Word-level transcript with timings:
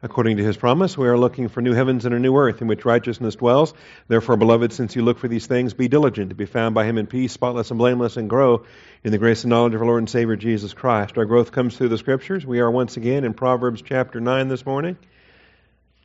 According 0.00 0.36
to 0.36 0.44
his 0.44 0.56
promise, 0.56 0.96
we 0.96 1.08
are 1.08 1.18
looking 1.18 1.48
for 1.48 1.60
new 1.60 1.72
heavens 1.72 2.04
and 2.04 2.14
a 2.14 2.20
new 2.20 2.36
earth 2.36 2.62
in 2.62 2.68
which 2.68 2.84
righteousness 2.84 3.34
dwells. 3.34 3.74
Therefore, 4.06 4.36
beloved, 4.36 4.72
since 4.72 4.94
you 4.94 5.02
look 5.02 5.18
for 5.18 5.26
these 5.26 5.48
things, 5.48 5.74
be 5.74 5.88
diligent 5.88 6.28
to 6.28 6.36
be 6.36 6.46
found 6.46 6.76
by 6.76 6.84
him 6.84 6.98
in 6.98 7.08
peace, 7.08 7.32
spotless 7.32 7.72
and 7.72 7.78
blameless, 7.78 8.16
and 8.16 8.30
grow 8.30 8.64
in 9.02 9.10
the 9.10 9.18
grace 9.18 9.42
and 9.42 9.50
knowledge 9.50 9.74
of 9.74 9.80
our 9.80 9.86
Lord 9.88 9.98
and 9.98 10.08
Savior 10.08 10.36
Jesus 10.36 10.72
Christ. 10.72 11.18
Our 11.18 11.24
growth 11.24 11.50
comes 11.50 11.76
through 11.76 11.88
the 11.88 11.98
Scriptures. 11.98 12.46
We 12.46 12.60
are 12.60 12.70
once 12.70 12.96
again 12.96 13.24
in 13.24 13.34
Proverbs 13.34 13.82
chapter 13.82 14.20
9 14.20 14.46
this 14.46 14.64
morning. 14.64 14.96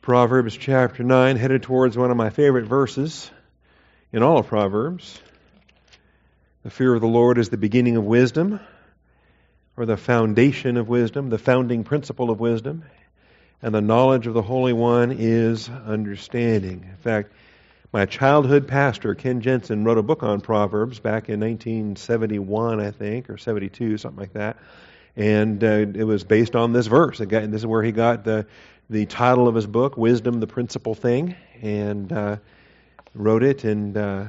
Proverbs 0.02 0.58
chapter 0.58 1.04
9, 1.04 1.36
headed 1.36 1.62
towards 1.62 1.96
one 1.96 2.10
of 2.10 2.18
my 2.18 2.32
favorite 2.32 2.66
verses 2.66 3.30
in 4.12 4.24
all 4.24 4.40
of 4.40 4.48
Proverbs. 4.48 5.22
The 6.64 6.72
fear 6.72 6.96
of 6.96 7.02
the 7.02 7.08
Lord 7.08 7.38
is 7.38 7.50
the 7.50 7.58
beginning 7.58 7.98
of 7.98 8.06
wisdom, 8.06 8.60
or 9.78 9.86
the 9.86 9.98
foundation 9.98 10.78
of 10.78 10.90
wisdom, 10.90 11.30
the 11.30 11.38
founding 11.38 11.84
principle 11.84 12.32
of 12.32 12.40
wisdom 12.40 12.86
and 13.64 13.74
the 13.74 13.82
knowledge 13.82 14.28
of 14.28 14.34
the 14.34 14.42
Holy 14.42 14.74
One 14.74 15.16
is 15.18 15.70
understanding. 15.70 16.86
In 16.88 16.98
fact, 16.98 17.32
my 17.94 18.06
childhood 18.06 18.68
pastor, 18.68 19.16
Ken 19.16 19.40
Jensen, 19.40 19.86
wrote 19.86 19.98
a 19.98 20.04
book 20.04 20.22
on 20.22 20.42
Proverbs 20.42 21.00
back 21.00 21.30
in 21.30 21.40
1971, 21.40 22.82
I 22.82 22.92
think, 22.92 23.30
or 23.30 23.38
72, 23.38 23.98
something 23.98 24.20
like 24.20 24.34
that. 24.34 24.58
And 25.16 25.64
uh, 25.64 25.68
it 25.68 26.04
was 26.04 26.26
based 26.26 26.58
on 26.58 26.74
this 26.74 26.88
verse. 26.88 27.20
Got, 27.20 27.52
this 27.52 27.62
is 27.62 27.66
where 27.66 27.82
he 27.84 27.94
got 27.94 28.26
the, 28.26 28.48
the 28.90 29.06
title 29.06 29.48
of 29.48 29.56
his 29.56 29.68
book, 29.68 29.96
Wisdom, 29.96 30.42
the 30.42 30.48
Principal 30.48 30.94
Thing, 30.94 31.36
and 31.62 32.12
uh, 32.12 32.38
wrote 33.16 33.44
it. 33.44 33.64
And 33.64 33.96
uh, 33.96 34.26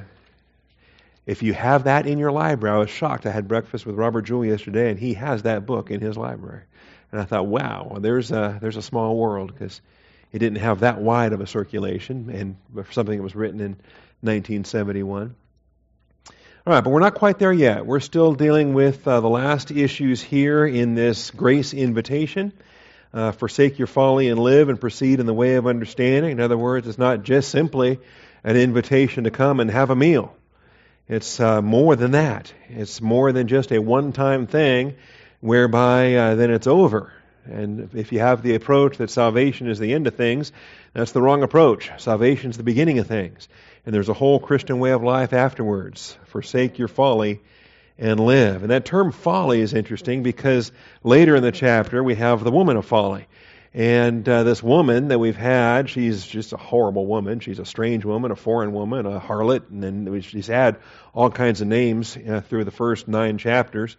if 1.25 1.43
you 1.43 1.53
have 1.53 1.85
that 1.85 2.07
in 2.07 2.19
your 2.19 2.31
library, 2.31 2.73
I 2.73 2.79
was 2.79 2.89
shocked. 2.89 3.25
I 3.25 3.31
had 3.31 3.49
breakfast 3.49 3.85
with 3.85 3.95
Robert 3.95 4.21
Jewell 4.21 4.45
yesterday, 4.45 4.91
and 4.91 4.97
he 4.97 5.15
has 5.15 5.43
that 5.43 5.65
book 5.65 5.91
in 5.91 5.99
his 5.99 6.15
library. 6.15 6.61
And 7.15 7.21
I 7.21 7.25
thought, 7.25 7.47
wow, 7.47 7.95
there's 8.01 8.29
a, 8.33 8.57
there's 8.59 8.75
a 8.75 8.81
small 8.81 9.15
world 9.15 9.53
because 9.53 9.79
it 10.33 10.39
didn't 10.39 10.57
have 10.57 10.81
that 10.81 10.99
wide 10.99 11.31
of 11.31 11.39
a 11.39 11.47
circulation 11.47 12.29
and 12.29 12.57
for 12.73 12.91
something 12.91 13.15
that 13.15 13.23
was 13.23 13.37
written 13.37 13.61
in 13.61 13.77
1971. 14.19 15.33
All 16.27 16.35
right, 16.73 16.83
but 16.83 16.89
we're 16.89 16.99
not 16.99 17.15
quite 17.15 17.39
there 17.39 17.53
yet. 17.53 17.85
We're 17.85 18.01
still 18.01 18.33
dealing 18.33 18.73
with 18.73 19.07
uh, 19.07 19.21
the 19.21 19.29
last 19.29 19.71
issues 19.71 20.21
here 20.21 20.65
in 20.65 20.93
this 20.93 21.31
grace 21.31 21.73
invitation. 21.73 22.51
Uh, 23.13 23.31
forsake 23.31 23.79
your 23.79 23.87
folly 23.87 24.27
and 24.27 24.37
live 24.37 24.67
and 24.67 24.81
proceed 24.81 25.21
in 25.21 25.25
the 25.25 25.33
way 25.33 25.55
of 25.55 25.67
understanding. 25.67 26.33
In 26.33 26.41
other 26.41 26.57
words, 26.57 26.85
it's 26.85 26.97
not 26.97 27.23
just 27.23 27.49
simply 27.49 27.97
an 28.43 28.57
invitation 28.57 29.23
to 29.23 29.31
come 29.31 29.61
and 29.61 29.71
have 29.71 29.89
a 29.89 29.95
meal. 29.95 30.35
It's 31.07 31.39
uh, 31.39 31.61
more 31.61 31.95
than 31.95 32.11
that. 32.11 32.53
It's 32.67 32.99
more 32.99 33.31
than 33.31 33.47
just 33.47 33.71
a 33.71 33.79
one 33.79 34.11
time 34.11 34.47
thing 34.47 34.95
whereby 35.39 36.15
uh, 36.15 36.35
then 36.35 36.51
it's 36.51 36.67
over. 36.67 37.11
And 37.45 37.89
if 37.93 38.11
you 38.11 38.19
have 38.19 38.41
the 38.41 38.55
approach 38.55 38.97
that 38.97 39.11
salvation 39.11 39.69
is 39.69 39.77
the 39.77 39.93
end 39.93 40.07
of 40.07 40.15
things, 40.15 40.51
that's 40.93 41.11
the 41.11 41.21
wrong 41.21 41.43
approach. 41.43 41.91
Salvation 41.97 42.49
is 42.49 42.57
the 42.57 42.63
beginning 42.63 42.99
of 42.99 43.07
things. 43.07 43.47
And 43.85 43.93
there's 43.93 44.09
a 44.09 44.13
whole 44.13 44.39
Christian 44.39 44.79
way 44.79 44.91
of 44.91 45.03
life 45.03 45.31
afterwards. 45.31 46.17
Forsake 46.25 46.79
your 46.79 46.87
folly 46.87 47.41
and 47.97 48.19
live. 48.19 48.63
And 48.63 48.71
that 48.71 48.85
term 48.85 49.11
folly 49.11 49.61
is 49.61 49.73
interesting 49.73 50.23
because 50.23 50.71
later 51.03 51.35
in 51.35 51.43
the 51.43 51.51
chapter 51.51 52.03
we 52.03 52.15
have 52.15 52.43
the 52.43 52.51
woman 52.51 52.77
of 52.77 52.85
folly. 52.85 53.27
And 53.73 54.27
uh, 54.27 54.43
this 54.43 54.63
woman 54.63 55.09
that 55.09 55.19
we've 55.19 55.35
had, 55.35 55.89
she's 55.89 56.25
just 56.25 56.53
a 56.53 56.57
horrible 56.57 57.05
woman. 57.05 57.41
She's 57.41 57.59
a 57.59 57.65
strange 57.65 58.05
woman, 58.05 58.31
a 58.31 58.35
foreign 58.35 58.71
woman, 58.71 59.05
a 59.05 59.19
harlot, 59.19 59.69
and 59.69 59.83
then 59.83 60.21
she's 60.21 60.47
had 60.47 60.77
all 61.13 61.29
kinds 61.29 61.59
of 61.59 61.67
names 61.67 62.15
uh, 62.17 62.39
through 62.39 62.63
the 62.63 62.71
first 62.71 63.09
nine 63.09 63.37
chapters. 63.37 63.97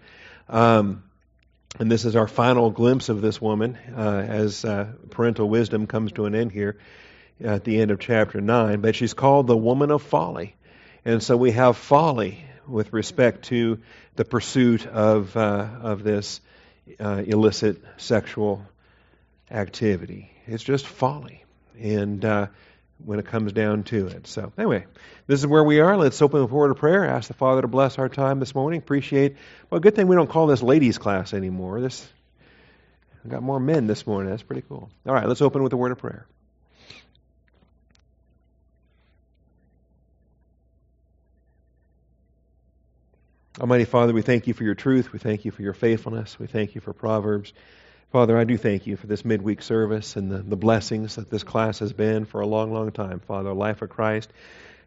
Um, 0.49 1.03
and 1.79 1.91
this 1.91 2.05
is 2.05 2.17
our 2.17 2.29
final 2.29 2.71
glimpse 2.71 3.09
of 3.09 3.21
this 3.21 3.41
woman 3.41 3.79
uh, 3.95 4.25
as 4.27 4.65
uh, 4.65 4.93
parental 5.11 5.49
wisdom 5.49 5.87
comes 5.87 6.13
to 6.13 6.25
an 6.25 6.35
end 6.35 6.53
here 6.53 6.79
at 7.43 7.65
the 7.65 7.81
end 7.81 7.91
of 7.91 8.01
chapter 8.01 8.41
9. 8.41 8.81
But 8.81 8.97
she's 8.97 9.15
called 9.15 9.47
the 9.47 9.57
woman 9.57 9.91
of 9.91 10.03
folly. 10.03 10.57
And 11.05 11.23
so 11.23 11.37
we 11.37 11.53
have 11.53 11.77
folly 11.77 12.45
with 12.67 12.93
respect 12.93 13.45
to 13.47 13.81
the 14.17 14.25
pursuit 14.25 14.87
of, 14.87 15.37
uh, 15.37 15.69
of 15.83 16.03
this 16.03 16.41
uh, 16.99 17.23
illicit 17.27 17.83
sexual 17.99 18.65
activity. 19.51 20.31
It's 20.47 20.65
just 20.65 20.87
folly. 20.87 21.45
And 21.79 22.25
uh, 22.25 22.47
when 23.05 23.19
it 23.19 23.27
comes 23.27 23.53
down 23.53 23.83
to 23.85 24.07
it. 24.07 24.27
So, 24.27 24.53
anyway, 24.57 24.87
this 25.27 25.41
is 25.41 25.47
where 25.47 25.65
we 25.65 25.81
are. 25.81 25.97
Let's 25.97 26.21
open 26.23 26.41
the 26.41 26.47
word 26.47 26.71
of 26.71 26.79
prayer. 26.79 27.05
Ask 27.05 27.29
the 27.29 27.35
Father 27.35 27.63
to 27.63 27.69
bless 27.69 27.99
our 27.99 28.09
time 28.09 28.41
this 28.41 28.55
morning. 28.55 28.79
Appreciate. 28.79 29.37
Well, 29.71 29.81
good 29.81 29.95
thing 29.95 30.07
we 30.09 30.17
don't 30.17 30.31
call 30.31 30.47
this 30.47 30.63
ladies' 30.63 30.99
class 30.99 31.35
anymore. 31.35 31.81
This 31.81 32.09
I 33.25 33.29
got 33.29 33.43
more 33.43 33.59
men 33.59 33.87
this 33.87 34.07
morning. 34.07 34.31
That's 34.31 34.43
pretty 34.43 34.63
cool. 34.69 34.89
All 35.05 35.15
right, 35.15 35.27
let's 35.27 35.43
open 35.43 35.63
with 35.63 35.73
a 35.73 35.77
word 35.77 35.93
of 35.93 35.99
prayer. 35.99 36.27
Almighty 43.59 43.85
Father, 43.85 44.13
we 44.13 44.23
thank 44.23 44.47
you 44.47 44.55
for 44.55 44.65
your 44.65 44.75
truth. 44.75 45.13
We 45.13 45.19
thank 45.19 45.45
you 45.45 45.51
for 45.51 45.63
your 45.63 45.73
faithfulness. 45.73 46.39
We 46.39 46.47
thank 46.47 46.75
you 46.75 46.81
for 46.81 46.93
Proverbs. 46.93 47.53
Father, 48.17 48.39
I 48.39 48.45
do 48.45 48.57
thank 48.57 48.87
you 48.87 48.97
for 48.97 49.07
this 49.07 49.27
midweek 49.27 49.61
service 49.61 50.17
and 50.17 50.31
the, 50.31 50.39
the 50.39 50.57
blessings 50.57 51.17
that 51.17 51.29
this 51.29 51.43
class 51.43 51.81
has 51.81 51.93
been 51.93 52.25
for 52.25 52.41
a 52.41 52.47
long, 52.47 52.73
long 52.73 52.91
time. 52.91 53.21
Father, 53.21 53.53
life 53.53 53.83
of 53.83 53.91
Christ 53.91 54.33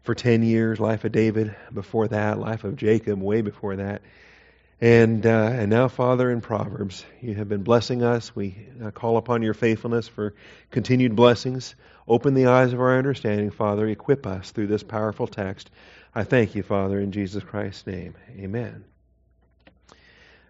for 0.02 0.16
10 0.16 0.42
years, 0.42 0.80
life 0.80 1.04
of 1.04 1.12
David 1.12 1.54
before 1.72 2.08
that, 2.08 2.40
life 2.40 2.64
of 2.64 2.74
Jacob 2.74 3.22
way 3.22 3.40
before 3.40 3.76
that. 3.76 4.02
And, 4.80 5.24
uh, 5.24 5.50
and 5.52 5.70
now, 5.70 5.86
Father, 5.86 6.28
in 6.28 6.40
Proverbs, 6.40 7.04
you 7.20 7.36
have 7.36 7.48
been 7.48 7.62
blessing 7.62 8.02
us. 8.02 8.34
We 8.34 8.66
uh, 8.82 8.90
call 8.90 9.16
upon 9.16 9.42
your 9.42 9.54
faithfulness 9.54 10.08
for 10.08 10.34
continued 10.72 11.14
blessings. 11.14 11.76
Open 12.08 12.34
the 12.34 12.46
eyes 12.46 12.72
of 12.72 12.80
our 12.80 12.98
understanding, 12.98 13.52
Father. 13.52 13.86
Equip 13.86 14.26
us 14.26 14.50
through 14.50 14.66
this 14.66 14.82
powerful 14.82 15.28
text. 15.28 15.70
I 16.12 16.24
thank 16.24 16.56
you, 16.56 16.64
Father, 16.64 16.98
in 16.98 17.12
Jesus 17.12 17.44
Christ's 17.44 17.86
name. 17.86 18.16
Amen. 18.40 18.89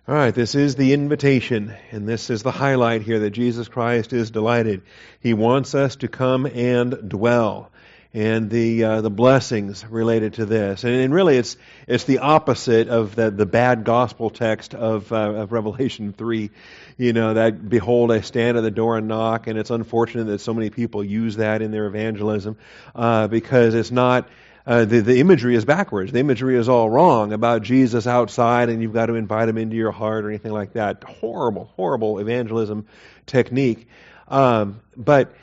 All 0.08 0.14
right, 0.14 0.34
this 0.34 0.54
is 0.54 0.76
the 0.76 0.94
invitation, 0.94 1.74
and 1.90 2.08
this 2.08 2.30
is 2.30 2.42
the 2.42 2.50
highlight 2.50 3.02
here 3.02 3.18
that 3.18 3.30
Jesus 3.30 3.68
Christ 3.68 4.14
is 4.14 4.30
delighted. 4.30 4.80
He 5.20 5.34
wants 5.34 5.74
us 5.74 5.96
to 5.96 6.08
come 6.08 6.46
and 6.46 7.10
dwell, 7.10 7.70
and 8.14 8.48
the 8.48 8.82
uh, 8.82 9.00
the 9.02 9.10
blessings 9.10 9.84
related 9.86 10.34
to 10.34 10.46
this, 10.46 10.84
and, 10.84 10.94
and, 10.94 11.12
really 11.12 11.36
it's 11.36 11.58
it's 11.86 12.04
the 12.04 12.20
opposite 12.20 12.88
of 12.88 13.14
the 13.14 13.30
the 13.30 13.44
bad 13.44 13.84
gospel 13.84 14.30
text 14.30 14.74
of 14.74 15.12
uh, 15.12 15.16
of 15.16 15.52
Revelation 15.52 16.12
three. 16.16 16.50
You 16.96 17.12
know 17.12 17.34
that 17.34 17.68
behold, 17.68 18.10
I 18.10 18.22
stand 18.22 18.56
at 18.56 18.62
the 18.62 18.70
door 18.70 18.96
and 18.96 19.06
knock, 19.06 19.48
and 19.48 19.58
it's 19.58 19.70
unfortunate 19.70 20.24
that 20.28 20.40
so 20.40 20.54
many 20.54 20.70
people 20.70 21.04
use 21.04 21.36
that 21.36 21.60
in 21.60 21.72
their 21.72 21.84
evangelism 21.86 22.56
uh, 22.94 23.28
because 23.28 23.74
it's 23.74 23.90
not 23.90 24.30
uh, 24.70 24.84
the, 24.84 25.00
the 25.00 25.18
imagery 25.18 25.56
is 25.56 25.64
backwards. 25.64 26.12
The 26.12 26.20
imagery 26.20 26.56
is 26.56 26.68
all 26.68 26.88
wrong 26.88 27.32
about 27.32 27.62
Jesus 27.62 28.06
outside 28.06 28.68
and 28.68 28.80
you've 28.80 28.92
got 28.92 29.06
to 29.06 29.14
invite 29.14 29.48
him 29.48 29.58
into 29.58 29.74
your 29.74 29.90
heart 29.90 30.24
or 30.24 30.28
anything 30.28 30.52
like 30.52 30.74
that. 30.74 31.02
Horrible, 31.02 31.72
horrible 31.74 32.20
evangelism 32.20 32.86
technique. 33.26 33.88
Um, 34.28 34.80
but 34.96 35.34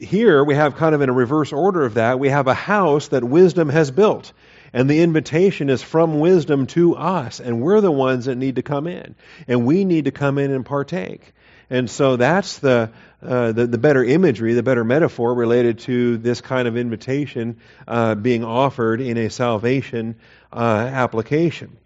here 0.00 0.42
we 0.42 0.56
have 0.56 0.74
kind 0.74 0.92
of 0.92 1.02
in 1.02 1.08
a 1.08 1.12
reverse 1.12 1.52
order 1.52 1.84
of 1.84 1.94
that, 1.94 2.18
we 2.18 2.30
have 2.30 2.48
a 2.48 2.54
house 2.54 3.08
that 3.08 3.22
wisdom 3.22 3.68
has 3.68 3.92
built. 3.92 4.32
And 4.72 4.90
the 4.90 5.02
invitation 5.02 5.70
is 5.70 5.80
from 5.80 6.18
wisdom 6.18 6.66
to 6.68 6.96
us. 6.96 7.38
And 7.38 7.62
we're 7.62 7.80
the 7.80 7.92
ones 7.92 8.24
that 8.24 8.34
need 8.34 8.56
to 8.56 8.62
come 8.62 8.88
in. 8.88 9.14
And 9.46 9.66
we 9.66 9.84
need 9.84 10.06
to 10.06 10.10
come 10.10 10.36
in 10.36 10.50
and 10.50 10.66
partake. 10.66 11.32
And 11.70 11.90
so 11.90 12.16
that's 12.16 12.58
the, 12.58 12.90
uh, 13.22 13.52
the, 13.52 13.66
the, 13.66 13.78
better 13.78 14.04
imagery, 14.04 14.54
the 14.54 14.62
better 14.62 14.84
metaphor 14.84 15.34
related 15.34 15.78
to 15.80 16.18
this 16.18 16.40
kind 16.40 16.68
of 16.68 16.76
invitation 16.76 17.58
uh, 17.88 18.14
being 18.14 18.44
offered 18.44 19.00
in 19.00 19.16
a 19.16 19.30
salvation 19.30 20.16
uh, 20.52 20.58
application. 20.58 21.76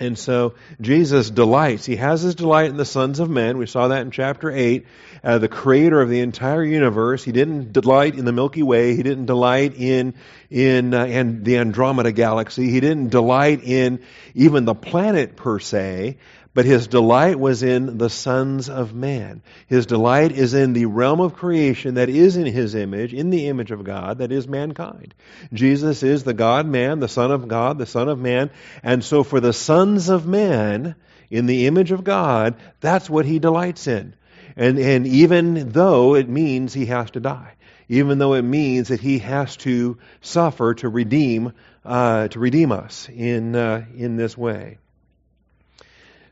And 0.00 0.18
so 0.18 0.54
Jesus 0.80 1.30
delights. 1.30 1.84
He 1.84 1.96
has 1.96 2.22
his 2.22 2.34
delight 2.34 2.70
in 2.70 2.78
the 2.78 2.86
sons 2.86 3.20
of 3.20 3.28
men. 3.28 3.58
We 3.58 3.66
saw 3.66 3.88
that 3.88 4.00
in 4.00 4.10
chapter 4.10 4.50
8. 4.50 4.86
Uh, 5.22 5.36
the 5.36 5.48
creator 5.48 6.00
of 6.00 6.08
the 6.08 6.20
entire 6.20 6.64
universe. 6.64 7.22
He 7.22 7.32
didn't 7.32 7.74
delight 7.74 8.14
in 8.14 8.24
the 8.24 8.32
Milky 8.32 8.62
Way. 8.62 8.96
He 8.96 9.02
didn't 9.02 9.26
delight 9.26 9.74
in, 9.76 10.14
in 10.48 10.94
uh, 10.94 11.04
and 11.04 11.44
the 11.44 11.58
Andromeda 11.58 12.12
galaxy. 12.12 12.70
He 12.70 12.80
didn't 12.80 13.10
delight 13.10 13.62
in 13.62 14.02
even 14.34 14.64
the 14.64 14.74
planet 14.74 15.36
per 15.36 15.58
se. 15.58 16.16
But 16.52 16.64
his 16.64 16.88
delight 16.88 17.38
was 17.38 17.62
in 17.62 17.98
the 17.98 18.10
sons 18.10 18.68
of 18.68 18.92
man. 18.92 19.42
His 19.68 19.86
delight 19.86 20.32
is 20.32 20.52
in 20.52 20.72
the 20.72 20.86
realm 20.86 21.20
of 21.20 21.34
creation 21.34 21.94
that 21.94 22.08
is 22.08 22.36
in 22.36 22.46
his 22.46 22.74
image, 22.74 23.14
in 23.14 23.30
the 23.30 23.46
image 23.46 23.70
of 23.70 23.84
God, 23.84 24.18
that 24.18 24.32
is 24.32 24.48
mankind. 24.48 25.14
Jesus 25.52 26.02
is 26.02 26.24
the 26.24 26.34
God 26.34 26.66
man, 26.66 26.98
the 26.98 27.06
Son 27.06 27.30
of 27.30 27.46
God, 27.46 27.78
the 27.78 27.86
Son 27.86 28.08
of 28.08 28.18
man. 28.18 28.50
And 28.82 29.04
so 29.04 29.22
for 29.22 29.38
the 29.38 29.52
sons 29.52 30.08
of 30.08 30.26
man, 30.26 30.96
in 31.30 31.46
the 31.46 31.68
image 31.68 31.92
of 31.92 32.02
God, 32.02 32.56
that's 32.80 33.08
what 33.08 33.26
he 33.26 33.38
delights 33.38 33.86
in. 33.86 34.14
And, 34.56 34.78
and 34.78 35.06
even 35.06 35.70
though 35.70 36.16
it 36.16 36.28
means 36.28 36.74
he 36.74 36.86
has 36.86 37.12
to 37.12 37.20
die, 37.20 37.54
even 37.88 38.18
though 38.18 38.34
it 38.34 38.42
means 38.42 38.88
that 38.88 39.00
he 39.00 39.20
has 39.20 39.56
to 39.58 39.98
suffer 40.20 40.74
to 40.74 40.88
redeem, 40.88 41.52
uh, 41.84 42.26
to 42.28 42.40
redeem 42.40 42.72
us 42.72 43.08
in, 43.08 43.54
uh, 43.54 43.84
in 43.96 44.16
this 44.16 44.36
way. 44.36 44.78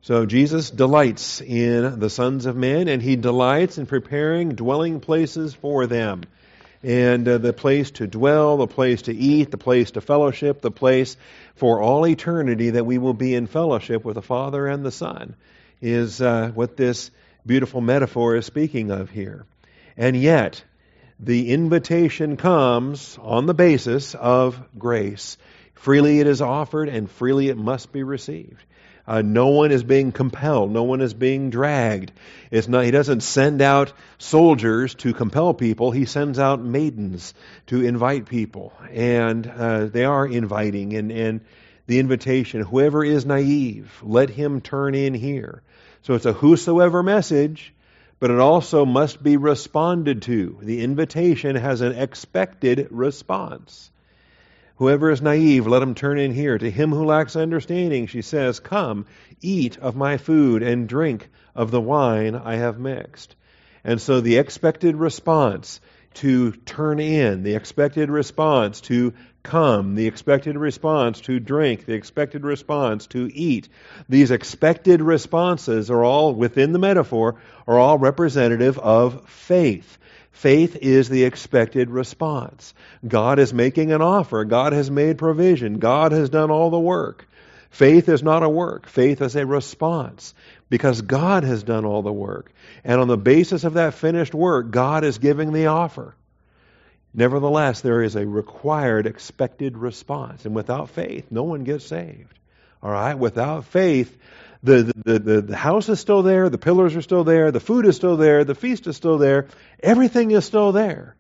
So 0.00 0.26
Jesus 0.26 0.70
delights 0.70 1.40
in 1.40 1.98
the 1.98 2.10
sons 2.10 2.46
of 2.46 2.56
men, 2.56 2.88
and 2.88 3.02
he 3.02 3.16
delights 3.16 3.78
in 3.78 3.86
preparing 3.86 4.50
dwelling 4.50 5.00
places 5.00 5.54
for 5.54 5.86
them. 5.86 6.22
And 6.82 7.26
uh, 7.26 7.38
the 7.38 7.52
place 7.52 7.90
to 7.92 8.06
dwell, 8.06 8.58
the 8.58 8.68
place 8.68 9.02
to 9.02 9.14
eat, 9.14 9.50
the 9.50 9.58
place 9.58 9.90
to 9.92 10.00
fellowship, 10.00 10.60
the 10.60 10.70
place 10.70 11.16
for 11.56 11.82
all 11.82 12.06
eternity 12.06 12.70
that 12.70 12.86
we 12.86 12.98
will 12.98 13.14
be 13.14 13.34
in 13.34 13.48
fellowship 13.48 14.04
with 14.04 14.14
the 14.14 14.22
Father 14.22 14.68
and 14.68 14.84
the 14.84 14.92
Son 14.92 15.34
is 15.80 16.22
uh, 16.22 16.52
what 16.54 16.76
this 16.76 17.10
beautiful 17.44 17.80
metaphor 17.80 18.36
is 18.36 18.46
speaking 18.46 18.92
of 18.92 19.10
here. 19.10 19.44
And 19.96 20.16
yet, 20.16 20.62
the 21.18 21.50
invitation 21.50 22.36
comes 22.36 23.18
on 23.20 23.46
the 23.46 23.54
basis 23.54 24.14
of 24.14 24.62
grace. 24.78 25.36
Freely 25.74 26.20
it 26.20 26.28
is 26.28 26.40
offered, 26.40 26.88
and 26.88 27.10
freely 27.10 27.48
it 27.48 27.56
must 27.56 27.92
be 27.92 28.04
received. 28.04 28.62
Uh, 29.08 29.22
no 29.22 29.46
one 29.46 29.72
is 29.72 29.82
being 29.82 30.12
compelled. 30.12 30.70
No 30.70 30.82
one 30.82 31.00
is 31.00 31.14
being 31.14 31.48
dragged. 31.48 32.12
It's 32.50 32.68
not, 32.68 32.84
he 32.84 32.90
doesn't 32.90 33.22
send 33.22 33.62
out 33.62 33.94
soldiers 34.18 34.94
to 34.96 35.14
compel 35.14 35.54
people. 35.54 35.90
He 35.90 36.04
sends 36.04 36.38
out 36.38 36.62
maidens 36.62 37.32
to 37.68 37.80
invite 37.82 38.26
people. 38.26 38.74
And 38.92 39.46
uh, 39.46 39.86
they 39.86 40.04
are 40.04 40.26
inviting. 40.26 40.94
And, 40.94 41.10
and 41.10 41.40
the 41.86 42.00
invitation, 42.00 42.60
whoever 42.60 43.02
is 43.02 43.24
naive, 43.24 43.90
let 44.02 44.28
him 44.28 44.60
turn 44.60 44.94
in 44.94 45.14
here. 45.14 45.62
So 46.02 46.12
it's 46.12 46.26
a 46.26 46.34
whosoever 46.34 47.02
message, 47.02 47.72
but 48.20 48.30
it 48.30 48.38
also 48.38 48.84
must 48.84 49.22
be 49.22 49.38
responded 49.38 50.20
to. 50.22 50.58
The 50.60 50.82
invitation 50.82 51.56
has 51.56 51.80
an 51.80 51.92
expected 51.92 52.88
response. 52.90 53.90
Whoever 54.78 55.10
is 55.10 55.20
naive, 55.20 55.66
let 55.66 55.82
him 55.82 55.96
turn 55.96 56.20
in 56.20 56.32
here. 56.32 56.56
To 56.56 56.70
him 56.70 56.90
who 56.90 57.04
lacks 57.04 57.34
understanding, 57.34 58.06
she 58.06 58.22
says, 58.22 58.60
Come, 58.60 59.06
eat 59.40 59.76
of 59.78 59.96
my 59.96 60.18
food 60.18 60.62
and 60.62 60.88
drink 60.88 61.28
of 61.54 61.72
the 61.72 61.80
wine 61.80 62.36
I 62.36 62.56
have 62.56 62.78
mixed. 62.78 63.34
And 63.82 64.00
so 64.00 64.20
the 64.20 64.36
expected 64.36 64.94
response 64.94 65.80
to 66.14 66.52
turn 66.52 67.00
in, 67.00 67.42
the 67.42 67.54
expected 67.54 68.08
response 68.08 68.80
to 68.82 69.14
come, 69.42 69.96
the 69.96 70.06
expected 70.06 70.56
response 70.56 71.20
to 71.22 71.40
drink, 71.40 71.84
the 71.84 71.94
expected 71.94 72.44
response 72.44 73.08
to 73.08 73.28
eat. 73.34 73.68
These 74.08 74.30
expected 74.30 75.02
responses 75.02 75.90
are 75.90 76.04
all 76.04 76.34
within 76.34 76.72
the 76.72 76.78
metaphor, 76.78 77.36
are 77.66 77.78
all 77.78 77.98
representative 77.98 78.78
of 78.78 79.28
faith. 79.28 79.98
Faith 80.38 80.76
is 80.76 81.08
the 81.08 81.24
expected 81.24 81.90
response. 81.90 82.72
God 83.04 83.40
is 83.40 83.52
making 83.52 83.90
an 83.90 84.02
offer. 84.02 84.44
God 84.44 84.72
has 84.72 84.88
made 84.88 85.18
provision. 85.18 85.80
God 85.80 86.12
has 86.12 86.30
done 86.30 86.52
all 86.52 86.70
the 86.70 86.78
work. 86.78 87.26
Faith 87.70 88.08
is 88.08 88.22
not 88.22 88.44
a 88.44 88.48
work. 88.48 88.86
Faith 88.86 89.20
is 89.20 89.34
a 89.34 89.44
response 89.44 90.34
because 90.70 91.02
God 91.02 91.42
has 91.42 91.64
done 91.64 91.84
all 91.84 92.02
the 92.02 92.12
work. 92.12 92.52
And 92.84 93.00
on 93.00 93.08
the 93.08 93.16
basis 93.16 93.64
of 93.64 93.74
that 93.74 93.94
finished 93.94 94.32
work, 94.32 94.70
God 94.70 95.02
is 95.02 95.18
giving 95.18 95.52
the 95.52 95.66
offer. 95.66 96.14
Nevertheless, 97.12 97.80
there 97.80 98.04
is 98.04 98.14
a 98.14 98.24
required 98.24 99.08
expected 99.08 99.76
response. 99.76 100.44
And 100.44 100.54
without 100.54 100.90
faith, 100.90 101.32
no 101.32 101.42
one 101.42 101.64
gets 101.64 101.84
saved. 101.84 102.38
All 102.80 102.92
right? 102.92 103.14
Without 103.14 103.64
faith, 103.64 104.16
the, 104.62 104.92
the, 105.04 105.18
the, 105.18 105.40
the 105.42 105.56
house 105.56 105.88
is 105.88 106.00
still 106.00 106.22
there, 106.22 106.48
the 106.48 106.58
pillars 106.58 106.96
are 106.96 107.02
still 107.02 107.24
there, 107.24 107.52
the 107.52 107.60
food 107.60 107.86
is 107.86 107.96
still 107.96 108.16
there, 108.16 108.44
the 108.44 108.54
feast 108.54 108.86
is 108.86 108.96
still 108.96 109.18
there, 109.18 109.48
everything 109.82 110.30
is 110.32 110.44
still 110.44 110.72
there. 110.72 111.14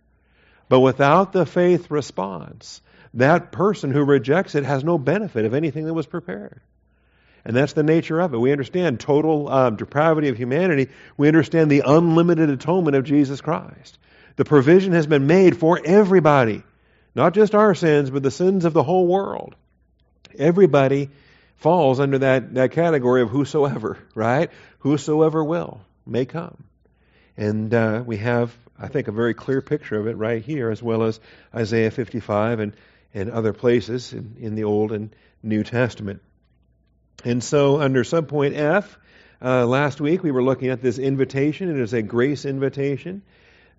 But 0.68 0.80
without 0.80 1.32
the 1.32 1.46
faith 1.46 1.90
response, 1.90 2.82
that 3.14 3.52
person 3.52 3.90
who 3.90 4.04
rejects 4.04 4.54
it 4.54 4.64
has 4.64 4.84
no 4.84 4.98
benefit 4.98 5.44
of 5.44 5.54
anything 5.54 5.86
that 5.86 5.94
was 5.94 6.06
prepared. 6.06 6.60
And 7.44 7.56
that's 7.56 7.72
the 7.72 7.82
nature 7.82 8.20
of 8.20 8.34
it. 8.34 8.38
We 8.38 8.52
understand 8.52 9.00
total 9.00 9.48
um, 9.48 9.76
depravity 9.76 10.28
of 10.28 10.36
humanity. 10.36 10.90
We 11.16 11.28
understand 11.28 11.70
the 11.70 11.82
unlimited 11.86 12.50
atonement 12.50 12.96
of 12.96 13.04
Jesus 13.04 13.40
Christ. 13.40 13.98
The 14.36 14.44
provision 14.44 14.92
has 14.92 15.06
been 15.06 15.26
made 15.26 15.56
for 15.56 15.80
everybody, 15.82 16.62
not 17.14 17.32
just 17.34 17.54
our 17.54 17.74
sins, 17.74 18.10
but 18.10 18.22
the 18.22 18.30
sins 18.30 18.64
of 18.64 18.74
the 18.74 18.82
whole 18.82 19.06
world. 19.06 19.54
Everybody 20.38 21.10
falls 21.58 22.00
under 22.00 22.18
that, 22.18 22.54
that 22.54 22.72
category 22.72 23.22
of 23.22 23.30
whosoever, 23.30 23.98
right? 24.14 24.50
Whosoever 24.80 25.44
will 25.44 25.80
may 26.06 26.24
come. 26.24 26.64
And 27.36 27.72
uh, 27.72 28.02
we 28.04 28.16
have, 28.18 28.56
I 28.78 28.88
think, 28.88 29.08
a 29.08 29.12
very 29.12 29.34
clear 29.34 29.60
picture 29.60 29.98
of 29.98 30.06
it 30.06 30.16
right 30.16 30.42
here, 30.42 30.70
as 30.70 30.82
well 30.82 31.04
as 31.04 31.20
Isaiah 31.54 31.90
55 31.90 32.60
and, 32.60 32.76
and 33.12 33.30
other 33.30 33.52
places 33.52 34.12
in, 34.12 34.36
in 34.40 34.54
the 34.54 34.64
Old 34.64 34.92
and 34.92 35.14
New 35.42 35.62
Testament. 35.62 36.22
And 37.24 37.42
so, 37.42 37.80
under 37.80 38.04
subpoint 38.04 38.56
F, 38.56 38.98
uh, 39.42 39.66
last 39.66 40.00
week 40.00 40.22
we 40.22 40.30
were 40.30 40.42
looking 40.42 40.68
at 40.68 40.82
this 40.82 40.98
invitation. 40.98 41.70
It 41.70 41.80
is 41.80 41.92
a 41.92 42.02
grace 42.02 42.44
invitation 42.44 43.22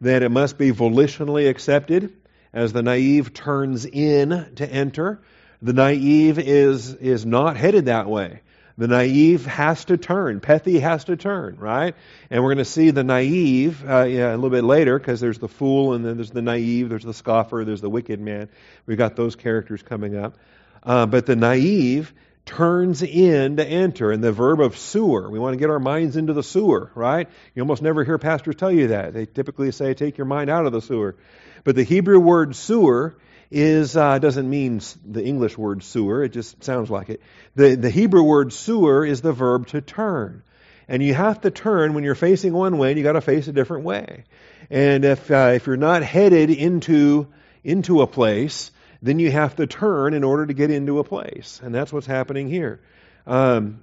that 0.01 0.23
it 0.23 0.29
must 0.29 0.57
be 0.57 0.71
volitionally 0.71 1.49
accepted 1.49 2.13
as 2.53 2.73
the 2.73 2.81
naive 2.81 3.33
turns 3.33 3.85
in 3.85 4.53
to 4.55 4.69
enter. 4.69 5.21
The 5.61 5.73
naive 5.73 6.39
is, 6.39 6.93
is 6.93 7.25
not 7.25 7.57
headed 7.57 7.85
that 7.85 8.07
way. 8.07 8.41
The 8.77 8.87
naive 8.87 9.45
has 9.45 9.83
to 9.85 9.97
turn. 9.97 10.39
Pethi 10.39 10.79
has 10.79 11.03
to 11.05 11.17
turn, 11.17 11.57
right? 11.57 11.95
And 12.29 12.41
we're 12.41 12.53
going 12.53 12.63
to 12.63 12.71
see 12.71 12.91
the 12.91 13.03
naive 13.03 13.83
uh, 13.85 14.03
yeah, 14.03 14.33
a 14.33 14.37
little 14.37 14.49
bit 14.49 14.63
later 14.63 14.97
because 14.97 15.19
there's 15.19 15.37
the 15.37 15.49
fool 15.49 15.93
and 15.93 16.05
then 16.05 16.15
there's 16.15 16.31
the 16.31 16.41
naive, 16.41 16.87
there's 16.87 17.03
the 17.03 17.13
scoffer, 17.13 17.65
there's 17.65 17.81
the 17.81 17.89
wicked 17.89 18.21
man. 18.21 18.47
We've 18.85 18.97
got 18.97 19.17
those 19.17 19.35
characters 19.35 19.83
coming 19.83 20.15
up. 20.15 20.37
Uh, 20.81 21.05
but 21.07 21.25
the 21.25 21.35
naive 21.35 22.13
turns 22.45 23.03
in 23.03 23.57
to 23.57 23.65
enter. 23.65 24.11
And 24.11 24.23
the 24.23 24.31
verb 24.31 24.61
of 24.61 24.77
sewer, 24.77 25.29
we 25.29 25.39
want 25.39 25.55
to 25.55 25.59
get 25.59 25.69
our 25.69 25.79
minds 25.79 26.15
into 26.15 26.31
the 26.31 26.41
sewer, 26.41 26.89
right? 26.95 27.27
You 27.53 27.61
almost 27.61 27.81
never 27.81 28.05
hear 28.05 28.17
pastors 28.17 28.55
tell 28.55 28.71
you 28.71 28.87
that. 28.87 29.13
They 29.13 29.25
typically 29.25 29.73
say, 29.73 29.93
take 29.93 30.17
your 30.17 30.25
mind 30.25 30.49
out 30.49 30.65
of 30.65 30.71
the 30.71 30.81
sewer. 30.81 31.17
But 31.65 31.75
the 31.75 31.83
Hebrew 31.83 32.19
word 32.19 32.55
sewer 32.55 33.17
is 33.51 33.97
uh, 33.97 34.19
doesn't 34.19 34.49
mean 34.49 34.81
the 35.03 35.23
English 35.23 35.57
word 35.57 35.83
sewer. 35.83 36.23
It 36.23 36.29
just 36.29 36.63
sounds 36.63 36.89
like 36.89 37.09
it. 37.09 37.21
The 37.55 37.75
the 37.75 37.89
Hebrew 37.89 38.23
word 38.23 38.53
sewer 38.53 39.05
is 39.05 39.21
the 39.21 39.33
verb 39.33 39.67
to 39.67 39.81
turn, 39.81 40.43
and 40.87 41.01
you 41.01 41.13
have 41.13 41.41
to 41.41 41.51
turn 41.51 41.93
when 41.93 42.03
you're 42.03 42.15
facing 42.15 42.53
one 42.53 42.77
way, 42.77 42.89
and 42.89 42.97
you 42.97 43.03
got 43.03 43.13
to 43.13 43.21
face 43.21 43.47
a 43.47 43.51
different 43.51 43.85
way. 43.85 44.25
And 44.69 45.03
if 45.03 45.31
uh, 45.31 45.53
if 45.55 45.65
you're 45.65 45.77
not 45.77 46.03
headed 46.03 46.51
into 46.51 47.27
into 47.63 48.01
a 48.01 48.07
place, 48.07 48.71
then 49.01 49.17
you 49.17 49.31
have 49.31 49.55
to 49.55 49.65
turn 49.65 50.13
in 50.13 50.23
order 50.23 50.45
to 50.45 50.53
get 50.53 50.69
into 50.69 50.99
a 50.99 51.03
place, 51.03 51.59
and 51.63 51.73
that's 51.73 51.91
what's 51.91 52.07
happening 52.07 52.49
here. 52.49 52.81
Um, 53.25 53.81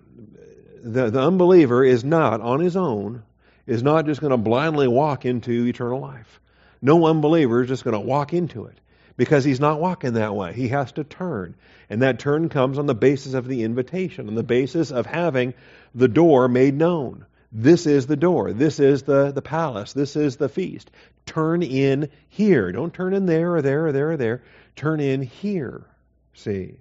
the 0.83 1.11
the 1.11 1.21
unbeliever 1.21 1.85
is 1.85 2.05
not 2.05 2.41
on 2.41 2.61
his 2.61 2.77
own 2.77 3.25
is 3.67 3.83
not 3.83 4.07
just 4.07 4.21
going 4.21 4.31
to 4.31 4.37
blindly 4.37 4.87
walk 4.87 5.25
into 5.25 5.67
eternal 5.67 6.01
life. 6.01 6.41
No 6.81 7.05
unbeliever 7.07 7.63
is 7.63 7.69
just 7.69 7.83
going 7.83 7.95
to 7.95 8.01
walk 8.01 8.33
into 8.33 8.67
it 8.67 8.79
because 9.17 9.45
he's 9.45 9.61
not 9.61 9.81
walking 9.81 10.15
that 10.15 10.35
way. 10.35 10.53
He 10.53 10.69
has 10.69 10.93
to 10.93 11.05
turn. 11.05 11.55
And 11.89 12.03
that 12.03 12.19
turn 12.19 12.49
comes 12.49 12.79
on 12.79 12.87
the 12.87 12.95
basis 12.95 13.35
of 13.35 13.47
the 13.47 13.63
invitation, 13.63 14.29
on 14.29 14.35
the 14.35 14.43
basis 14.43 14.91
of 14.91 15.07
having 15.07 15.55
the 15.95 16.09
door 16.09 16.49
made 16.49 16.75
known. 16.75 17.27
This 17.53 17.87
is 17.87 18.07
the 18.07 18.17
door. 18.17 18.53
This 18.53 18.81
is 18.81 19.05
the, 19.05 19.33
the 19.33 19.43
palace. 19.43 19.93
This 19.93 20.17
is 20.17 20.37
the 20.37 20.49
feast. 20.49 20.91
Turn 21.25 21.63
in 21.63 22.11
here. 22.29 22.71
Don't 22.73 22.93
turn 22.93 23.15
in 23.15 23.27
there 23.27 23.55
or 23.55 23.63
there 23.63 23.87
or 23.87 23.93
there 23.93 24.11
or 24.13 24.17
there. 24.17 24.43
Turn 24.75 25.01
in 25.01 25.23
here. 25.23 25.87
See? 26.35 26.77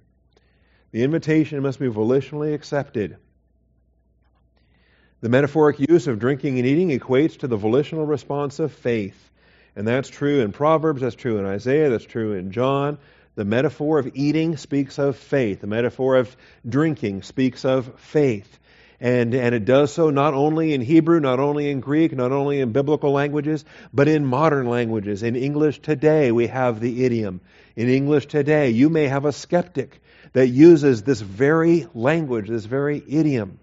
The 0.92 1.04
invitation 1.04 1.62
must 1.62 1.80
be 1.80 1.88
volitionally 1.88 2.54
accepted. 2.54 3.18
The 5.22 5.30
metaphoric 5.30 5.80
use 5.80 6.08
of 6.08 6.20
drinking 6.20 6.58
and 6.58 6.68
eating 6.68 6.90
equates 6.98 7.40
to 7.40 7.48
the 7.48 7.58
volitional 7.58 8.06
response 8.06 8.60
of 8.60 8.74
faith. 8.74 9.32
And 9.76 9.88
that's 9.88 10.10
true 10.10 10.42
in 10.42 10.52
Proverbs, 10.52 11.02
that's 11.02 11.16
true 11.16 11.38
in 11.38 11.46
Isaiah, 11.46 11.90
that's 11.90 12.06
true 12.06 12.34
in 12.34 12.52
John. 12.52 12.98
The 13.36 13.46
metaphor 13.46 14.00
of 14.00 14.12
eating 14.16 14.56
speaks 14.56 14.98
of 14.98 15.18
faith. 15.18 15.60
The 15.60 15.68
metaphor 15.68 16.16
of 16.16 16.36
drinking 16.68 17.24
speaks 17.24 17.66
of 17.66 18.00
faith. 18.00 18.60
And, 19.02 19.36
and 19.36 19.54
it 19.54 19.66
does 19.66 19.92
so 19.92 20.10
not 20.10 20.34
only 20.34 20.74
in 20.74 20.80
Hebrew, 20.80 21.20
not 21.20 21.42
only 21.42 21.70
in 21.70 21.82
Greek, 21.82 22.14
not 22.14 22.32
only 22.32 22.62
in 22.62 22.72
biblical 22.72 23.12
languages, 23.12 23.66
but 23.94 24.08
in 24.08 24.26
modern 24.26 24.70
languages. 24.70 25.22
In 25.22 25.36
English 25.36 25.80
today, 25.80 26.32
we 26.32 26.48
have 26.48 26.80
the 26.80 27.04
idiom. 27.04 27.42
In 27.76 27.90
English 27.90 28.28
today, 28.28 28.70
you 28.70 28.90
may 28.90 29.08
have 29.08 29.26
a 29.26 29.34
skeptic 29.34 30.02
that 30.32 30.48
uses 30.48 31.04
this 31.04 31.20
very 31.20 31.88
language, 31.94 32.48
this 32.48 32.66
very 32.66 33.04
idiom. 33.06 33.60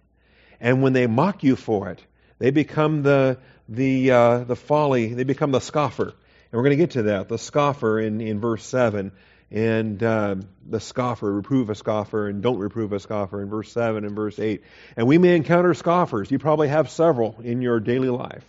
And 0.60 0.82
when 0.82 0.92
they 0.92 1.06
mock 1.06 1.42
you 1.42 1.56
for 1.56 1.88
it, 1.88 2.04
they 2.38 2.50
become 2.50 3.02
the, 3.02 3.38
the, 3.68 4.10
uh, 4.10 4.38
the 4.44 4.56
folly, 4.56 5.14
they 5.14 5.24
become 5.24 5.52
the 5.52 5.60
scoffer. 5.60 6.04
And 6.04 6.58
we're 6.58 6.64
going 6.64 6.76
to 6.76 6.82
get 6.82 6.90
to 6.92 7.02
that, 7.04 7.28
the 7.28 7.38
scoffer 7.38 7.98
in, 7.98 8.20
in 8.20 8.40
verse 8.40 8.64
7. 8.64 9.12
And 9.50 10.02
uh, 10.02 10.36
the 10.66 10.80
scoffer, 10.80 11.30
reprove 11.30 11.68
a 11.68 11.74
scoffer, 11.74 12.26
and 12.26 12.42
don't 12.42 12.58
reprove 12.58 12.92
a 12.92 13.00
scoffer 13.00 13.42
in 13.42 13.50
verse 13.50 13.70
7 13.70 14.04
and 14.04 14.16
verse 14.16 14.38
8. 14.38 14.62
And 14.96 15.06
we 15.06 15.18
may 15.18 15.36
encounter 15.36 15.74
scoffers. 15.74 16.30
You 16.30 16.38
probably 16.38 16.68
have 16.68 16.90
several 16.90 17.36
in 17.42 17.60
your 17.60 17.78
daily 17.78 18.08
life. 18.08 18.44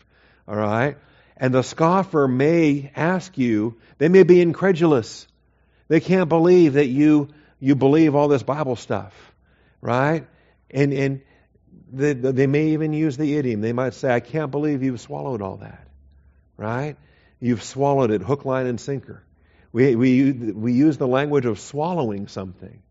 All 0.48 0.56
right? 0.56 0.98
And 1.36 1.54
the 1.54 1.64
scoffer 1.64 2.28
may 2.28 2.92
ask 2.96 3.38
you, 3.38 3.76
they 3.98 4.08
may 4.08 4.24
be 4.24 4.40
incredulous. 4.40 5.28
They 5.90 6.00
can't 6.00 6.30
believe 6.30 6.74
that 6.74 6.88
you, 6.88 7.30
you 7.60 7.76
believe 7.76 8.16
all 8.16 8.30
this 8.30 8.44
Bible 8.44 8.78
stuff. 8.78 9.14
Right? 9.82 10.26
And, 10.72 10.94
and 10.94 11.22
they, 11.94 12.14
they 12.14 12.48
may 12.48 12.70
even 12.70 12.92
use 12.92 13.18
the 13.18 13.38
idiom. 13.38 13.62
They 13.62 13.74
might 13.74 13.94
say, 13.94 14.14
I 14.14 14.20
can't 14.20 14.52
believe 14.52 14.84
you've 14.84 15.02
swallowed 15.02 15.42
all 15.42 15.58
that. 15.58 15.88
Right? 16.58 16.98
You've 17.40 17.64
swallowed 17.64 18.12
it 18.12 18.22
hook, 18.22 18.46
line, 18.46 18.66
and 18.66 18.80
sinker. 18.80 19.24
We, 19.72 19.96
we, 19.96 20.32
we 20.32 20.74
use 20.74 20.98
the 20.98 21.08
language 21.08 21.46
of 21.46 21.60
swallowing 21.60 22.28
something 22.28 22.82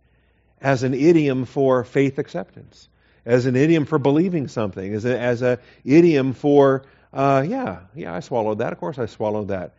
as 0.61 0.85
an 0.85 0.95
idiom 0.95 1.45
for 1.45 1.85
faith 1.85 2.19
acceptance, 2.19 2.89
as 3.27 3.47
an 3.47 3.57
idiom 3.57 3.85
for 3.85 3.99
believing 3.99 4.49
something, 4.49 4.95
as 4.95 5.05
an 5.05 5.13
as 5.13 5.43
a 5.43 5.59
idiom 5.85 6.33
for, 6.33 6.85
uh, 7.13 7.45
yeah, 7.47 7.81
yeah, 7.95 8.15
I 8.15 8.21
swallowed 8.21 8.59
that. 8.59 8.73
Of 8.73 8.79
course 8.79 8.99
I 8.99 9.07
swallowed 9.07 9.49
that. 9.49 9.75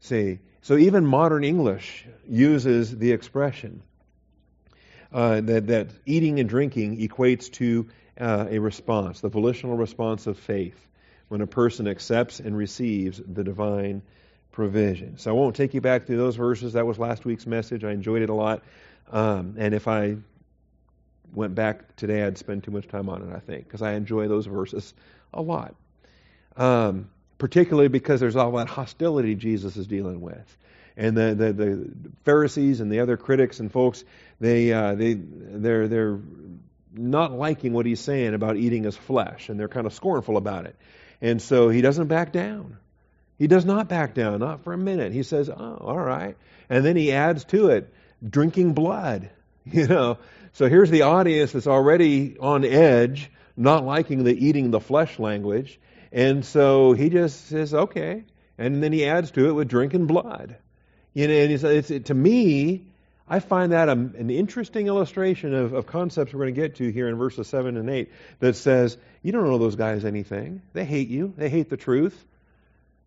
See, 0.00 0.40
so 0.62 0.76
even 0.76 1.06
modern 1.06 1.44
English 1.44 2.06
uses 2.28 2.96
the 2.96 3.12
expression 3.12 3.82
uh, 5.12 5.40
that, 5.42 5.66
that 5.66 5.90
eating 6.06 6.40
and 6.40 6.48
drinking 6.48 6.98
equates 6.98 7.50
to 7.52 7.88
uh, 8.20 8.46
a 8.50 8.58
response, 8.58 9.20
the 9.20 9.28
volitional 9.28 9.76
response 9.76 10.26
of 10.26 10.38
faith, 10.38 10.78
when 11.28 11.40
a 11.40 11.46
person 11.46 11.88
accepts 11.88 12.40
and 12.40 12.56
receives 12.56 13.20
the 13.26 13.42
divine 13.42 14.02
provision. 14.52 15.16
So 15.18 15.30
I 15.30 15.34
won't 15.34 15.56
take 15.56 15.74
you 15.74 15.80
back 15.80 16.06
through 16.06 16.18
those 16.18 16.36
verses. 16.36 16.74
That 16.74 16.86
was 16.86 16.98
last 16.98 17.24
week's 17.24 17.46
message. 17.46 17.84
I 17.84 17.92
enjoyed 17.92 18.22
it 18.22 18.28
a 18.28 18.34
lot. 18.34 18.62
Um, 19.10 19.54
and 19.58 19.74
if 19.74 19.88
I 19.88 20.16
went 21.34 21.54
back 21.54 21.96
today, 21.96 22.22
I'd 22.22 22.38
spend 22.38 22.64
too 22.64 22.70
much 22.70 22.86
time 22.88 23.08
on 23.08 23.22
it, 23.22 23.34
I 23.34 23.38
think, 23.38 23.64
because 23.64 23.82
I 23.82 23.92
enjoy 23.92 24.28
those 24.28 24.46
verses 24.46 24.92
a 25.32 25.40
lot. 25.40 25.74
Um, 26.56 27.08
particularly 27.38 27.88
because 27.88 28.20
there's 28.20 28.36
all 28.36 28.52
that 28.52 28.68
hostility 28.68 29.34
Jesus 29.34 29.76
is 29.76 29.86
dealing 29.86 30.20
with. 30.20 30.56
And 30.96 31.16
the, 31.16 31.34
the, 31.34 31.52
the 31.52 31.90
Pharisees 32.24 32.80
and 32.80 32.92
the 32.92 33.00
other 33.00 33.16
critics 33.16 33.58
and 33.58 33.72
folks, 33.72 34.04
they, 34.38 34.72
uh, 34.72 34.94
they, 34.94 35.14
they're, 35.14 35.88
they're 35.88 36.20
not 36.94 37.32
liking 37.32 37.72
what 37.72 37.86
he's 37.86 38.00
saying 38.00 38.34
about 38.34 38.56
eating 38.56 38.84
his 38.84 38.96
flesh, 38.96 39.48
and 39.48 39.58
they're 39.58 39.68
kind 39.68 39.86
of 39.86 39.94
scornful 39.94 40.36
about 40.36 40.66
it. 40.66 40.76
And 41.20 41.40
so 41.40 41.68
he 41.68 41.80
doesn't 41.80 42.08
back 42.08 42.32
down. 42.32 42.78
He 43.38 43.46
does 43.46 43.64
not 43.64 43.88
back 43.88 44.14
down, 44.14 44.40
not 44.40 44.62
for 44.64 44.72
a 44.72 44.78
minute. 44.78 45.12
He 45.12 45.22
says, 45.22 45.48
Oh, 45.48 45.78
all 45.80 45.98
right. 45.98 46.36
And 46.68 46.84
then 46.84 46.96
he 46.96 47.12
adds 47.12 47.44
to 47.46 47.68
it, 47.68 47.92
drinking 48.26 48.74
blood. 48.74 49.30
You 49.64 49.86
know, 49.86 50.18
so 50.54 50.68
here's 50.68 50.90
the 50.90 51.02
audience 51.02 51.52
that's 51.52 51.68
already 51.68 52.36
on 52.36 52.64
edge, 52.64 53.30
not 53.56 53.84
liking 53.84 54.24
the 54.24 54.34
eating 54.34 54.72
the 54.72 54.80
flesh 54.80 55.20
language. 55.20 55.78
And 56.10 56.44
so 56.44 56.94
he 56.94 57.10
just 57.10 57.46
says, 57.46 57.72
okay. 57.72 58.24
And 58.58 58.82
then 58.82 58.92
he 58.92 59.06
adds 59.06 59.30
to 59.30 59.48
it 59.48 59.52
with 59.52 59.68
drinking 59.68 60.06
blood. 60.06 60.56
You 61.14 61.28
know, 61.28 61.34
and 61.34 61.50
he 61.50 61.58
says, 61.58 61.90
it's, 61.90 62.08
to 62.08 62.14
me, 62.14 62.86
I 63.32 63.40
find 63.40 63.72
that 63.72 63.88
an 63.88 64.28
interesting 64.28 64.88
illustration 64.88 65.54
of, 65.54 65.72
of 65.72 65.86
concepts 65.86 66.34
we're 66.34 66.40
going 66.40 66.54
to 66.54 66.60
get 66.60 66.74
to 66.76 66.92
here 66.92 67.08
in 67.08 67.16
verses 67.16 67.48
7 67.48 67.78
and 67.78 67.88
8 67.88 68.12
that 68.40 68.56
says, 68.56 68.98
you 69.22 69.32
don't 69.32 69.44
know 69.44 69.56
those 69.56 69.74
guys 69.74 70.04
anything. 70.04 70.60
They 70.74 70.84
hate 70.84 71.08
you. 71.08 71.32
They 71.38 71.48
hate 71.48 71.70
the 71.70 71.78
truth. 71.78 72.26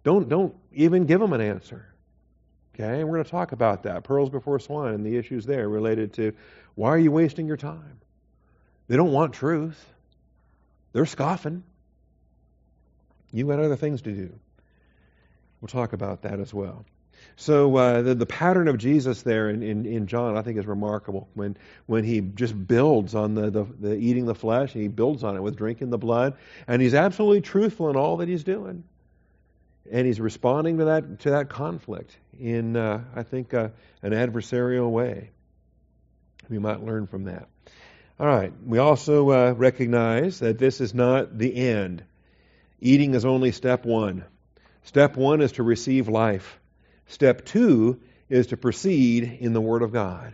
Don't, 0.03 0.27
don't 0.27 0.55
even 0.73 1.05
give 1.05 1.19
them 1.19 1.31
an 1.33 1.41
answer. 1.41 1.85
Okay, 2.73 3.01
and 3.01 3.07
we're 3.07 3.17
going 3.17 3.23
to 3.25 3.29
talk 3.29 3.51
about 3.51 3.83
that. 3.83 4.03
Pearls 4.03 4.31
before 4.31 4.57
swine 4.57 4.95
and 4.95 5.05
the 5.05 5.15
issues 5.15 5.45
there 5.45 5.69
related 5.69 6.13
to 6.13 6.33
why 6.73 6.89
are 6.89 6.97
you 6.97 7.11
wasting 7.11 7.45
your 7.45 7.55
time? 7.55 7.99
They 8.87 8.97
don't 8.97 9.11
want 9.11 9.33
truth. 9.33 9.79
They're 10.93 11.05
scoffing. 11.05 11.61
You've 13.31 13.47
got 13.47 13.59
other 13.59 13.75
things 13.75 14.01
to 14.01 14.11
do. 14.11 14.33
We'll 15.61 15.67
talk 15.67 15.93
about 15.93 16.23
that 16.23 16.39
as 16.39 16.51
well. 16.51 16.83
So 17.37 17.75
uh, 17.75 18.01
the, 18.01 18.15
the 18.15 18.25
pattern 18.25 18.67
of 18.67 18.77
Jesus 18.77 19.21
there 19.21 19.49
in, 19.49 19.61
in, 19.61 19.85
in, 19.85 20.07
John, 20.07 20.37
I 20.37 20.41
think, 20.41 20.57
is 20.57 20.65
remarkable. 20.65 21.27
When 21.33 21.57
when 21.85 22.03
he 22.03 22.21
just 22.21 22.67
builds 22.67 23.13
on 23.13 23.35
the, 23.35 23.49
the, 23.49 23.63
the 23.63 23.95
eating 23.95 24.25
the 24.25 24.35
flesh, 24.35 24.71
he 24.71 24.87
builds 24.87 25.23
on 25.23 25.35
it 25.35 25.41
with 25.41 25.57
drinking 25.57 25.89
the 25.89 25.97
blood, 25.97 26.37
and 26.67 26.81
he's 26.81 26.93
absolutely 26.93 27.41
truthful 27.41 27.89
in 27.89 27.97
all 27.97 28.17
that 28.17 28.29
he's 28.29 28.43
doing, 28.43 28.83
and 29.91 30.07
he's 30.07 30.21
responding 30.21 30.77
to 30.77 30.85
that 30.85 31.19
to 31.21 31.31
that 31.31 31.49
conflict 31.49 32.15
in, 32.39 32.77
uh, 32.77 33.03
I 33.15 33.23
think, 33.23 33.53
uh, 33.53 33.69
an 34.01 34.11
adversarial 34.11 34.89
way. 34.89 35.31
We 36.49 36.59
might 36.59 36.83
learn 36.83 37.07
from 37.07 37.25
that. 37.25 37.47
All 38.19 38.27
right. 38.27 38.53
We 38.65 38.77
also 38.77 39.29
uh, 39.31 39.53
recognize 39.57 40.39
that 40.39 40.57
this 40.57 40.79
is 40.79 40.93
not 40.93 41.37
the 41.37 41.53
end. 41.53 42.03
Eating 42.79 43.13
is 43.13 43.25
only 43.25 43.51
step 43.51 43.85
one. 43.85 44.23
Step 44.83 45.17
one 45.17 45.41
is 45.41 45.53
to 45.53 45.63
receive 45.63 46.07
life. 46.07 46.59
Step 47.07 47.45
two 47.45 47.99
is 48.29 48.47
to 48.47 48.57
proceed 48.57 49.37
in 49.39 49.53
the 49.53 49.61
Word 49.61 49.81
of 49.81 49.91
God. 49.91 50.33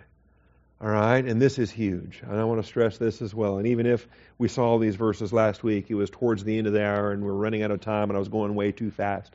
All 0.82 0.90
right? 0.90 1.24
And 1.24 1.42
this 1.42 1.60
is 1.60 1.70
huge. 1.70 2.22
And 2.24 2.40
I 2.40 2.44
want 2.46 2.62
to 2.62 2.68
stress 2.68 2.98
this 2.98 3.22
as 3.22 3.36
well. 3.36 3.58
And 3.58 3.68
even 3.68 3.86
if 3.86 4.08
we 4.38 4.48
saw 4.48 4.80
these 4.80 4.96
verses 4.96 5.32
last 5.32 5.64
week, 5.64 5.92
it 5.92 5.96
was 5.96 6.10
towards 6.10 6.44
the 6.44 6.58
end 6.58 6.66
of 6.66 6.74
the 6.74 6.84
hour 6.84 7.12
and 7.12 7.24
we're 7.24 7.34
running 7.34 7.62
out 7.62 7.72
of 7.72 7.82
time 7.82 8.10
and 8.10 8.18
I 8.18 8.20
was 8.20 8.30
going 8.30 8.56
way 8.56 8.72
too 8.72 8.90
fast. 8.90 9.32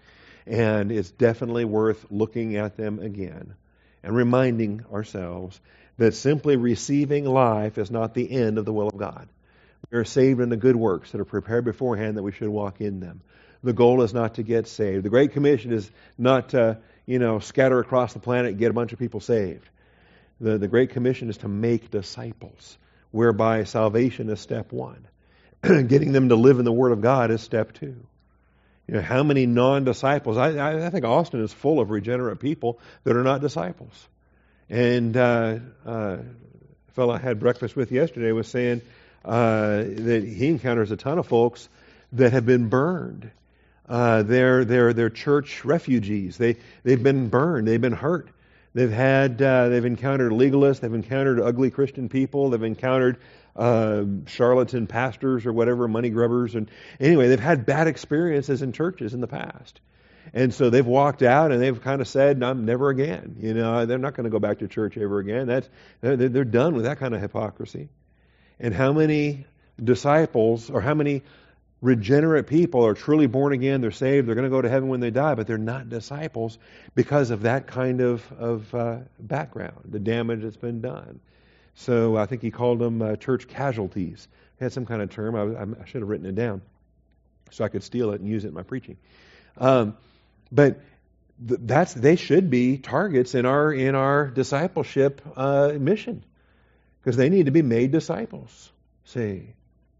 And 0.47 0.91
it's 0.91 1.11
definitely 1.11 1.65
worth 1.65 2.07
looking 2.11 2.57
at 2.57 2.77
them 2.77 2.99
again 2.99 3.55
and 4.03 4.15
reminding 4.15 4.85
ourselves 4.93 5.61
that 5.99 6.15
simply 6.15 6.57
receiving 6.57 7.25
life 7.25 7.79
is 7.79 7.91
not 7.91 8.15
the 8.15 8.31
end 8.31 8.59
of 8.59 8.65
the 8.65 8.73
will 8.73 8.89
of 8.89 8.97
God. 8.97 9.29
We 9.91 9.99
are 9.99 10.05
saved 10.05 10.41
in 10.41 10.49
the 10.49 10.57
good 10.57 10.77
works 10.77 11.13
that 11.13 11.21
are 11.21 11.25
prepared 11.25 11.65
beforehand 11.65 12.17
that 12.17 12.23
we 12.23 12.33
should 12.33 12.49
walk 12.49 12.81
in 12.81 13.01
them. 13.01 13.21
The 13.63 13.73
goal 13.73 14.03
is 14.03 14.13
not 14.13 14.35
to 14.35 14.43
get 14.43 14.69
saved. 14.69 15.05
The 15.05 15.11
Great 15.11 15.33
Commission 15.33 15.73
is 15.73 15.91
not 16.19 16.51
to, 16.51 16.79
you 17.07 17.19
know, 17.19 17.39
scatter 17.39 17.79
across 17.79 18.13
the 18.13 18.19
planet 18.19 18.51
and 18.51 18.59
get 18.59 18.71
a 18.71 18.75
bunch 18.75 18.93
of 18.93 18.99
people 18.99 19.21
saved. 19.21 19.69
The, 20.41 20.59
the 20.59 20.69
Great 20.69 20.91
Commission 20.91 21.31
is 21.31 21.39
to 21.39 21.49
make 21.49 21.91
disciples, 21.91 22.77
whereby 23.11 23.65
salvation 23.65 24.29
is 24.29 24.41
step 24.41 24.73
one. 24.73 25.07
Getting 25.63 26.13
them 26.13 26.29
to 26.29 26.37
live 26.37 26.59
in 26.59 26.65
the 26.65 26.73
Word 26.73 26.93
of 26.93 27.01
God 27.01 27.31
is 27.31 27.41
step 27.41 27.73
two. 27.73 27.97
You 28.87 28.95
know, 28.95 29.01
how 29.01 29.23
many 29.23 29.47
non 29.47 29.85
disciples? 29.85 30.37
I, 30.37 30.87
I, 30.87 30.91
think 30.91 31.05
Austin 31.05 31.43
is 31.43 31.53
full 31.53 31.81
of 31.81 31.91
regenerate 31.91 32.39
people 32.39 32.79
that 33.05 33.17
are 33.17 33.25
not 33.25 33.41
disciples. 33.41 34.09
And 34.69 35.17
uh, 35.17 35.59
uh, 35.85 36.19
a 36.19 36.93
fellow 36.93 37.15
I 37.15 37.19
had 37.19 37.41
breakfast 37.41 37.75
with 37.75 37.91
yesterday 37.91 38.31
was 38.33 38.47
saying, 38.47 38.83
uh, 39.25 39.83
that 39.83 40.23
he 40.25 40.47
encounters 40.47 40.93
a 40.93 40.97
ton 40.97 41.19
of 41.19 41.27
folks 41.27 41.69
that 42.13 42.33
have 42.33 42.47
been 42.47 42.69
burned. 42.69 43.31
Uh, 43.89 44.23
they're, 44.23 44.65
they're, 44.65 44.93
they're 44.93 45.11
church 45.11 45.65
refugees. 45.65 46.37
They, 46.37 46.57
they've 46.83 47.03
been 47.03 47.29
burned. 47.29 47.69
They've 47.69 47.81
been 47.81 47.93
hurt. 47.93 48.31
They've 48.75 48.91
had, 48.91 49.41
uh, 49.41 49.69
they've 49.69 49.85
encountered 49.85 50.33
legalists. 50.33 50.81
They've 50.81 50.93
encountered 50.93 51.41
ugly 51.41 51.71
Christian 51.71 52.09
people. 52.09 52.51
They've 52.51 52.63
encountered 52.63 53.19
uh, 53.55 54.05
charlatan 54.27 54.87
pastors 54.87 55.47
or 55.47 55.53
whatever, 55.53 55.89
money 55.89 56.11
grubbers. 56.11 56.55
And 56.55 56.71
anyway, 57.01 57.29
they've 57.29 57.41
had 57.41 57.65
bad 57.65 57.87
experiences 57.87 58.63
in 58.63 58.73
churches 58.73 59.15
in 59.15 59.21
the 59.21 59.27
past. 59.27 59.81
And 60.35 60.53
so 60.53 60.71
they've 60.71 60.87
walked 60.87 61.23
out 61.23 61.53
and 61.53 61.63
they've 61.63 61.81
kind 61.81 62.01
of 62.01 62.09
said, 62.09 62.43
"I'm 62.43 62.65
never 62.65 62.91
again." 62.91 63.37
You 63.41 63.55
know, 63.55 63.87
they're 63.87 63.97
not 63.97 64.15
going 64.15 64.25
to 64.25 64.31
go 64.31 64.41
back 64.41 64.59
to 64.59 64.69
church 64.69 64.99
ever 64.99 65.21
again. 65.21 65.47
That's 65.47 65.69
they're, 66.01 66.17
they're 66.17 66.45
done 66.45 66.75
with 66.75 66.85
that 66.85 66.99
kind 66.99 67.15
of 67.15 67.21
hypocrisy 67.21 67.89
and 68.59 68.75
how 68.75 68.93
many 68.93 69.47
disciples 69.83 70.69
or 70.69 70.81
how 70.81 70.95
many 70.95 71.23
regenerate 71.81 72.47
people 72.47 72.85
are 72.85 72.95
truly 72.95 73.27
born 73.27 73.53
again, 73.53 73.81
they're 73.81 73.91
saved, 73.91 74.27
they're 74.27 74.35
going 74.35 74.45
to 74.45 74.51
go 74.51 74.63
to 74.63 74.69
heaven 74.69 74.89
when 74.89 75.01
they 75.01 75.11
die, 75.11 75.35
but 75.35 75.47
they're 75.47 75.59
not 75.59 75.89
disciples 75.89 76.59
because 76.95 77.31
of 77.31 77.43
that 77.43 77.67
kind 77.67 78.01
of, 78.01 78.25
of 78.39 78.75
uh, 78.75 78.99
background, 79.19 79.81
the 79.85 79.99
damage 79.99 80.43
that's 80.43 80.57
been 80.57 80.81
done. 80.81 81.21
So 81.75 82.17
I 82.17 82.27
think 82.27 82.43
he 82.43 82.51
called 82.51 82.79
them 82.79 83.03
uh, 83.03 83.17
church 83.17 83.49
casualties. 83.49 84.29
Had 84.59 84.73
some 84.73 84.87
kind 84.87 85.03
of 85.03 85.11
term. 85.11 85.37
I, 85.37 85.83
I, 85.83 85.85
should 85.85 86.01
have 86.01 86.09
written 86.09 86.25
it 86.25 86.35
down 86.35 86.63
so 87.51 87.63
I 87.63 87.69
could 87.69 87.83
steal 87.83 88.13
it 88.13 88.21
and 88.21 88.29
use 88.29 88.47
it 88.47 88.49
in 88.49 88.55
my 88.55 88.63
preaching. 88.63 88.97
Um, 89.59 89.99
but 90.51 90.81
th- 91.47 91.61
that's 91.63 91.93
they 91.93 92.17
should 92.17 92.49
be 92.49 92.79
targets 92.79 93.35
in 93.35 93.45
our 93.45 93.71
in 93.71 93.95
our 93.95 94.29
discipleship 94.29 95.21
uh, 95.37 95.73
mission 95.79 96.25
because 97.01 97.19
they 97.19 97.29
need 97.29 97.47
to 97.47 97.53
be 97.53 97.61
made 97.61 97.93
disciples. 97.93 98.73
See? 99.05 99.53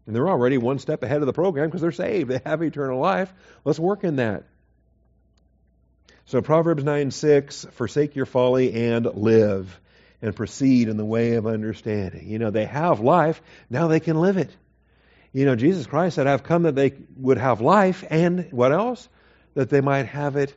And 0.07 0.15
they're 0.15 0.29
already 0.29 0.57
one 0.57 0.79
step 0.79 1.03
ahead 1.03 1.21
of 1.21 1.25
the 1.25 1.33
program 1.33 1.67
because 1.67 1.81
they're 1.81 1.91
saved. 1.91 2.29
They 2.29 2.41
have 2.45 2.63
eternal 2.63 2.99
life. 2.99 3.31
Let's 3.65 3.77
work 3.77 4.05
in 4.05 4.15
that. 4.15 4.45
So 6.25 6.41
Proverbs 6.41 6.83
9 6.83 7.11
6, 7.11 7.67
forsake 7.71 8.15
your 8.15 8.25
folly 8.25 8.73
and 8.73 9.05
live 9.05 9.79
and 10.21 10.35
proceed 10.35 10.87
in 10.87 10.97
the 10.97 11.05
way 11.05 11.35
of 11.35 11.45
understanding. 11.45 12.27
You 12.27 12.39
know, 12.39 12.49
they 12.49 12.65
have 12.65 12.99
life, 12.99 13.41
now 13.69 13.87
they 13.87 13.99
can 13.99 14.19
live 14.19 14.37
it. 14.37 14.49
You 15.31 15.45
know, 15.45 15.55
Jesus 15.55 15.85
Christ 15.85 16.15
said, 16.15 16.25
I've 16.25 16.43
come 16.43 16.63
that 16.63 16.75
they 16.75 16.93
would 17.17 17.37
have 17.37 17.61
life 17.61 18.03
and 18.09 18.47
what 18.51 18.71
else? 18.71 19.07
That 19.53 19.69
they 19.69 19.81
might 19.81 20.07
have 20.07 20.35
it, 20.35 20.55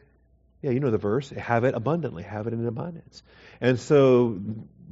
yeah, 0.63 0.71
you 0.71 0.81
know 0.81 0.91
the 0.91 0.99
verse, 0.99 1.31
have 1.31 1.65
it 1.65 1.75
abundantly, 1.75 2.23
have 2.23 2.47
it 2.47 2.53
in 2.53 2.67
abundance. 2.67 3.23
And 3.61 3.79
so 3.79 4.41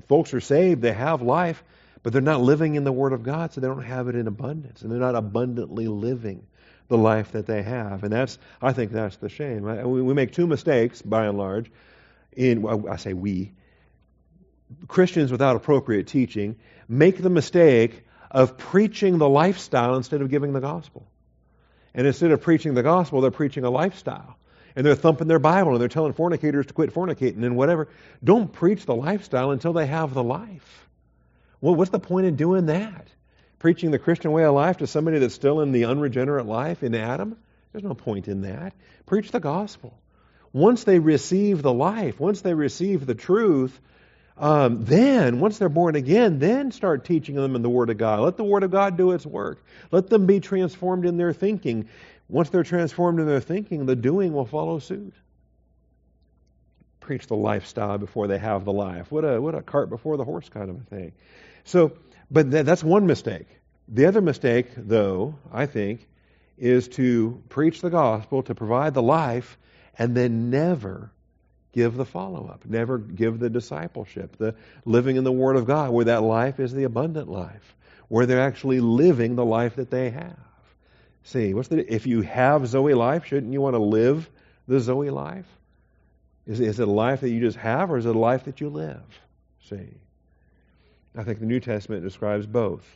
folks 0.08 0.34
are 0.34 0.40
saved, 0.40 0.82
they 0.82 0.92
have 0.92 1.22
life, 1.22 1.62
but 2.02 2.12
they're 2.12 2.22
not 2.22 2.40
living 2.40 2.74
in 2.74 2.84
the 2.84 2.92
Word 2.92 3.12
of 3.12 3.22
God, 3.22 3.52
so 3.52 3.60
they 3.60 3.66
don't 3.66 3.82
have 3.82 4.08
it 4.08 4.14
in 4.14 4.26
abundance, 4.26 4.82
and 4.82 4.90
they're 4.90 4.98
not 4.98 5.14
abundantly 5.14 5.88
living 5.88 6.46
the 6.88 6.98
life 6.98 7.32
that 7.32 7.46
they 7.46 7.62
have. 7.62 8.02
And 8.04 8.12
that's, 8.12 8.38
I 8.62 8.72
think, 8.72 8.92
that's 8.92 9.16
the 9.16 9.28
shame. 9.28 9.62
We 9.62 10.14
make 10.14 10.32
two 10.32 10.46
mistakes, 10.46 11.02
by 11.02 11.26
and 11.26 11.36
large. 11.36 11.70
In 12.36 12.66
I 12.88 12.96
say 12.96 13.14
we, 13.14 13.52
Christians 14.86 15.32
without 15.32 15.56
appropriate 15.56 16.06
teaching, 16.06 16.56
make 16.88 17.20
the 17.20 17.30
mistake 17.30 18.04
of 18.30 18.56
preaching 18.56 19.18
the 19.18 19.28
lifestyle 19.28 19.96
instead 19.96 20.22
of 20.22 20.30
giving 20.30 20.52
the 20.52 20.60
gospel. 20.60 21.06
And 21.94 22.06
instead 22.06 22.30
of 22.30 22.42
preaching 22.42 22.74
the 22.74 22.82
gospel, 22.82 23.20
they're 23.20 23.30
preaching 23.30 23.64
a 23.64 23.70
lifestyle. 23.70 24.36
And 24.76 24.86
they're 24.86 24.94
thumping 24.94 25.26
their 25.26 25.40
Bible 25.40 25.72
and 25.72 25.80
they're 25.80 25.88
telling 25.88 26.12
fornicators 26.12 26.66
to 26.66 26.74
quit 26.74 26.94
fornicating 26.94 27.42
and 27.42 27.56
whatever. 27.56 27.88
Don't 28.22 28.52
preach 28.52 28.86
the 28.86 28.94
lifestyle 28.94 29.50
until 29.50 29.72
they 29.72 29.86
have 29.86 30.14
the 30.14 30.22
life. 30.22 30.88
Well, 31.60 31.74
what's 31.74 31.90
the 31.90 31.98
point 31.98 32.26
in 32.26 32.36
doing 32.36 32.66
that? 32.66 33.08
Preaching 33.58 33.90
the 33.90 33.98
Christian 33.98 34.30
way 34.32 34.44
of 34.44 34.54
life 34.54 34.78
to 34.78 34.86
somebody 34.86 35.18
that's 35.18 35.34
still 35.34 35.60
in 35.60 35.72
the 35.72 35.86
unregenerate 35.86 36.46
life 36.46 36.82
in 36.82 36.94
Adam? 36.94 37.36
There's 37.72 37.84
no 37.84 37.94
point 37.94 38.28
in 38.28 38.42
that. 38.42 38.72
Preach 39.06 39.30
the 39.30 39.40
gospel. 39.40 39.98
Once 40.52 40.84
they 40.84 40.98
receive 40.98 41.62
the 41.62 41.72
life, 41.72 42.18
once 42.18 42.40
they 42.40 42.54
receive 42.54 43.04
the 43.04 43.14
truth, 43.14 43.78
um, 44.38 44.84
then, 44.84 45.40
once 45.40 45.58
they're 45.58 45.68
born 45.68 45.96
again, 45.96 46.38
then 46.38 46.70
start 46.70 47.04
teaching 47.04 47.34
them 47.34 47.56
in 47.56 47.62
the 47.62 47.68
Word 47.68 47.90
of 47.90 47.98
God. 47.98 48.20
Let 48.20 48.36
the 48.36 48.44
Word 48.44 48.62
of 48.62 48.70
God 48.70 48.96
do 48.96 49.10
its 49.10 49.26
work. 49.26 49.62
Let 49.90 50.08
them 50.08 50.26
be 50.26 50.38
transformed 50.38 51.04
in 51.04 51.16
their 51.16 51.32
thinking. 51.32 51.88
Once 52.28 52.48
they're 52.50 52.62
transformed 52.62 53.18
in 53.18 53.26
their 53.26 53.40
thinking, 53.40 53.86
the 53.86 53.96
doing 53.96 54.32
will 54.32 54.44
follow 54.44 54.78
suit. 54.78 55.14
Preach 57.00 57.26
the 57.26 57.36
lifestyle 57.36 57.98
before 57.98 58.28
they 58.28 58.38
have 58.38 58.64
the 58.64 58.72
life. 58.72 59.10
What 59.10 59.24
a, 59.24 59.40
what 59.40 59.54
a 59.54 59.62
cart 59.62 59.88
before 59.90 60.16
the 60.16 60.24
horse 60.24 60.48
kind 60.48 60.70
of 60.70 60.76
a 60.76 60.84
thing. 60.84 61.12
So, 61.68 61.92
but 62.30 62.50
th- 62.50 62.64
that's 62.64 62.82
one 62.82 63.06
mistake. 63.06 63.46
The 63.88 64.06
other 64.06 64.22
mistake, 64.22 64.68
though, 64.75 65.34
I 65.52 65.66
think, 65.66 66.06
is 66.56 66.88
to 66.88 67.42
preach 67.50 67.82
the 67.82 67.90
gospel, 67.90 68.42
to 68.44 68.54
provide 68.54 68.94
the 68.94 69.02
life, 69.02 69.58
and 69.98 70.16
then 70.16 70.48
never 70.48 71.10
give 71.72 71.94
the 71.94 72.06
follow 72.06 72.46
up, 72.46 72.64
never 72.64 72.96
give 72.96 73.38
the 73.38 73.50
discipleship, 73.50 74.37
the 74.38 74.54
living 74.87 75.16
in 75.16 75.25
the 75.25 75.32
Word 75.32 75.56
of 75.56 75.66
God, 75.66 75.90
where 75.90 76.06
that 76.06 76.22
life 76.22 76.58
is 76.58 76.72
the 76.72 76.84
abundant 76.84 77.28
life, 77.28 77.76
where 78.08 78.25
they're 78.25 78.40
actually 78.40 78.80
living 78.80 79.37
the 79.37 79.44
life 79.44 79.76
that 79.76 79.90
they 79.90 80.08
have. 80.08 80.38
See, 81.25 81.52
what's 81.52 81.68
the 81.68 81.92
if 81.92 82.06
you 82.06 82.22
have 82.22 82.66
Zoe 82.66 82.94
life, 82.94 83.26
shouldn't 83.26 83.52
you 83.52 83.60
want 83.60 83.75
to 83.75 83.82
live 83.82 84.28
the 84.66 84.80
Zoe 84.80 85.10
life? 85.10 85.46
Is, 86.46 86.60
is 86.60 86.80
it 86.80 86.88
a 86.88 86.90
life 86.90 87.20
that 87.20 87.28
you 87.28 87.40
just 87.40 87.58
have, 87.58 87.90
or 87.90 87.98
is 87.98 88.06
it 88.06 88.16
a 88.16 88.18
life 88.18 88.44
that 88.44 88.62
you 88.62 88.70
live? 88.70 89.02
See, 89.68 89.90
I 91.18 91.25
think 91.25 91.40
the 91.40 91.46
New 91.46 91.58
Testament 91.58 92.04
describes 92.04 92.46
both. 92.46 92.87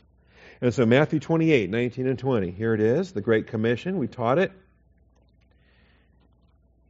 And 0.61 0.73
so 0.73 0.85
Matthew 0.85 1.19
28, 1.19 1.69
19 1.69 2.07
and 2.07 2.17
20. 2.17 2.51
Here 2.51 2.73
it 2.73 2.79
is, 2.79 3.11
the 3.11 3.19
Great 3.19 3.47
Commission. 3.47 3.97
We 3.97 4.07
taught 4.07 4.39
it 4.39 4.53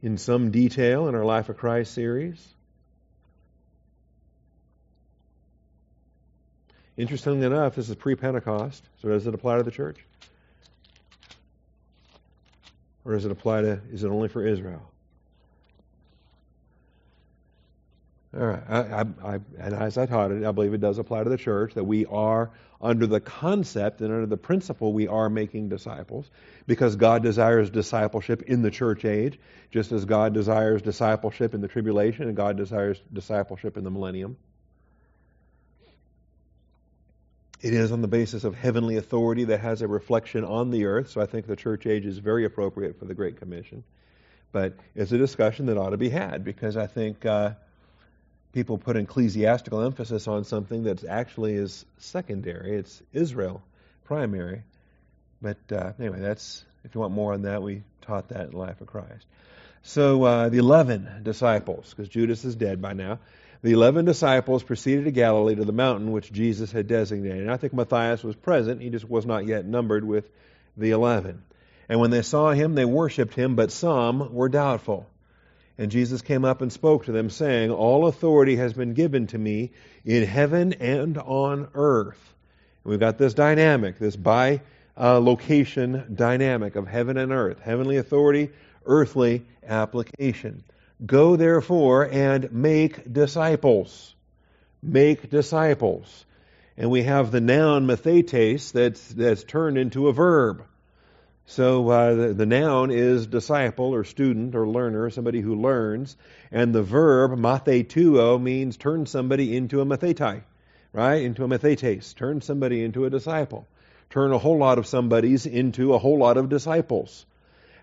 in 0.00 0.16
some 0.16 0.52
detail 0.52 1.08
in 1.08 1.16
our 1.16 1.24
Life 1.24 1.48
of 1.48 1.56
Christ 1.56 1.92
series. 1.92 2.40
Interestingly 6.96 7.44
enough, 7.44 7.74
this 7.74 7.88
is 7.88 7.96
pre 7.96 8.14
Pentecost, 8.14 8.84
so 9.02 9.08
does 9.08 9.26
it 9.26 9.34
apply 9.34 9.56
to 9.56 9.64
the 9.64 9.72
church? 9.72 9.98
Or 13.04 13.14
does 13.14 13.24
it 13.24 13.32
apply 13.32 13.62
to, 13.62 13.80
is 13.92 14.04
it 14.04 14.08
only 14.08 14.28
for 14.28 14.46
Israel? 14.46 14.88
All 18.36 18.46
right. 18.46 18.62
I, 18.68 18.78
I, 18.78 19.04
I, 19.22 19.34
and 19.58 19.74
as 19.74 19.96
I 19.96 20.06
taught 20.06 20.32
it, 20.32 20.44
I 20.44 20.50
believe 20.50 20.74
it 20.74 20.80
does 20.80 20.98
apply 20.98 21.22
to 21.22 21.30
the 21.30 21.36
church 21.36 21.74
that 21.74 21.84
we 21.84 22.04
are 22.06 22.50
under 22.80 23.06
the 23.06 23.20
concept 23.20 24.00
and 24.00 24.12
under 24.12 24.26
the 24.26 24.36
principle 24.36 24.92
we 24.92 25.06
are 25.06 25.30
making 25.30 25.68
disciples 25.68 26.28
because 26.66 26.96
God 26.96 27.22
desires 27.22 27.70
discipleship 27.70 28.42
in 28.42 28.62
the 28.62 28.72
church 28.72 29.04
age, 29.04 29.38
just 29.70 29.92
as 29.92 30.04
God 30.04 30.34
desires 30.34 30.82
discipleship 30.82 31.54
in 31.54 31.60
the 31.60 31.68
tribulation 31.68 32.26
and 32.26 32.36
God 32.36 32.56
desires 32.56 33.00
discipleship 33.12 33.76
in 33.76 33.84
the 33.84 33.90
millennium. 33.90 34.36
It 37.62 37.72
is 37.72 37.92
on 37.92 38.02
the 38.02 38.08
basis 38.08 38.42
of 38.42 38.56
heavenly 38.56 38.96
authority 38.96 39.44
that 39.44 39.60
has 39.60 39.80
a 39.80 39.88
reflection 39.88 40.44
on 40.44 40.70
the 40.70 40.86
earth, 40.86 41.10
so 41.10 41.20
I 41.20 41.26
think 41.26 41.46
the 41.46 41.56
church 41.56 41.86
age 41.86 42.04
is 42.04 42.18
very 42.18 42.44
appropriate 42.44 42.98
for 42.98 43.04
the 43.04 43.14
Great 43.14 43.38
Commission. 43.38 43.84
But 44.50 44.74
it's 44.94 45.12
a 45.12 45.18
discussion 45.18 45.66
that 45.66 45.78
ought 45.78 45.90
to 45.90 45.96
be 45.96 46.08
had 46.08 46.42
because 46.42 46.76
I 46.76 46.88
think. 46.88 47.24
Uh, 47.24 47.52
people 48.54 48.78
put 48.78 48.96
ecclesiastical 48.96 49.82
emphasis 49.82 50.28
on 50.28 50.44
something 50.44 50.84
that 50.84 51.04
actually 51.04 51.54
is 51.54 51.84
secondary. 51.98 52.76
It's 52.76 53.02
Israel 53.12 53.60
primary. 54.04 54.62
But 55.42 55.58
uh, 55.72 55.92
anyway, 55.98 56.20
that's 56.20 56.64
if 56.84 56.94
you 56.94 57.00
want 57.00 57.12
more 57.12 57.34
on 57.34 57.42
that, 57.42 57.62
we 57.62 57.82
taught 58.02 58.28
that 58.28 58.50
in 58.50 58.52
Life 58.52 58.80
of 58.80 58.86
Christ. 58.86 59.26
So 59.82 60.22
uh, 60.22 60.48
the 60.48 60.58
eleven 60.58 61.08
disciples, 61.22 61.90
because 61.90 62.08
Judas 62.08 62.44
is 62.44 62.54
dead 62.54 62.80
by 62.80 62.92
now, 62.92 63.18
the 63.62 63.72
eleven 63.72 64.04
disciples 64.04 64.62
proceeded 64.62 65.04
to 65.06 65.10
Galilee 65.10 65.56
to 65.56 65.64
the 65.64 65.72
mountain 65.72 66.12
which 66.12 66.32
Jesus 66.32 66.70
had 66.70 66.86
designated. 66.86 67.40
And 67.40 67.50
I 67.50 67.56
think 67.56 67.74
Matthias 67.74 68.22
was 68.22 68.36
present; 68.36 68.80
he 68.80 68.88
just 68.88 69.08
was 69.08 69.26
not 69.26 69.46
yet 69.46 69.66
numbered 69.66 70.04
with 70.04 70.30
the 70.76 70.92
eleven. 70.92 71.42
And 71.88 72.00
when 72.00 72.10
they 72.10 72.22
saw 72.22 72.52
him, 72.52 72.74
they 72.74 72.84
worshipped 72.84 73.34
him, 73.34 73.56
but 73.56 73.72
some 73.72 74.32
were 74.32 74.48
doubtful. 74.48 75.06
And 75.76 75.90
Jesus 75.90 76.22
came 76.22 76.44
up 76.44 76.62
and 76.62 76.72
spoke 76.72 77.06
to 77.06 77.12
them, 77.12 77.30
saying, 77.30 77.70
All 77.70 78.06
authority 78.06 78.56
has 78.56 78.72
been 78.72 78.94
given 78.94 79.26
to 79.28 79.38
me 79.38 79.72
in 80.04 80.24
heaven 80.24 80.74
and 80.74 81.18
on 81.18 81.68
earth. 81.74 82.34
And 82.84 82.90
we've 82.90 83.00
got 83.00 83.18
this 83.18 83.34
dynamic, 83.34 83.98
this 83.98 84.14
by 84.14 84.60
uh, 84.96 85.18
location 85.18 86.14
dynamic 86.14 86.76
of 86.76 86.86
heaven 86.86 87.16
and 87.16 87.32
earth 87.32 87.58
heavenly 87.60 87.96
authority, 87.96 88.50
earthly 88.86 89.44
application. 89.66 90.62
Go 91.04 91.36
therefore 91.36 92.08
and 92.10 92.52
make 92.52 93.12
disciples. 93.12 94.14
Make 94.82 95.30
disciples. 95.30 96.24
And 96.76 96.90
we 96.90 97.02
have 97.02 97.30
the 97.30 97.40
noun 97.40 97.86
mathetes 97.86 98.72
that's, 98.72 99.08
that's 99.08 99.44
turned 99.44 99.78
into 99.78 100.08
a 100.08 100.12
verb. 100.12 100.64
So 101.46 101.88
uh, 101.90 102.14
the, 102.14 102.34
the, 102.34 102.46
noun 102.46 102.90
is 102.90 103.26
disciple 103.26 103.94
or 103.94 104.04
student 104.04 104.54
or 104.54 104.66
learner, 104.66 105.10
somebody 105.10 105.40
who 105.40 105.56
learns, 105.56 106.16
and 106.50 106.74
the 106.74 106.82
verb 106.82 107.32
mathetuo 107.38 108.40
means 108.40 108.78
turn 108.78 109.04
somebody 109.04 109.54
into 109.54 109.80
a 109.82 109.84
mathetai, 109.84 110.42
right? 110.92 111.22
Into 111.22 111.44
a 111.44 111.48
mathetes, 111.48 112.14
turn 112.14 112.40
somebody 112.40 112.82
into 112.82 113.04
a 113.04 113.10
disciple, 113.10 113.68
turn 114.08 114.32
a 114.32 114.38
whole 114.38 114.56
lot 114.56 114.78
of 114.78 114.86
somebodies 114.86 115.44
into 115.44 115.92
a 115.92 115.98
whole 115.98 116.18
lot 116.18 116.38
of 116.38 116.48
disciples. 116.48 117.26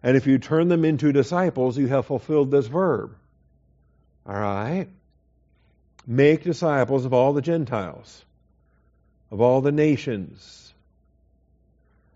And 0.02 0.18
if 0.18 0.26
you 0.26 0.40
turn 0.40 0.68
them 0.68 0.84
into 0.84 1.12
disciples, 1.12 1.78
you 1.78 1.88
have 1.88 2.08
fulfilled 2.08 2.50
this 2.50 2.66
verb. 2.66 3.16
All 4.26 4.34
right? 4.34 4.88
Make 6.08 6.44
disciples 6.44 7.06
of 7.06 7.14
all 7.14 7.34
the 7.34 7.44
Gentiles, 7.44 8.26
of 9.30 9.40
all 9.40 9.62
the 9.62 9.72
nations, 9.72 10.71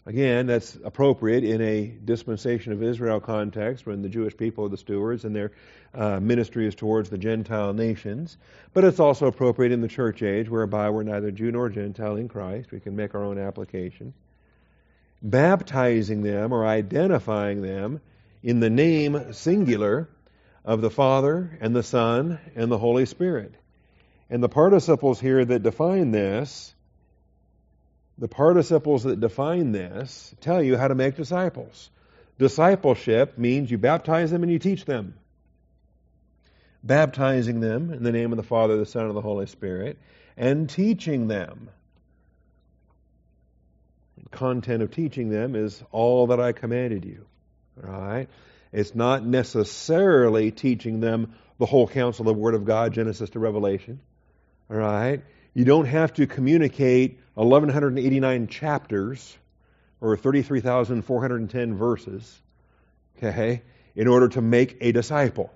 Again, 0.07 0.45
that's 0.45 0.77
appropriate 0.83 1.43
in 1.43 1.61
a 1.61 1.87
dispensation 1.87 2.73
of 2.73 2.83
Israel 2.83 3.19
context 3.19 3.87
when 3.87 4.03
the 4.03 4.09
Jewish 4.09 4.37
people 4.37 4.65
are 4.65 4.69
the 4.69 4.77
stewards 4.77 5.25
and 5.25 5.35
their 5.35 5.51
uh, 5.95 6.19
ministry 6.19 6.67
is 6.67 6.75
towards 6.75 7.09
the 7.09 7.17
Gentile 7.17 7.73
nations. 7.73 8.37
But 8.73 8.83
it's 8.83 8.99
also 8.99 9.25
appropriate 9.25 9.71
in 9.71 9.81
the 9.81 9.87
church 9.87 10.21
age 10.21 10.47
whereby 10.47 10.91
we're 10.91 11.01
neither 11.01 11.31
Jew 11.31 11.51
nor 11.51 11.69
Gentile 11.69 12.17
in 12.17 12.27
Christ. 12.27 12.71
We 12.71 12.79
can 12.79 12.95
make 12.95 13.15
our 13.15 13.23
own 13.23 13.39
application. 13.39 14.13
Baptizing 15.23 16.21
them 16.21 16.53
or 16.53 16.67
identifying 16.67 17.63
them 17.63 17.99
in 18.43 18.59
the 18.59 18.69
name 18.69 19.33
singular 19.33 20.07
of 20.63 20.81
the 20.81 20.91
Father 20.91 21.57
and 21.61 21.75
the 21.75 21.81
Son 21.81 22.39
and 22.55 22.71
the 22.71 22.77
Holy 22.77 23.07
Spirit. 23.07 23.55
And 24.29 24.43
the 24.43 24.49
participles 24.49 25.19
here 25.19 25.43
that 25.43 25.63
define 25.63 26.11
this 26.11 26.74
the 28.17 28.27
participles 28.27 29.03
that 29.03 29.19
define 29.19 29.71
this 29.71 30.33
tell 30.41 30.61
you 30.61 30.77
how 30.77 30.87
to 30.87 30.95
make 30.95 31.15
disciples. 31.15 31.89
Discipleship 32.37 33.37
means 33.37 33.71
you 33.71 33.77
baptize 33.77 34.31
them 34.31 34.43
and 34.43 34.51
you 34.51 34.59
teach 34.59 34.85
them. 34.85 35.15
Baptizing 36.83 37.59
them 37.59 37.91
in 37.91 38.03
the 38.03 38.11
name 38.11 38.31
of 38.31 38.37
the 38.37 38.43
Father, 38.43 38.77
the 38.77 38.85
Son, 38.85 39.07
and 39.07 39.15
the 39.15 39.21
Holy 39.21 39.47
Spirit, 39.47 39.97
and 40.37 40.69
teaching 40.69 41.27
them. 41.27 41.69
The 44.23 44.29
content 44.29 44.83
of 44.83 44.91
teaching 44.91 45.29
them 45.29 45.55
is 45.55 45.81
all 45.91 46.27
that 46.27 46.39
I 46.39 46.51
commanded 46.51 47.05
you. 47.05 47.25
All 47.83 47.91
right? 47.91 48.29
It's 48.71 48.93
not 48.93 49.25
necessarily 49.25 50.51
teaching 50.51 50.99
them 50.99 51.35
the 51.57 51.65
whole 51.65 51.87
counsel 51.87 52.27
of 52.27 52.35
the 52.35 52.41
Word 52.41 52.53
of 52.53 52.65
God, 52.65 52.93
Genesis 52.93 53.29
to 53.31 53.39
Revelation. 53.39 53.99
All 54.69 54.77
right? 54.77 55.21
You 55.55 55.63
don't 55.63 55.85
have 55.85 56.13
to 56.15 56.27
communicate 56.27 57.21
1,189 57.35 58.47
chapters 58.47 59.37
or 60.01 60.17
33,410 60.17 61.75
verses, 61.75 62.41
okay, 63.17 63.61
in 63.95 64.09
order 64.09 64.27
to 64.27 64.41
make 64.41 64.77
a 64.81 64.91
disciple. 64.91 65.51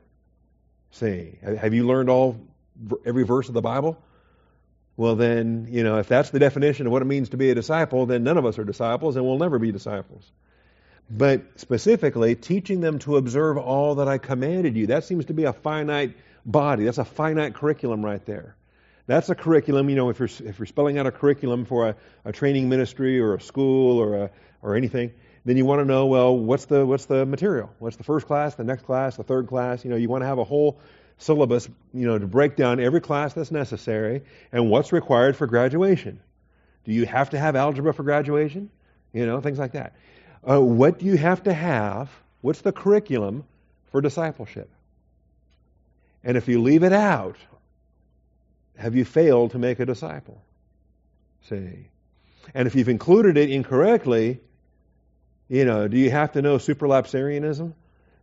See, 0.91 1.37
have 1.43 1.73
you 1.73 1.85
learned 1.85 2.09
all 2.09 2.39
every 3.05 3.23
verse 3.23 3.49
of 3.49 3.53
the 3.53 3.61
Bible? 3.61 4.01
Well, 4.95 5.17
then, 5.17 5.67
you 5.69 5.83
know, 5.83 5.97
if 5.97 6.07
that's 6.07 6.29
the 6.29 6.39
definition 6.39 6.87
of 6.87 6.93
what 6.93 7.01
it 7.01 7.05
means 7.05 7.29
to 7.29 7.37
be 7.37 7.49
a 7.49 7.55
disciple, 7.55 8.05
then 8.05 8.23
none 8.23 8.37
of 8.37 8.45
us 8.45 8.57
are 8.57 8.63
disciples 8.63 9.17
and 9.17 9.25
we'll 9.25 9.37
never 9.37 9.59
be 9.59 9.73
disciples. 9.73 10.31
But 11.09 11.41
specifically, 11.59 12.35
teaching 12.35 12.79
them 12.79 12.99
to 12.99 13.17
observe 13.17 13.57
all 13.57 13.95
that 13.95 14.07
I 14.07 14.17
commanded 14.17 14.77
you, 14.77 14.87
that 14.87 15.03
seems 15.03 15.25
to 15.25 15.33
be 15.33 15.43
a 15.43 15.53
finite 15.53 16.15
body. 16.45 16.85
That's 16.85 16.99
a 16.99 17.05
finite 17.05 17.53
curriculum 17.53 18.03
right 18.03 18.25
there. 18.25 18.55
That's 19.09 19.27
a 19.27 19.33
curriculum. 19.33 19.89
You 19.89 19.95
know, 19.95 20.09
if 20.09 20.19
you're 20.19 20.29
if 20.45 20.59
you're 20.59 20.67
spelling 20.67 20.99
out 20.99 21.07
a 21.07 21.11
curriculum 21.11 21.65
for 21.65 21.87
a, 21.87 21.95
a 22.25 22.31
training 22.31 22.69
ministry 22.69 23.19
or 23.19 23.33
a 23.33 23.41
school 23.41 23.97
or 23.97 24.15
a, 24.15 24.29
or 24.61 24.75
anything, 24.75 25.11
then 25.45 25.57
you 25.57 25.65
want 25.65 25.79
to 25.79 25.85
know 25.85 26.05
well 26.05 26.37
what's 26.37 26.65
the 26.65 26.85
what's 26.85 27.05
the 27.05 27.25
material? 27.25 27.71
What's 27.79 27.95
the 27.95 28.03
first 28.03 28.27
class, 28.27 28.53
the 28.53 28.63
next 28.63 28.83
class, 28.83 29.17
the 29.17 29.23
third 29.23 29.47
class? 29.47 29.83
You 29.83 29.89
know, 29.89 29.95
you 29.95 30.09
want 30.09 30.21
to 30.21 30.27
have 30.27 30.37
a 30.37 30.43
whole 30.43 30.79
syllabus. 31.17 31.67
You 31.91 32.05
know, 32.05 32.19
to 32.19 32.27
break 32.27 32.55
down 32.55 32.79
every 32.79 33.01
class 33.01 33.33
that's 33.33 33.49
necessary 33.49 34.21
and 34.51 34.69
what's 34.69 34.93
required 34.93 35.35
for 35.35 35.47
graduation. 35.47 36.19
Do 36.83 36.91
you 36.91 37.07
have 37.07 37.31
to 37.31 37.39
have 37.39 37.55
algebra 37.55 37.95
for 37.95 38.03
graduation? 38.03 38.69
You 39.11 39.25
know, 39.25 39.41
things 39.41 39.57
like 39.57 39.71
that. 39.71 39.95
Uh, 40.47 40.61
what 40.61 40.99
do 40.99 41.07
you 41.07 41.17
have 41.17 41.41
to 41.45 41.53
have? 41.53 42.11
What's 42.41 42.61
the 42.61 42.71
curriculum 42.71 43.43
for 43.91 44.01
discipleship? 44.01 44.69
And 46.23 46.37
if 46.37 46.47
you 46.47 46.61
leave 46.61 46.83
it 46.83 46.93
out, 46.93 47.37
have 48.79 48.95
you 48.95 49.03
failed 49.03 49.51
to 49.51 49.59
make 49.59 49.79
a 49.79 49.85
disciple? 49.85 50.41
See. 51.49 51.89
And 52.53 52.67
if 52.67 52.75
you've 52.75 52.89
included 52.89 53.37
it 53.37 53.51
incorrectly, 53.51 54.39
you 55.49 55.65
know, 55.65 55.87
do 55.87 55.97
you 55.97 56.09
have 56.09 56.31
to 56.33 56.41
know 56.41 56.57
supralapsarianism? 56.57 57.73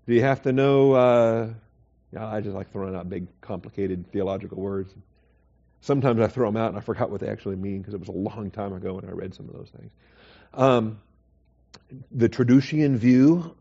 Do 0.06 0.14
you 0.14 0.22
have 0.22 0.42
to 0.42 0.52
know, 0.52 0.92
uh, 0.92 1.48
I 2.18 2.40
just 2.40 2.54
like 2.54 2.72
throwing 2.72 2.96
out 2.96 3.08
big, 3.08 3.26
complicated 3.40 4.10
theological 4.12 4.58
words. 4.58 4.94
Sometimes 5.82 6.20
I 6.20 6.28
throw 6.28 6.48
them 6.48 6.56
out 6.56 6.70
and 6.70 6.78
I 6.78 6.80
forgot 6.80 7.10
what 7.10 7.20
they 7.20 7.28
actually 7.28 7.56
mean 7.56 7.78
because 7.78 7.94
it 7.94 8.00
was 8.00 8.08
a 8.08 8.12
long 8.12 8.50
time 8.50 8.72
ago 8.72 8.94
when 8.94 9.04
I 9.04 9.12
read 9.12 9.34
some 9.34 9.48
of 9.48 9.54
those 9.54 9.68
things. 9.68 9.92
Um, 10.54 11.00
the 12.10 12.28
Traducian 12.28 12.96
view, 12.96 13.54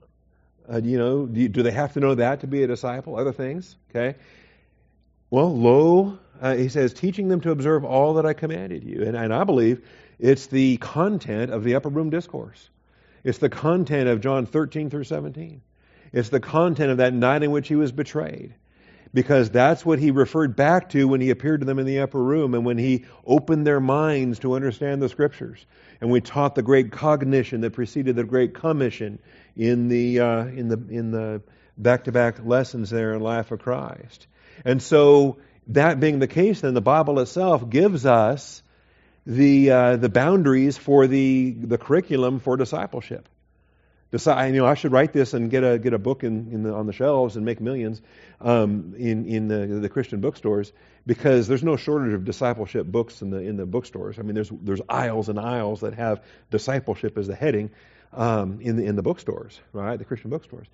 uh, 0.71 0.79
you 0.81 0.97
know, 0.97 1.25
do, 1.25 1.41
you, 1.41 1.49
do, 1.49 1.61
they 1.61 1.71
have 1.71 1.93
to 1.93 1.99
know 1.99 2.15
that 2.15 2.39
to 2.39 2.47
be 2.47 2.63
a 2.63 2.67
disciple? 2.67 3.17
Other 3.17 3.33
things, 3.33 3.75
okay? 3.89 4.17
Well, 5.29 5.57
lo, 5.57 6.19
uh, 6.41 6.55
he 6.55 6.69
says, 6.69 6.93
teaching 6.93 7.27
them 7.27 7.41
to 7.41 7.51
observe 7.51 7.83
all 7.83 8.15
that 8.15 8.25
I 8.25 8.33
commanded 8.33 8.83
you. 8.83 9.03
And, 9.03 9.15
and 9.15 9.33
I 9.33 9.43
believe 9.43 9.81
it's 10.19 10.47
the 10.47 10.77
content 10.77 11.51
of 11.51 11.63
the 11.63 11.75
upper 11.75 11.89
room 11.89 12.09
discourse. 12.09 12.69
It's 13.23 13.39
the 13.39 13.49
content 13.49 14.07
of 14.07 14.21
John 14.21 14.45
13 14.45 14.89
through 14.89 15.05
17. 15.05 15.61
It's 16.13 16.29
the 16.29 16.39
content 16.39 16.91
of 16.91 16.97
that 16.97 17.13
night 17.13 17.43
in 17.43 17.51
which 17.51 17.67
he 17.67 17.75
was 17.75 17.91
betrayed. 17.91 18.53
Because 19.13 19.49
that's 19.49 19.85
what 19.85 19.97
he 19.97 20.11
referred 20.11 20.55
back 20.55 20.89
to 20.89 21.07
when 21.07 21.21
he 21.21 21.29
appeared 21.29 21.61
to 21.61 21.65
them 21.65 21.79
in 21.79 21.85
the 21.85 21.99
upper 21.99 22.21
room 22.21 22.53
and 22.53 22.65
when 22.65 22.77
he 22.77 23.05
opened 23.25 23.65
their 23.65 23.79
minds 23.79 24.39
to 24.39 24.53
understand 24.53 25.01
the 25.01 25.09
scriptures. 25.09 25.65
And 26.01 26.11
we 26.11 26.19
taught 26.19 26.53
the 26.53 26.61
great 26.61 26.91
cognition 26.91 27.61
that 27.61 27.71
preceded 27.71 28.17
the 28.17 28.25
great 28.25 28.53
commission 28.53 29.19
in 29.55 29.87
the, 29.87 30.19
uh, 30.19 30.45
in 30.47 30.67
the, 30.67 30.77
in 30.89 31.11
the 31.11 31.41
back-to-back 31.77 32.45
lessons 32.45 32.89
there 32.89 33.13
in 33.13 33.21
Life 33.21 33.51
of 33.51 33.59
Christ. 33.59 34.27
And 34.63 34.81
so, 34.81 35.37
that 35.67 35.99
being 35.99 36.19
the 36.19 36.27
case, 36.27 36.61
then 36.61 36.73
the 36.73 36.81
Bible 36.81 37.19
itself 37.19 37.69
gives 37.69 38.05
us 38.05 38.61
the 39.25 39.71
uh, 39.71 39.95
the 39.97 40.09
boundaries 40.09 40.77
for 40.77 41.07
the 41.07 41.51
the 41.51 41.77
curriculum 41.77 42.39
for 42.39 42.57
discipleship. 42.57 43.27
Decide, 44.11 44.53
you 44.53 44.61
know, 44.61 44.67
I 44.67 44.75
should 44.75 44.91
write 44.91 45.11
this 45.11 45.33
and 45.33 45.49
get 45.49 45.63
a 45.63 45.79
get 45.79 45.93
a 45.93 45.97
book 45.97 46.23
in, 46.23 46.51
in 46.51 46.63
the, 46.63 46.73
on 46.73 46.85
the 46.85 46.93
shelves 46.93 47.35
and 47.35 47.43
make 47.43 47.59
millions 47.59 48.01
um, 48.39 48.93
in 48.97 49.25
in 49.25 49.47
the, 49.47 49.65
the 49.65 49.89
Christian 49.89 50.21
bookstores 50.21 50.71
because 51.07 51.47
there's 51.47 51.63
no 51.63 51.75
shortage 51.75 52.13
of 52.13 52.23
discipleship 52.23 52.85
books 52.85 53.21
in 53.21 53.31
the 53.31 53.39
in 53.39 53.57
the 53.57 53.65
bookstores. 53.65 54.19
I 54.19 54.21
mean, 54.21 54.35
there's 54.35 54.49
there's 54.49 54.81
aisles 54.87 55.27
and 55.27 55.39
aisles 55.39 55.81
that 55.81 55.95
have 55.95 56.23
discipleship 56.51 57.17
as 57.17 57.27
the 57.27 57.35
heading 57.35 57.71
um, 58.13 58.61
in 58.61 58.77
the 58.77 58.85
in 58.85 58.95
the 58.95 59.01
bookstores, 59.01 59.59
right? 59.73 59.97
The 59.97 60.05
Christian 60.05 60.29
bookstores. 60.29 60.67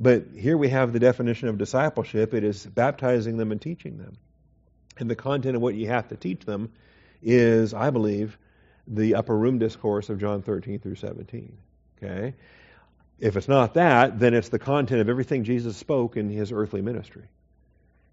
But 0.00 0.28
here 0.34 0.56
we 0.56 0.70
have 0.70 0.94
the 0.94 0.98
definition 0.98 1.48
of 1.48 1.58
discipleship. 1.58 2.32
It 2.32 2.42
is 2.42 2.64
baptizing 2.64 3.36
them 3.36 3.52
and 3.52 3.60
teaching 3.60 3.98
them. 3.98 4.16
And 4.98 5.10
the 5.10 5.14
content 5.14 5.56
of 5.56 5.62
what 5.62 5.74
you 5.74 5.88
have 5.88 6.08
to 6.08 6.16
teach 6.16 6.46
them 6.46 6.72
is, 7.22 7.74
I 7.74 7.90
believe, 7.90 8.38
the 8.86 9.16
upper 9.16 9.36
room 9.36 9.58
discourse 9.58 10.08
of 10.08 10.18
John 10.18 10.40
13 10.40 10.78
through 10.80 10.94
17. 10.94 11.56
Okay? 12.02 12.34
If 13.18 13.36
it's 13.36 13.46
not 13.48 13.74
that, 13.74 14.18
then 14.18 14.32
it's 14.32 14.48
the 14.48 14.58
content 14.58 15.02
of 15.02 15.10
everything 15.10 15.44
Jesus 15.44 15.76
spoke 15.76 16.16
in 16.16 16.30
his 16.30 16.50
earthly 16.50 16.80
ministry. 16.80 17.28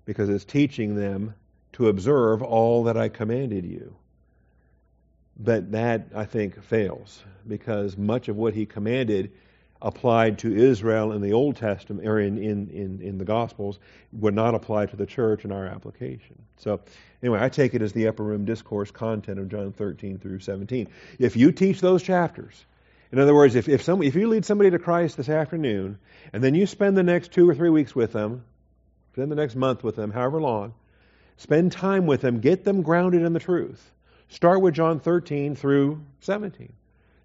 Because 0.03 0.27
it's 0.27 0.43
teaching 0.43 0.95
them 0.95 1.35
to 1.73 1.87
observe 1.87 2.43
all 2.43 2.83
that 2.85 2.97
I 2.97 3.07
commanded 3.07 3.63
you. 3.65 3.95
But 5.39 5.71
that, 5.71 6.07
I 6.13 6.25
think, 6.25 6.61
fails 6.63 7.23
because 7.47 7.95
much 7.95 8.27
of 8.27 8.35
what 8.35 8.53
he 8.53 8.65
commanded 8.65 9.31
applied 9.81 10.39
to 10.39 10.55
Israel 10.55 11.11
in 11.11 11.21
the 11.21 11.33
Old 11.33 11.55
Testament 11.55 12.07
or 12.07 12.19
in, 12.19 12.37
in, 12.37 12.69
in, 12.69 13.01
in, 13.01 13.17
the 13.17 13.25
Gospels 13.25 13.79
would 14.11 14.33
not 14.33 14.55
apply 14.55 14.87
to 14.87 14.95
the 14.95 15.05
church 15.05 15.45
in 15.45 15.51
our 15.51 15.65
application. 15.65 16.41
So, 16.57 16.81
anyway, 17.21 17.39
I 17.41 17.49
take 17.49 17.73
it 17.73 17.81
as 17.81 17.93
the 17.93 18.07
upper 18.07 18.23
room 18.23 18.45
discourse 18.45 18.89
content 18.89 19.39
of 19.39 19.49
John 19.49 19.71
13 19.71 20.17
through 20.17 20.39
17. 20.39 20.87
If 21.19 21.35
you 21.35 21.51
teach 21.51 21.79
those 21.79 22.01
chapters, 22.01 22.65
in 23.11 23.19
other 23.19 23.35
words, 23.35 23.55
if, 23.55 23.69
if, 23.69 23.83
some, 23.83 24.01
if 24.01 24.15
you 24.15 24.27
lead 24.27 24.45
somebody 24.45 24.71
to 24.71 24.79
Christ 24.79 25.15
this 25.15 25.29
afternoon, 25.29 25.99
and 26.33 26.43
then 26.43 26.55
you 26.55 26.65
spend 26.65 26.97
the 26.97 27.03
next 27.03 27.31
two 27.31 27.49
or 27.49 27.55
three 27.55 27.69
weeks 27.69 27.95
with 27.95 28.11
them, 28.13 28.43
spend 29.13 29.31
the 29.31 29.35
next 29.35 29.55
month 29.55 29.83
with 29.83 29.95
them, 29.95 30.11
however 30.11 30.41
long, 30.41 30.73
spend 31.37 31.71
time 31.71 32.05
with 32.05 32.21
them, 32.21 32.39
get 32.39 32.63
them 32.63 32.81
grounded 32.81 33.21
in 33.21 33.33
the 33.33 33.39
truth. 33.39 33.91
Start 34.29 34.61
with 34.61 34.73
John 34.73 34.99
13 34.99 35.55
through 35.55 36.01
17. 36.21 36.73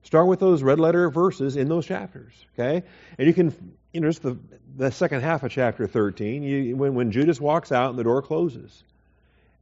Start 0.03 0.27
with 0.27 0.41
those 0.41 0.63
red 0.63 0.81
letter 0.81 1.11
verses 1.11 1.57
in 1.57 1.69
those 1.69 1.87
chapters, 1.87 2.33
okay? 2.55 2.87
And 3.19 3.27
you 3.27 3.35
can, 3.35 3.77
you 3.93 4.01
know, 4.01 4.09
just 4.09 4.23
the, 4.23 4.37
the 4.77 4.91
second 4.91 5.23
half 5.23 5.43
of 5.43 5.53
chapter 5.53 5.87
13, 5.87 6.43
you, 6.43 6.77
when, 6.77 6.95
when 6.95 7.13
Judas 7.13 7.41
walks 7.41 7.71
out 7.71 7.91
and 7.91 7.99
the 7.99 8.05
door 8.05 8.21
closes. 8.23 8.83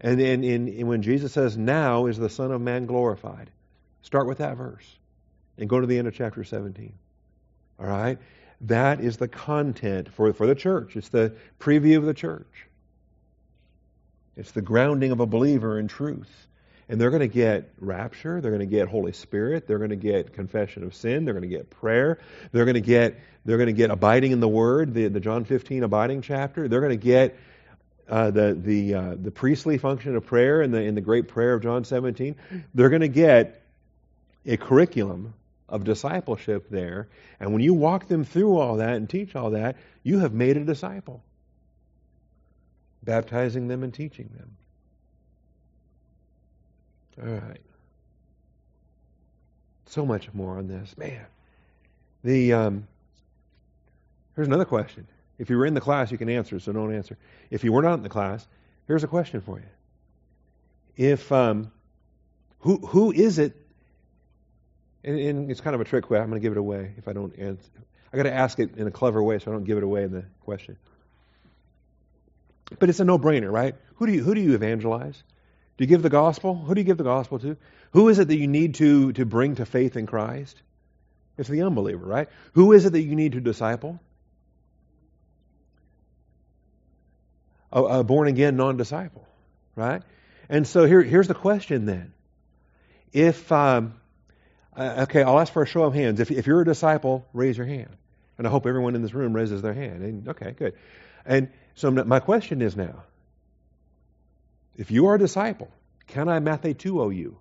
And 0.00 0.18
then 0.18 0.42
in, 0.42 0.68
in, 0.68 0.86
when 0.86 1.02
Jesus 1.02 1.32
says, 1.32 1.58
Now 1.58 2.06
is 2.06 2.16
the 2.16 2.30
Son 2.30 2.52
of 2.52 2.60
Man 2.60 2.86
glorified. 2.86 3.50
Start 4.02 4.26
with 4.26 4.38
that 4.38 4.56
verse 4.56 4.96
and 5.58 5.68
go 5.68 5.78
to 5.78 5.86
the 5.86 5.98
end 5.98 6.08
of 6.08 6.14
chapter 6.14 6.42
17. 6.42 6.94
All 7.78 7.86
right? 7.86 8.18
That 8.62 9.00
is 9.00 9.18
the 9.18 9.28
content 9.28 10.12
for, 10.12 10.32
for 10.32 10.46
the 10.46 10.54
church. 10.54 10.96
It's 10.96 11.10
the 11.10 11.34
preview 11.58 11.98
of 11.98 12.04
the 12.04 12.14
church. 12.14 12.66
It's 14.36 14.52
the 14.52 14.62
grounding 14.62 15.12
of 15.12 15.20
a 15.20 15.26
believer 15.26 15.78
in 15.78 15.86
truth. 15.86 16.30
And 16.90 17.00
they're 17.00 17.10
going 17.10 17.20
to 17.20 17.28
get 17.28 17.70
rapture, 17.78 18.40
they're 18.40 18.50
going 18.50 18.58
to 18.58 18.66
get 18.66 18.88
Holy 18.88 19.12
Spirit, 19.12 19.68
they're 19.68 19.78
going 19.78 19.90
to 19.90 19.96
get 19.96 20.32
confession 20.32 20.82
of 20.82 20.92
sin, 20.92 21.24
they're 21.24 21.34
going 21.34 21.48
to 21.48 21.56
get 21.56 21.70
prayer, 21.70 22.18
they're 22.50 22.64
going 22.64 22.74
to 22.74 22.80
get 22.80 23.16
they're 23.44 23.58
going 23.58 23.68
to 23.68 23.72
get 23.72 23.92
abiding 23.92 24.32
in 24.32 24.40
the 24.40 24.48
Word, 24.48 24.92
the, 24.92 25.06
the 25.06 25.20
John 25.20 25.44
15 25.44 25.84
abiding 25.84 26.22
chapter. 26.22 26.66
They're 26.66 26.80
going 26.80 26.98
to 26.98 27.04
get 27.04 27.38
uh, 28.08 28.32
the 28.32 28.54
the 28.60 28.94
uh, 28.94 29.14
the 29.22 29.30
priestly 29.30 29.78
function 29.78 30.16
of 30.16 30.26
prayer 30.26 30.62
in 30.62 30.72
the 30.72 30.82
in 30.82 30.96
the 30.96 31.00
great 31.00 31.28
prayer 31.28 31.54
of 31.54 31.62
John 31.62 31.84
17. 31.84 32.34
They're 32.74 32.90
going 32.90 33.02
to 33.02 33.08
get 33.08 33.62
a 34.44 34.56
curriculum 34.56 35.34
of 35.68 35.84
discipleship 35.84 36.70
there, 36.70 37.06
and 37.38 37.52
when 37.52 37.62
you 37.62 37.72
walk 37.72 38.08
them 38.08 38.24
through 38.24 38.56
all 38.56 38.78
that 38.78 38.96
and 38.96 39.08
teach 39.08 39.36
all 39.36 39.50
that, 39.50 39.76
you 40.02 40.18
have 40.18 40.32
made 40.32 40.56
a 40.56 40.64
disciple, 40.64 41.22
baptizing 43.04 43.68
them 43.68 43.84
and 43.84 43.94
teaching 43.94 44.28
them. 44.36 44.56
All 47.22 47.28
right. 47.28 47.60
So 49.86 50.06
much 50.06 50.32
more 50.32 50.58
on 50.58 50.68
this. 50.68 50.96
Man. 50.96 51.26
The 52.22 52.52
um, 52.52 52.86
here's 54.36 54.46
another 54.46 54.64
question. 54.64 55.06
If 55.38 55.48
you 55.48 55.56
were 55.56 55.66
in 55.66 55.74
the 55.74 55.80
class, 55.80 56.12
you 56.12 56.18
can 56.18 56.28
answer, 56.28 56.60
so 56.60 56.72
don't 56.72 56.94
answer. 56.94 57.16
If 57.50 57.64
you 57.64 57.72
were 57.72 57.82
not 57.82 57.94
in 57.94 58.02
the 58.02 58.10
class, 58.10 58.46
here's 58.86 59.04
a 59.04 59.08
question 59.08 59.40
for 59.40 59.58
you. 59.58 59.64
If 60.96 61.32
um, 61.32 61.72
who 62.60 62.76
who 62.78 63.10
is 63.10 63.38
it? 63.38 63.56
And, 65.02 65.18
and 65.18 65.50
it's 65.50 65.62
kind 65.62 65.74
of 65.74 65.80
a 65.80 65.84
trick. 65.84 66.04
I'm 66.04 66.10
going 66.10 66.32
to 66.32 66.40
give 66.40 66.52
it 66.52 66.58
away 66.58 66.92
if 66.98 67.08
I 67.08 67.14
don't 67.14 67.38
answer. 67.38 67.70
I 68.12 68.16
got 68.16 68.24
to 68.24 68.32
ask 68.34 68.58
it 68.58 68.76
in 68.76 68.86
a 68.86 68.90
clever 68.90 69.22
way 69.22 69.38
so 69.38 69.50
I 69.50 69.54
don't 69.54 69.64
give 69.64 69.78
it 69.78 69.84
away 69.84 70.02
in 70.02 70.12
the 70.12 70.24
question. 70.44 70.76
But 72.78 72.90
it's 72.90 73.00
a 73.00 73.04
no-brainer, 73.04 73.50
right? 73.50 73.74
Who 73.96 74.06
do 74.06 74.12
you 74.12 74.22
who 74.22 74.34
do 74.34 74.40
you 74.40 74.54
evangelize? 74.54 75.22
Do 75.80 75.84
you 75.84 75.88
give 75.88 76.02
the 76.02 76.10
gospel? 76.10 76.56
Who 76.56 76.74
do 76.74 76.80
you 76.82 76.84
give 76.84 76.98
the 76.98 77.04
gospel 77.04 77.38
to? 77.38 77.56
Who 77.92 78.10
is 78.10 78.18
it 78.18 78.28
that 78.28 78.36
you 78.36 78.46
need 78.46 78.74
to, 78.74 79.14
to 79.14 79.24
bring 79.24 79.54
to 79.54 79.64
faith 79.64 79.96
in 79.96 80.04
Christ? 80.04 80.60
It's 81.38 81.48
the 81.48 81.62
unbeliever, 81.62 82.04
right? 82.04 82.28
Who 82.52 82.72
is 82.72 82.84
it 82.84 82.92
that 82.92 83.00
you 83.00 83.16
need 83.16 83.32
to 83.32 83.40
disciple? 83.40 83.98
A, 87.72 87.82
a 87.82 88.04
born 88.04 88.28
again 88.28 88.58
non 88.58 88.76
disciple, 88.76 89.26
right? 89.74 90.02
And 90.50 90.68
so 90.68 90.84
here, 90.84 91.00
here's 91.00 91.28
the 91.28 91.34
question 91.34 91.86
then. 91.86 92.12
If, 93.14 93.50
um, 93.50 93.94
uh, 94.76 95.06
okay, 95.08 95.22
I'll 95.22 95.40
ask 95.40 95.50
for 95.50 95.62
a 95.62 95.66
show 95.66 95.84
of 95.84 95.94
hands. 95.94 96.20
If, 96.20 96.30
if 96.30 96.46
you're 96.46 96.60
a 96.60 96.66
disciple, 96.66 97.24
raise 97.32 97.56
your 97.56 97.66
hand. 97.66 97.96
And 98.36 98.46
I 98.46 98.50
hope 98.50 98.66
everyone 98.66 98.96
in 98.96 99.00
this 99.00 99.14
room 99.14 99.32
raises 99.32 99.62
their 99.62 99.72
hand. 99.72 100.02
And, 100.02 100.28
okay, 100.28 100.50
good. 100.50 100.74
And 101.24 101.48
so 101.74 101.90
my 101.90 102.20
question 102.20 102.60
is 102.60 102.76
now 102.76 103.04
if 104.80 104.90
you 104.90 105.08
are 105.08 105.16
a 105.16 105.18
disciple, 105.18 105.70
can 106.06 106.30
I 106.30 106.40
mathetuo 106.40 107.14
you? 107.14 107.36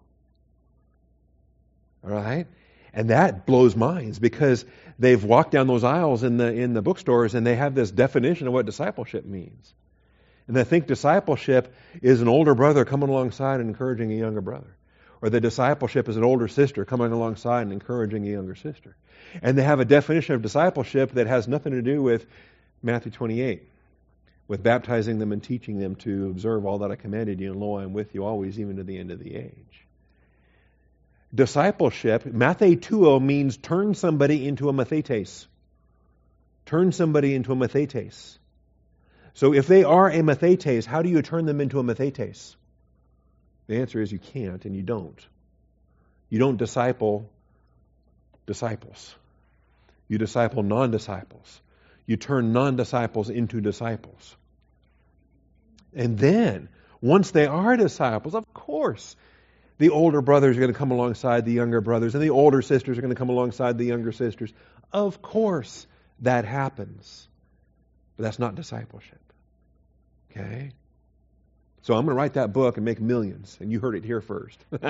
All 2.04 2.10
right? 2.12 2.48
And 2.94 3.12
that 3.12 3.46
blows 3.46 3.78
minds 3.78 4.20
because 4.20 4.66
they've 5.00 5.24
walked 5.24 5.52
down 5.52 5.68
those 5.68 5.86
aisles 5.86 6.24
in 6.24 6.36
the 6.36 6.52
in 6.52 6.74
the 6.74 6.82
bookstores 6.82 7.36
and 7.36 7.48
they 7.48 7.56
have 7.56 7.76
this 7.76 7.92
definition 7.92 8.48
of 8.48 8.54
what 8.54 8.66
discipleship 8.66 9.26
means. 9.26 9.74
And 10.48 10.56
they 10.58 10.66
think 10.66 10.88
discipleship 10.88 11.74
is 12.02 12.22
an 12.22 12.28
older 12.28 12.56
brother 12.56 12.84
coming 12.84 13.08
alongside 13.08 13.62
and 13.62 13.70
encouraging 13.70 14.12
a 14.12 14.16
younger 14.16 14.42
brother. 14.42 14.76
Or 15.22 15.30
the 15.30 15.40
discipleship 15.40 16.10
is 16.10 16.18
an 16.18 16.26
older 16.26 16.50
sister 16.50 16.84
coming 16.84 17.14
alongside 17.14 17.62
and 17.62 17.72
encouraging 17.72 18.28
a 18.28 18.32
younger 18.32 18.56
sister. 18.56 18.98
And 19.42 19.58
they 19.58 19.64
have 19.64 19.80
a 19.80 19.86
definition 19.86 20.36
of 20.36 20.42
discipleship 20.42 21.14
that 21.14 21.28
has 21.28 21.48
nothing 21.48 21.72
to 21.72 21.82
do 21.82 22.02
with 22.02 22.26
Matthew 22.84 23.12
28, 23.14 23.64
with 24.50 24.64
baptizing 24.64 25.20
them 25.20 25.32
and 25.32 25.44
teaching 25.44 25.80
them 25.80 25.96
to 25.96 26.26
observe 26.32 26.66
all 26.66 26.80
that 26.80 26.92
I 26.92 26.96
commanded 26.96 27.40
you, 27.40 27.52
and 27.52 27.62
lo, 27.62 27.78
I 27.78 27.84
am 27.84 27.94
with 27.94 28.16
you 28.16 28.26
always, 28.26 28.60
even 28.60 28.78
to 28.78 28.84
the 28.84 28.98
end 28.98 29.12
of 29.12 29.20
the 29.20 29.36
age. 29.36 29.86
Discipleship, 31.34 32.24
mathetuo 32.24 33.22
means 33.22 33.58
turn 33.58 33.94
somebody 33.94 34.48
into 34.48 34.68
a 34.68 34.74
mathetes. 34.74 35.46
Turn 36.66 36.92
somebody 36.92 37.36
into 37.36 37.52
a 37.52 37.56
mathetes. 37.56 38.40
So 39.36 39.54
if 39.54 39.68
they 39.68 39.84
are 39.84 40.10
a 40.10 40.24
mathetes, 40.24 40.86
how 40.86 41.04
do 41.04 41.10
you 41.10 41.22
turn 41.22 41.46
them 41.46 41.62
into 41.62 41.80
a 41.80 41.84
mathetes? 41.84 42.56
The 43.68 43.78
answer 43.78 44.02
is 44.02 44.12
you 44.12 44.18
can't 44.18 44.66
and 44.66 44.76
you 44.76 44.82
don't. 44.82 45.24
You 46.30 46.40
don't 46.40 46.58
disciple 46.58 47.30
disciples. 48.48 49.14
You 50.08 50.18
disciple 50.18 50.64
non 50.64 50.90
disciples. 50.90 51.62
You 52.10 52.18
turn 52.18 52.54
non 52.54 52.76
disciples 52.76 53.30
into 53.30 53.62
disciples. 53.62 54.36
And 55.94 56.18
then, 56.18 56.70
once 57.02 57.30
they 57.30 57.46
are 57.46 57.78
disciples, 57.78 58.34
of 58.34 58.52
course, 58.52 59.16
the 59.78 59.92
older 59.92 60.20
brothers 60.20 60.58
are 60.58 60.60
going 60.60 60.74
to 60.74 60.78
come 60.78 60.90
alongside 60.90 61.46
the 61.46 61.52
younger 61.52 61.82
brothers, 61.82 62.16
and 62.16 62.24
the 62.24 62.32
older 62.32 62.64
sisters 62.64 62.98
are 62.98 63.02
going 63.02 63.14
to 63.14 63.16
come 63.16 63.30
alongside 63.30 63.78
the 63.78 63.86
younger 63.86 64.12
sisters. 64.12 64.52
Of 64.92 65.22
course, 65.22 65.86
that 66.22 66.46
happens. 66.46 67.28
But 68.18 68.24
that's 68.24 68.40
not 68.40 68.56
discipleship. 68.56 69.22
Okay? 70.32 70.72
So 71.84 71.94
I'm 71.94 72.06
going 72.06 72.16
to 72.16 72.20
write 72.20 72.34
that 72.34 72.52
book 72.52 72.78
and 72.78 72.86
make 72.86 73.00
millions, 73.00 73.56
and 73.60 73.72
you 73.72 73.80
heard 73.80 73.94
it 73.94 74.04
here 74.04 74.22
first. 74.22 74.58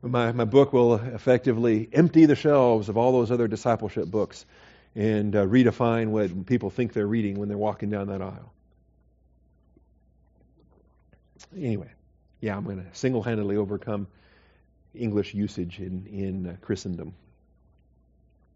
my, 0.00 0.30
my 0.30 0.44
book 0.44 0.72
will 0.72 0.94
effectively 0.94 1.88
empty 1.92 2.26
the 2.26 2.36
shelves 2.36 2.88
of 2.88 2.96
all 2.96 3.10
those 3.10 3.32
other 3.32 3.48
discipleship 3.48 4.06
books 4.06 4.46
and 4.94 5.34
uh, 5.34 5.46
redefine 5.46 6.08
what 6.08 6.46
people 6.46 6.70
think 6.70 6.92
they're 6.92 7.06
reading 7.06 7.38
when 7.38 7.48
they're 7.48 7.58
walking 7.58 7.90
down 7.90 8.08
that 8.08 8.20
aisle. 8.20 8.52
Anyway, 11.56 11.90
yeah, 12.40 12.56
I'm 12.56 12.64
going 12.64 12.82
to 12.82 12.86
single 12.92 13.22
handedly 13.22 13.56
overcome 13.56 14.06
English 14.94 15.34
usage 15.34 15.78
in, 15.78 16.06
in 16.06 16.46
uh, 16.48 16.56
Christendom. 16.60 17.14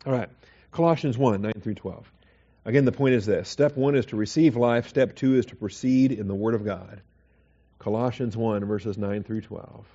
All 0.05 0.13
right, 0.13 0.29
Colossians 0.73 1.19
1 1.19 1.43
9 1.43 1.53
through 1.63 1.75
12. 1.75 2.13
Again, 2.65 2.85
the 2.85 2.93
point 2.93 3.15
is 3.15 3.27
this 3.27 3.49
step 3.49 3.77
one 3.77 3.95
is 3.95 4.07
to 4.07 4.17
receive 4.17 4.57
life, 4.57 4.89
step 4.89 5.15
two 5.15 5.37
is 5.37 5.47
to 5.47 5.57
proceed 5.57 6.13
in 6.13 6.29
the 6.29 6.35
Word 6.35 6.55
of 6.55 6.65
God. 6.65 7.01
Colossians 7.79 8.37
1, 8.37 8.65
verses 8.65 8.99
9 8.99 9.23
through 9.23 9.43
12. 9.43 9.87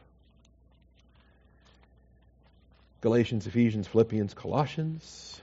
Galatians, 3.02 3.48
Ephesians, 3.48 3.88
Philippians, 3.88 4.34
Colossians. 4.34 5.42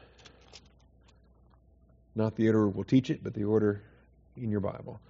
Not 2.18 2.34
the 2.34 2.48
order 2.48 2.66
we'll 2.66 2.82
teach 2.82 3.10
it, 3.10 3.22
but 3.22 3.32
the 3.32 3.44
order 3.44 3.80
in 4.36 4.50
your 4.50 4.58
Bible. 4.58 5.00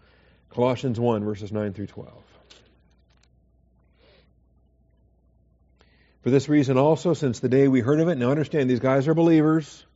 Colossians 0.50 1.00
1, 1.00 1.24
verses 1.24 1.50
9 1.50 1.72
through 1.72 1.86
12. 1.86 2.12
For 6.20 6.28
this 6.28 6.50
reason 6.50 6.76
also, 6.76 7.14
since 7.14 7.40
the 7.40 7.48
day 7.48 7.66
we 7.66 7.80
heard 7.80 8.00
of 8.00 8.08
it, 8.08 8.18
now 8.18 8.30
understand 8.30 8.68
these 8.68 8.80
guys 8.80 9.08
are 9.08 9.14
believers. 9.14 9.86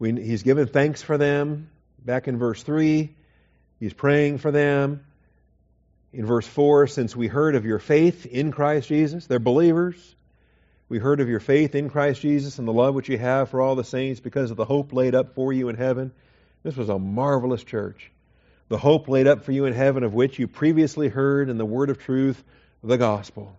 We, 0.00 0.20
he's 0.20 0.42
given 0.42 0.66
thanks 0.66 1.00
for 1.00 1.16
them 1.16 1.70
back 2.04 2.26
in 2.26 2.38
verse 2.38 2.60
3. 2.64 3.14
He's 3.78 3.92
praying 3.92 4.38
for 4.38 4.50
them. 4.50 5.04
In 6.12 6.26
verse 6.26 6.46
4, 6.46 6.88
since 6.88 7.14
we 7.14 7.28
heard 7.28 7.54
of 7.54 7.64
your 7.64 7.78
faith 7.78 8.26
in 8.26 8.50
Christ 8.50 8.88
Jesus, 8.88 9.26
they're 9.28 9.38
believers. 9.38 10.16
We 10.92 10.98
heard 10.98 11.20
of 11.20 11.28
your 11.30 11.40
faith 11.40 11.74
in 11.74 11.88
Christ 11.88 12.20
Jesus 12.20 12.58
and 12.58 12.68
the 12.68 12.72
love 12.74 12.94
which 12.94 13.08
you 13.08 13.16
have 13.16 13.48
for 13.48 13.62
all 13.62 13.76
the 13.76 13.82
saints 13.82 14.20
because 14.20 14.50
of 14.50 14.58
the 14.58 14.66
hope 14.66 14.92
laid 14.92 15.14
up 15.14 15.34
for 15.34 15.50
you 15.50 15.70
in 15.70 15.74
heaven. 15.74 16.12
This 16.64 16.76
was 16.76 16.90
a 16.90 16.98
marvelous 16.98 17.64
church. 17.64 18.10
The 18.68 18.76
hope 18.76 19.08
laid 19.08 19.26
up 19.26 19.42
for 19.42 19.52
you 19.52 19.64
in 19.64 19.72
heaven, 19.72 20.02
of 20.02 20.12
which 20.12 20.38
you 20.38 20.46
previously 20.46 21.08
heard 21.08 21.48
in 21.48 21.56
the 21.56 21.64
word 21.64 21.88
of 21.88 21.98
truth, 21.98 22.44
the 22.84 22.98
gospel, 22.98 23.56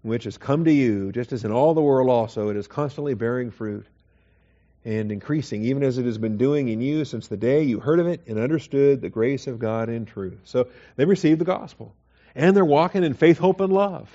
which 0.00 0.24
has 0.24 0.38
come 0.38 0.64
to 0.64 0.72
you, 0.72 1.12
just 1.12 1.32
as 1.32 1.44
in 1.44 1.52
all 1.52 1.74
the 1.74 1.82
world 1.82 2.08
also, 2.08 2.48
it 2.48 2.56
is 2.56 2.66
constantly 2.66 3.12
bearing 3.12 3.50
fruit 3.50 3.84
and 4.86 5.12
increasing, 5.12 5.66
even 5.66 5.82
as 5.82 5.98
it 5.98 6.06
has 6.06 6.16
been 6.16 6.38
doing 6.38 6.68
in 6.68 6.80
you 6.80 7.04
since 7.04 7.28
the 7.28 7.36
day 7.36 7.64
you 7.64 7.78
heard 7.78 8.00
of 8.00 8.06
it 8.06 8.22
and 8.26 8.38
understood 8.38 9.02
the 9.02 9.10
grace 9.10 9.48
of 9.48 9.58
God 9.58 9.90
in 9.90 10.06
truth. 10.06 10.40
So 10.44 10.68
they 10.96 11.04
received 11.04 11.42
the 11.42 11.44
gospel. 11.44 11.94
And 12.34 12.56
they're 12.56 12.64
walking 12.64 13.04
in 13.04 13.12
faith, 13.12 13.36
hope, 13.36 13.60
and 13.60 13.70
love. 13.70 14.08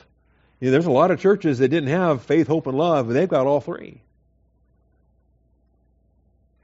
You 0.60 0.68
know, 0.68 0.72
there's 0.72 0.86
a 0.86 0.92
lot 0.92 1.12
of 1.12 1.20
churches 1.20 1.60
that 1.60 1.70
didn't 1.70 1.90
have 1.90 2.24
faith, 2.24 2.48
hope, 2.48 2.68
and 2.68 2.78
love, 2.78 3.08
and 3.08 3.16
they've 3.16 3.30
got 3.30 3.46
all 3.46 3.62
three. 3.62 4.02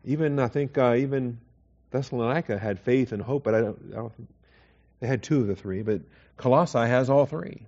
Even, 0.05 0.39
I 0.39 0.47
think, 0.47 0.77
uh, 0.77 0.95
even 0.95 1.39
Thessalonica 1.91 2.57
had 2.57 2.79
faith 2.79 3.11
and 3.11 3.21
hope, 3.21 3.43
but 3.43 3.55
I 3.55 3.61
don't, 3.61 3.79
I 3.91 3.95
don't, 3.95 4.13
they 4.99 5.07
had 5.07 5.23
two 5.23 5.41
of 5.41 5.47
the 5.47 5.55
three, 5.55 5.81
but 5.81 6.01
Colossae 6.37 6.79
has 6.79 7.09
all 7.09 7.25
three 7.25 7.65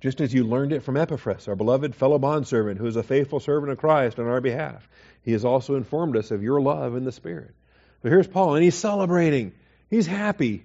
just 0.00 0.20
as 0.20 0.32
you 0.32 0.44
learned 0.44 0.72
it 0.72 0.82
from 0.82 0.96
Epaphras, 0.96 1.48
our 1.48 1.56
beloved 1.56 1.94
fellow 1.94 2.18
bondservant, 2.18 2.78
who 2.78 2.86
is 2.86 2.96
a 2.96 3.02
faithful 3.02 3.40
servant 3.40 3.72
of 3.72 3.78
Christ 3.78 4.18
on 4.18 4.26
our 4.26 4.40
behalf. 4.40 4.88
He 5.22 5.32
has 5.32 5.44
also 5.44 5.74
informed 5.74 6.16
us 6.16 6.30
of 6.30 6.42
your 6.42 6.60
love 6.60 6.94
in 6.96 7.04
the 7.04 7.12
Spirit. 7.12 7.54
So 8.02 8.08
here's 8.08 8.28
Paul, 8.28 8.54
and 8.54 8.62
he's 8.62 8.76
celebrating. 8.76 9.52
He's 9.90 10.06
happy. 10.06 10.64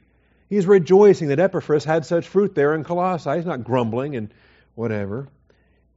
He's 0.53 0.67
rejoicing 0.67 1.29
that 1.29 1.39
Epaphras 1.39 1.83
had 1.83 2.05
such 2.05 2.27
fruit 2.27 2.53
there 2.53 2.75
in 2.75 2.83
Colossae. 2.83 3.37
He's 3.37 3.45
not 3.45 3.63
grumbling 3.63 4.15
and 4.15 4.31
whatever, 4.75 5.27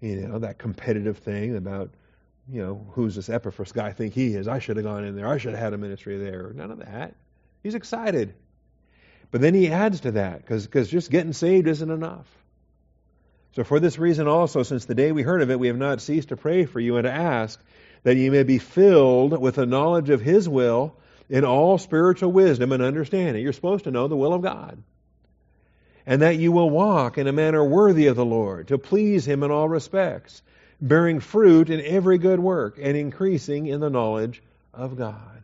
you 0.00 0.16
know, 0.16 0.38
that 0.38 0.56
competitive 0.56 1.18
thing 1.18 1.56
about, 1.56 1.90
you 2.50 2.62
know, 2.62 2.86
who's 2.92 3.14
this 3.14 3.28
Epaphras 3.28 3.72
guy 3.72 3.92
think 3.92 4.14
he 4.14 4.34
is? 4.34 4.48
I 4.48 4.58
should 4.58 4.78
have 4.78 4.86
gone 4.86 5.04
in 5.04 5.14
there. 5.14 5.28
I 5.28 5.36
should 5.36 5.50
have 5.50 5.60
had 5.60 5.74
a 5.74 5.76
ministry 5.76 6.16
there. 6.16 6.54
None 6.54 6.70
of 6.70 6.78
that. 6.78 7.14
He's 7.62 7.74
excited. 7.74 8.32
But 9.30 9.42
then 9.42 9.52
he 9.52 9.68
adds 9.70 10.00
to 10.00 10.12
that 10.12 10.40
because 10.40 10.68
just 10.88 11.10
getting 11.10 11.34
saved 11.34 11.68
isn't 11.68 11.90
enough. 11.90 12.26
So 13.52 13.62
for 13.62 13.78
this 13.78 13.98
reason 13.98 14.26
also, 14.26 14.62
since 14.62 14.86
the 14.86 14.94
day 14.94 15.12
we 15.12 15.20
heard 15.20 15.42
of 15.42 15.50
it, 15.50 15.60
we 15.60 15.66
have 15.66 15.76
not 15.76 16.00
ceased 16.00 16.30
to 16.30 16.36
pray 16.38 16.64
for 16.64 16.80
you 16.80 16.96
and 16.96 17.04
to 17.04 17.12
ask 17.12 17.62
that 18.04 18.16
you 18.16 18.30
may 18.30 18.42
be 18.42 18.56
filled 18.56 19.38
with 19.38 19.56
the 19.56 19.66
knowledge 19.66 20.08
of 20.08 20.22
His 20.22 20.48
will 20.48 20.96
in 21.28 21.44
all 21.44 21.78
spiritual 21.78 22.30
wisdom 22.30 22.72
and 22.72 22.82
understanding. 22.82 23.42
You're 23.42 23.52
supposed 23.52 23.84
to 23.84 23.90
know 23.90 24.08
the 24.08 24.16
will 24.16 24.34
of 24.34 24.42
God. 24.42 24.82
And 26.06 26.22
that 26.22 26.36
you 26.36 26.52
will 26.52 26.70
walk 26.70 27.18
in 27.18 27.26
a 27.26 27.32
manner 27.32 27.64
worthy 27.64 28.06
of 28.06 28.16
the 28.16 28.24
Lord, 28.24 28.68
to 28.68 28.78
please 28.78 29.26
Him 29.26 29.42
in 29.42 29.50
all 29.50 29.68
respects, 29.68 30.40
bearing 30.80 31.20
fruit 31.20 31.68
in 31.68 31.80
every 31.80 32.18
good 32.18 32.38
work 32.38 32.78
and 32.80 32.96
increasing 32.96 33.66
in 33.66 33.80
the 33.80 33.90
knowledge 33.90 34.42
of 34.72 34.96
God. 34.96 35.42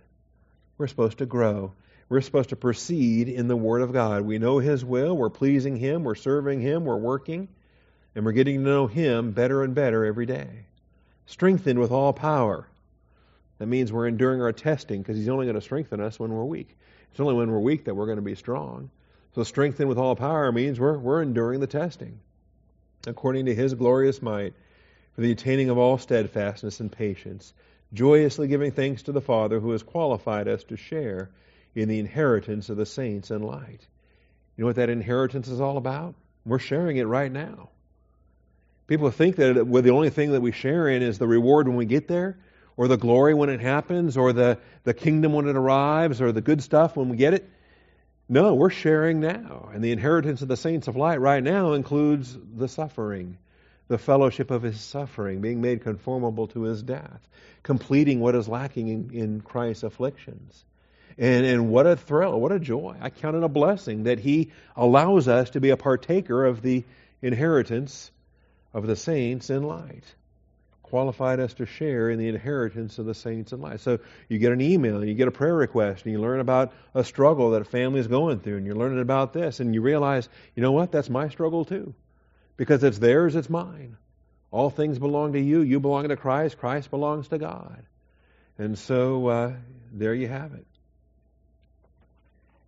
We're 0.78 0.86
supposed 0.86 1.18
to 1.18 1.26
grow. 1.26 1.72
We're 2.08 2.20
supposed 2.20 2.50
to 2.50 2.56
proceed 2.56 3.28
in 3.28 3.48
the 3.48 3.56
Word 3.56 3.82
of 3.82 3.92
God. 3.92 4.22
We 4.22 4.38
know 4.38 4.58
His 4.58 4.84
will. 4.84 5.16
We're 5.16 5.30
pleasing 5.30 5.76
Him. 5.76 6.04
We're 6.04 6.14
serving 6.14 6.60
Him. 6.60 6.84
We're 6.84 6.96
working. 6.96 7.48
And 8.14 8.24
we're 8.24 8.32
getting 8.32 8.62
to 8.62 8.70
know 8.70 8.86
Him 8.86 9.32
better 9.32 9.64
and 9.64 9.74
better 9.74 10.04
every 10.04 10.26
day. 10.26 10.66
Strengthened 11.26 11.78
with 11.78 11.90
all 11.90 12.12
power. 12.12 12.68
That 13.62 13.68
means 13.68 13.92
we're 13.92 14.08
enduring 14.08 14.42
our 14.42 14.50
testing 14.50 15.02
because 15.02 15.16
He's 15.16 15.28
only 15.28 15.46
going 15.46 15.54
to 15.54 15.60
strengthen 15.60 16.00
us 16.00 16.18
when 16.18 16.32
we're 16.32 16.42
weak. 16.42 16.76
It's 17.12 17.20
only 17.20 17.34
when 17.34 17.48
we're 17.48 17.60
weak 17.60 17.84
that 17.84 17.94
we're 17.94 18.06
going 18.06 18.16
to 18.16 18.20
be 18.22 18.34
strong. 18.34 18.90
So, 19.36 19.44
strengthened 19.44 19.88
with 19.88 19.98
all 19.98 20.16
power 20.16 20.50
means 20.50 20.80
we're, 20.80 20.98
we're 20.98 21.22
enduring 21.22 21.60
the 21.60 21.68
testing 21.68 22.18
according 23.06 23.46
to 23.46 23.54
His 23.54 23.72
glorious 23.74 24.20
might 24.20 24.54
for 25.14 25.20
the 25.20 25.30
attaining 25.30 25.70
of 25.70 25.78
all 25.78 25.96
steadfastness 25.96 26.80
and 26.80 26.90
patience, 26.90 27.54
joyously 27.94 28.48
giving 28.48 28.72
thanks 28.72 29.04
to 29.04 29.12
the 29.12 29.20
Father 29.20 29.60
who 29.60 29.70
has 29.70 29.84
qualified 29.84 30.48
us 30.48 30.64
to 30.64 30.76
share 30.76 31.30
in 31.76 31.88
the 31.88 32.00
inheritance 32.00 32.68
of 32.68 32.76
the 32.76 32.84
saints 32.84 33.30
in 33.30 33.42
light. 33.44 33.86
You 34.56 34.62
know 34.62 34.66
what 34.66 34.74
that 34.74 34.90
inheritance 34.90 35.46
is 35.46 35.60
all 35.60 35.76
about? 35.76 36.16
We're 36.44 36.58
sharing 36.58 36.96
it 36.96 37.06
right 37.06 37.30
now. 37.30 37.68
People 38.88 39.12
think 39.12 39.36
that 39.36 39.54
the 39.54 39.90
only 39.90 40.10
thing 40.10 40.32
that 40.32 40.40
we 40.40 40.50
share 40.50 40.88
in 40.88 41.00
is 41.00 41.20
the 41.20 41.28
reward 41.28 41.68
when 41.68 41.76
we 41.76 41.86
get 41.86 42.08
there, 42.08 42.38
or 42.76 42.88
the 42.88 42.96
glory 42.96 43.34
when 43.34 43.50
it 43.50 43.60
happens, 43.60 44.16
or 44.16 44.32
the, 44.32 44.58
the 44.84 44.94
kingdom 44.94 45.32
when 45.32 45.48
it 45.48 45.56
arrives, 45.56 46.20
or 46.20 46.32
the 46.32 46.40
good 46.40 46.62
stuff 46.62 46.96
when 46.96 47.08
we 47.08 47.16
get 47.16 47.34
it. 47.34 47.48
No, 48.28 48.54
we're 48.54 48.70
sharing 48.70 49.20
now. 49.20 49.68
And 49.72 49.84
the 49.84 49.92
inheritance 49.92 50.42
of 50.42 50.48
the 50.48 50.56
saints 50.56 50.88
of 50.88 50.96
light 50.96 51.20
right 51.20 51.42
now 51.42 51.72
includes 51.72 52.36
the 52.56 52.68
suffering, 52.68 53.36
the 53.88 53.98
fellowship 53.98 54.50
of 54.50 54.62
his 54.62 54.80
suffering, 54.80 55.40
being 55.40 55.60
made 55.60 55.82
conformable 55.82 56.46
to 56.48 56.62
his 56.62 56.82
death, 56.82 57.28
completing 57.62 58.20
what 58.20 58.34
is 58.34 58.48
lacking 58.48 58.88
in, 58.88 59.10
in 59.12 59.40
Christ's 59.42 59.82
afflictions. 59.82 60.64
And, 61.18 61.44
and 61.44 61.68
what 61.68 61.86
a 61.86 61.94
thrill, 61.94 62.40
what 62.40 62.52
a 62.52 62.58
joy. 62.58 62.96
I 63.00 63.10
count 63.10 63.36
it 63.36 63.42
a 63.42 63.48
blessing 63.48 64.04
that 64.04 64.18
he 64.18 64.50
allows 64.76 65.28
us 65.28 65.50
to 65.50 65.60
be 65.60 65.68
a 65.68 65.76
partaker 65.76 66.46
of 66.46 66.62
the 66.62 66.84
inheritance 67.20 68.10
of 68.72 68.86
the 68.86 68.96
saints 68.96 69.50
in 69.50 69.62
light. 69.62 70.04
Qualified 70.92 71.40
us 71.40 71.54
to 71.54 71.64
share 71.64 72.10
in 72.10 72.18
the 72.18 72.28
inheritance 72.28 72.98
of 72.98 73.06
the 73.06 73.14
saints 73.14 73.54
in 73.54 73.62
life. 73.62 73.80
So 73.80 73.98
you 74.28 74.36
get 74.36 74.52
an 74.52 74.60
email 74.60 74.98
and 74.98 75.08
you 75.08 75.14
get 75.14 75.26
a 75.26 75.30
prayer 75.30 75.54
request 75.54 76.04
and 76.04 76.12
you 76.12 76.20
learn 76.20 76.38
about 76.38 76.74
a 76.94 77.02
struggle 77.02 77.52
that 77.52 77.62
a 77.62 77.64
family 77.64 77.98
is 77.98 78.08
going 78.08 78.40
through 78.40 78.58
and 78.58 78.66
you're 78.66 78.76
learning 78.76 79.00
about 79.00 79.32
this 79.32 79.58
and 79.58 79.74
you 79.74 79.80
realize, 79.80 80.28
you 80.54 80.62
know 80.62 80.72
what, 80.72 80.92
that's 80.92 81.08
my 81.08 81.30
struggle 81.30 81.64
too. 81.64 81.94
Because 82.58 82.84
it's 82.84 82.98
theirs, 82.98 83.36
it's 83.36 83.48
mine. 83.48 83.96
All 84.50 84.68
things 84.68 84.98
belong 84.98 85.32
to 85.32 85.40
you. 85.40 85.62
You 85.62 85.80
belong 85.80 86.08
to 86.08 86.16
Christ. 86.16 86.58
Christ 86.58 86.90
belongs 86.90 87.28
to 87.28 87.38
God. 87.38 87.82
And 88.58 88.78
so 88.78 89.28
uh, 89.28 89.52
there 89.94 90.12
you 90.12 90.28
have 90.28 90.52
it. 90.52 90.66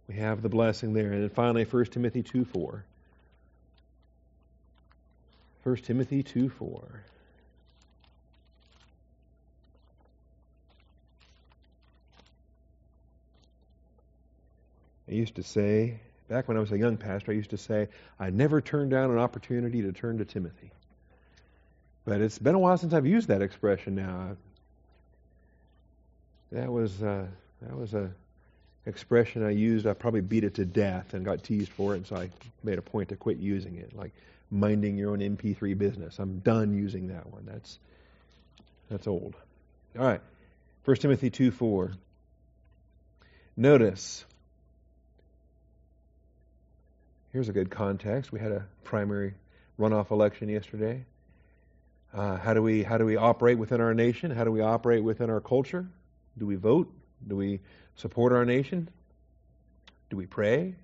We 0.09 0.15
have 0.15 0.41
the 0.41 0.49
blessing 0.49 0.95
there. 0.95 1.13
And 1.13 1.25
then 1.25 1.29
finally, 1.29 1.65
1 1.65 1.85
Timothy 1.85 2.23
2 2.23 2.47
4. 2.47 2.85
1 5.65 5.77
Timothy 5.77 6.23
2 6.23 6.49
4. 6.49 7.05
I 15.09 15.13
used 15.13 15.37
to 15.37 15.43
say, 15.43 16.01
back 16.29 16.49
when 16.49 16.57
I 16.57 16.61
was 16.61 16.73
a 16.73 16.79
young 16.79 16.97
pastor, 16.97 17.33
I 17.33 17.35
used 17.35 17.51
to 17.51 17.59
say, 17.59 17.89
I 18.19 18.31
never 18.31 18.61
turned 18.61 18.91
down 18.91 19.11
an 19.11 19.19
opportunity 19.19 19.83
to 19.83 19.93
turn 19.93 20.19
to 20.19 20.25
Timothy. 20.25 20.71
But 22.05 22.21
it's 22.21 22.39
been 22.39 22.55
a 22.55 22.59
while 22.59 22.77
since 22.77 22.93
I've 22.93 23.07
used 23.07 23.29
that 23.29 23.43
expression 23.43 23.95
now. 23.95 24.37
That 26.53 26.71
was 26.71 27.03
uh, 27.03 27.27
that 27.63 27.77
was 27.77 27.95
a 27.95 28.11
expression 28.87 29.45
I 29.45 29.51
used. 29.51 29.87
I 29.87 29.95
probably 29.95 30.21
beat 30.21 30.45
it 30.45 30.55
to 30.55 30.65
death 30.65 31.15
and 31.15 31.25
got 31.25 31.43
teased 31.43 31.73
for 31.73 31.95
it, 31.95 31.99
and 31.99 32.07
so 32.07 32.17
I 32.17 32.31
made 32.63 32.79
a 32.79 32.83
point 32.83 33.09
to 33.09 33.17
quit 33.17 33.39
using 33.39 33.77
it. 33.77 33.97
Like 33.97 34.13
minding 34.51 34.97
your 34.97 35.13
own 35.13 35.19
MP3 35.19 35.77
business. 35.77 36.19
I'm 36.19 36.39
done 36.41 36.75
using 36.75 37.09
that 37.09 37.27
one. 37.27 37.45
That's 37.47 37.79
that's 38.91 39.07
old. 39.07 39.35
All 39.99 40.05
right. 40.05 40.21
1 40.85 40.97
Timothy 40.99 41.31
2 41.31 41.51
4. 41.51 41.93
Notice. 43.57 44.25
Here's 47.35 47.49
a 47.49 47.53
good 47.53 47.69
context. 47.69 48.31
We 48.31 48.39
had 48.39 48.53
a 48.53 48.65
primary 48.85 49.35
runoff 49.77 50.13
election 50.13 50.49
yesterday. 50.49 51.05
Uh, 52.13 52.37
how 52.37 52.55
do 52.55 52.63
we 52.63 52.85
how 52.85 52.97
do 52.97 53.05
we 53.05 53.17
operate 53.17 53.59
within 53.59 53.81
our 53.81 53.93
nation? 53.93 54.31
How 54.31 54.45
do 54.45 54.53
we 54.53 54.61
operate 54.61 55.03
within 55.03 55.31
our 55.31 55.41
culture? 55.41 55.85
Do 56.39 56.47
we 56.47 56.55
vote? 56.55 56.89
Do 57.27 57.35
we 57.35 57.59
support 57.97 58.33
our 58.33 58.45
nation? 58.45 58.89
Do 60.11 60.17
we 60.17 60.27
pray? 60.27 60.77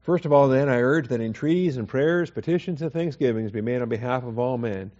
First 0.00 0.24
of 0.24 0.32
all, 0.32 0.48
then, 0.48 0.68
I 0.68 0.80
urge 0.80 1.06
that 1.06 1.20
entreaties 1.20 1.76
and 1.76 1.86
prayers, 1.86 2.28
petitions, 2.28 2.82
and 2.82 2.92
thanksgivings 2.92 3.52
be 3.52 3.60
made 3.60 3.80
on 3.80 3.88
behalf 3.88 4.24
of 4.24 4.40
all 4.40 4.58
men, 4.58 4.90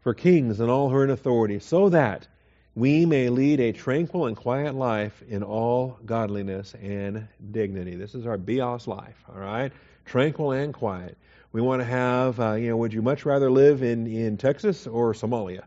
for 0.00 0.14
kings 0.14 0.60
and 0.60 0.70
all 0.70 0.90
who 0.90 0.94
are 0.94 1.02
in 1.02 1.10
authority, 1.10 1.58
so 1.58 1.88
that 1.88 2.28
we 2.74 3.04
may 3.04 3.28
lead 3.28 3.60
a 3.60 3.72
tranquil 3.72 4.26
and 4.26 4.36
quiet 4.36 4.74
life 4.74 5.22
in 5.28 5.42
all 5.42 5.98
godliness 6.04 6.74
and 6.80 7.28
dignity. 7.50 7.96
This 7.96 8.14
is 8.14 8.26
our 8.26 8.38
bios 8.38 8.86
life, 8.86 9.22
all 9.28 9.40
right? 9.40 9.72
Tranquil 10.06 10.52
and 10.52 10.72
quiet. 10.72 11.18
We 11.52 11.60
want 11.60 11.80
to 11.80 11.84
have, 11.84 12.40
uh, 12.40 12.52
you 12.54 12.70
know, 12.70 12.78
would 12.78 12.94
you 12.94 13.02
much 13.02 13.26
rather 13.26 13.50
live 13.50 13.82
in, 13.82 14.06
in 14.06 14.38
Texas 14.38 14.86
or 14.86 15.12
Somalia? 15.12 15.64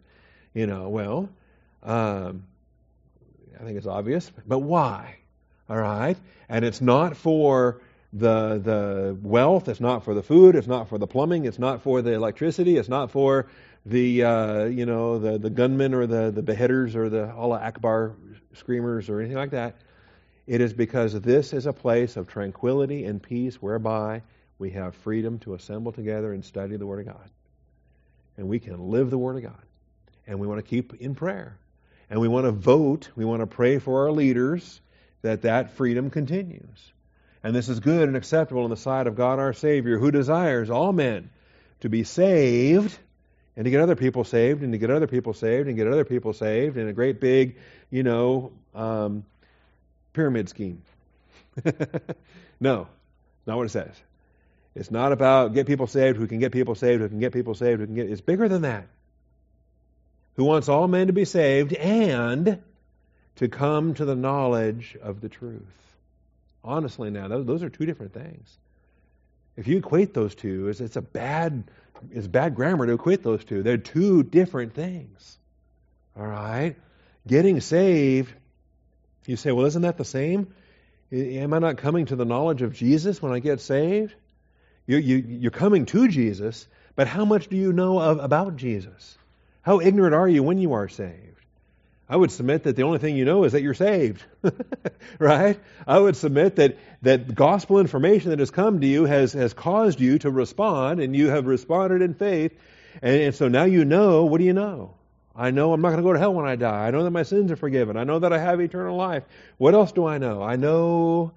You 0.53 0.65
know, 0.65 0.89
well, 0.89 1.29
um, 1.83 2.43
I 3.59 3.63
think 3.63 3.77
it's 3.77 3.87
obvious, 3.87 4.31
but 4.47 4.59
why? 4.59 5.17
All 5.69 5.77
right? 5.77 6.17
And 6.49 6.65
it's 6.65 6.81
not 6.81 7.17
for 7.17 7.81
the 8.13 8.59
the 8.63 9.17
wealth. 9.21 9.67
It's 9.67 9.81
not 9.81 10.05
for 10.05 10.13
the 10.13 10.23
food. 10.23 10.55
It's 10.55 10.67
not 10.67 10.87
for 10.87 10.97
the 10.97 11.07
plumbing. 11.07 11.45
It's 11.45 11.59
not 11.59 11.81
for 11.81 12.01
the 12.01 12.13
electricity. 12.13 12.77
It's 12.77 12.87
not 12.87 13.11
for 13.11 13.47
the 13.85 14.23
uh, 14.23 14.63
you 14.65 14.85
know 14.85 15.19
the 15.19 15.37
the 15.37 15.49
gunmen 15.49 15.93
or 15.93 16.07
the 16.07 16.31
the 16.31 16.41
beheaders 16.41 16.95
or 16.95 17.09
the 17.09 17.31
Allah 17.33 17.59
Akbar 17.59 18.15
screamers 18.53 19.09
or 19.09 19.19
anything 19.19 19.37
like 19.37 19.51
that. 19.51 19.75
It 20.47 20.61
is 20.61 20.73
because 20.73 21.19
this 21.19 21.53
is 21.53 21.65
a 21.65 21.73
place 21.73 22.17
of 22.17 22.27
tranquility 22.27 23.05
and 23.05 23.21
peace 23.21 23.55
whereby 23.55 24.21
we 24.59 24.71
have 24.71 24.95
freedom 24.95 25.39
to 25.39 25.55
assemble 25.55 25.91
together 25.91 26.33
and 26.33 26.45
study 26.45 26.77
the 26.77 26.85
Word 26.85 27.07
of 27.07 27.13
God. 27.13 27.29
And 28.37 28.47
we 28.47 28.59
can 28.59 28.91
live 28.91 29.09
the 29.09 29.17
Word 29.17 29.37
of 29.37 29.43
God. 29.43 29.63
And 30.27 30.39
we 30.39 30.47
want 30.47 30.59
to 30.59 30.69
keep 30.69 31.01
in 31.01 31.15
prayer. 31.15 31.57
And 32.09 32.21
we 32.21 32.27
want 32.27 32.45
to 32.45 32.51
vote, 32.51 33.09
we 33.15 33.25
want 33.25 33.41
to 33.41 33.47
pray 33.47 33.79
for 33.79 34.05
our 34.05 34.11
leaders 34.11 34.81
that 35.23 35.41
that 35.41 35.71
freedom 35.71 36.11
continues. 36.11 36.93
And 37.43 37.55
this 37.55 37.67
is 37.67 37.79
good 37.79 38.07
and 38.07 38.15
acceptable 38.15 38.63
in 38.63 38.69
the 38.69 38.77
sight 38.77 39.07
of 39.07 39.15
God 39.15 39.39
our 39.39 39.53
Savior, 39.53 39.97
who 39.97 40.11
desires 40.11 40.69
all 40.69 40.93
men 40.93 41.31
to 41.81 41.89
be 41.89 42.03
saved 42.03 42.97
and 43.55 43.65
to 43.65 43.71
get 43.71 43.81
other 43.81 43.95
people 43.95 44.23
saved 44.23 44.63
and 44.63 44.73
to 44.73 44.77
get 44.77 44.89
other 44.89 45.07
people 45.07 45.33
saved 45.33 45.67
and 45.67 45.77
get 45.77 45.87
other 45.87 46.05
people 46.05 46.33
saved 46.33 46.77
in 46.77 46.87
a 46.87 46.93
great 46.93 47.21
big, 47.21 47.57
you 47.89 48.03
know, 48.03 48.51
um, 48.73 49.25
pyramid 50.13 50.49
scheme. 50.49 50.81
no, 52.59 52.87
not 53.45 53.57
what 53.57 53.65
it 53.65 53.69
says. 53.69 53.95
It's 54.75 54.91
not 54.91 55.13
about 55.13 55.53
get 55.53 55.67
people 55.67 55.87
saved 55.87 56.17
who 56.17 56.27
can 56.27 56.39
get 56.39 56.51
people 56.51 56.75
saved 56.75 57.01
who 57.01 57.07
can 57.07 57.19
get 57.19 57.31
people 57.31 57.55
saved 57.55 57.79
who 57.79 57.85
can 57.85 57.95
get. 57.95 58.09
It's 58.09 58.21
bigger 58.21 58.49
than 58.49 58.63
that. 58.63 58.87
Who 60.35 60.43
wants 60.43 60.67
all 60.67 60.87
men 60.89 61.07
to 61.07 61.13
be 61.13 61.23
saved 61.23 61.71
and 61.73 62.61
to 63.37 63.47
come 63.47 63.93
to 63.93 64.03
the 64.03 64.15
knowledge 64.15 64.97
of 65.01 65.21
the 65.21 65.29
truth. 65.29 65.61
Honestly, 66.61 67.09
now 67.09 67.27
those 67.27 67.63
are 67.63 67.69
two 67.69 67.85
different 67.85 68.13
things. 68.13 68.57
If 69.57 69.67
you 69.67 69.77
equate 69.77 70.13
those 70.13 70.35
two, 70.35 70.67
it's, 70.69 70.81
it's 70.81 70.95
a 70.95 71.01
bad 71.01 71.63
it's 72.11 72.27
bad 72.27 72.55
grammar 72.55 72.85
to 72.85 72.93
equate 72.93 73.23
those 73.23 73.43
two. 73.43 73.63
They're 73.63 73.77
two 73.77 74.23
different 74.23 74.73
things. 74.73 75.37
All 76.17 76.27
right, 76.27 76.75
getting 77.27 77.61
saved. 77.61 78.33
You 79.25 79.37
say, 79.37 79.51
well, 79.51 79.65
isn't 79.65 79.81
that 79.81 79.97
the 79.97 80.05
same? 80.05 80.53
Am 81.11 81.53
I 81.53 81.59
not 81.59 81.77
coming 81.77 82.05
to 82.07 82.15
the 82.15 82.25
knowledge 82.25 82.61
of 82.61 82.73
Jesus 82.73 83.21
when 83.21 83.31
I 83.31 83.39
get 83.39 83.59
saved? 83.59 84.13
You, 84.87 84.97
you, 84.97 85.15
you're 85.17 85.51
coming 85.51 85.85
to 85.87 86.07
Jesus, 86.07 86.67
but 86.95 87.07
how 87.07 87.25
much 87.25 87.47
do 87.47 87.55
you 87.55 87.73
know 87.73 87.99
of, 87.99 88.19
about 88.19 88.55
Jesus? 88.55 89.17
How 89.61 89.79
ignorant 89.81 90.13
are 90.13 90.27
you 90.27 90.43
when 90.43 90.59
you 90.59 90.73
are 90.73 90.87
saved? 90.87 91.34
I 92.07 92.15
would 92.15 92.31
submit 92.31 92.63
that 92.63 92.75
the 92.75 92.83
only 92.83 92.99
thing 92.99 93.15
you 93.15 93.25
know 93.25 93.45
is 93.45 93.53
that 93.53 93.63
you're 93.63 93.73
saved. 93.73 94.23
right? 95.19 95.59
I 95.87 95.97
would 95.97 96.15
submit 96.15 96.57
that, 96.57 96.77
that 97.01 97.33
gospel 97.33 97.79
information 97.79 98.29
that 98.29 98.39
has 98.39 98.51
come 98.51 98.81
to 98.81 98.87
you 98.87 99.05
has, 99.05 99.33
has 99.33 99.53
caused 99.53 99.99
you 99.99 100.19
to 100.19 100.29
respond, 100.29 100.99
and 100.99 101.15
you 101.15 101.29
have 101.29 101.47
responded 101.47 102.03
in 102.03 102.13
faith. 102.13 102.53
And, 103.01 103.21
and 103.21 103.35
so 103.35 103.47
now 103.47 103.63
you 103.63 103.85
know 103.85 104.25
what 104.25 104.37
do 104.37 104.43
you 104.43 104.53
know? 104.53 104.93
I 105.35 105.51
know 105.51 105.73
I'm 105.73 105.81
not 105.81 105.89
going 105.89 105.97
to 105.97 106.03
go 106.03 106.13
to 106.13 106.19
hell 106.19 106.33
when 106.33 106.45
I 106.45 106.55
die. 106.55 106.87
I 106.87 106.91
know 106.91 107.03
that 107.03 107.11
my 107.11 107.23
sins 107.23 107.51
are 107.51 107.57
forgiven. 107.57 107.97
I 107.97 108.03
know 108.03 108.19
that 108.19 108.31
I 108.31 108.37
have 108.37 108.61
eternal 108.61 108.95
life. 108.95 109.23
What 109.57 109.73
else 109.73 109.91
do 109.91 110.05
I 110.05 110.17
know? 110.17 110.41
I 110.41 110.55
know 110.55 111.33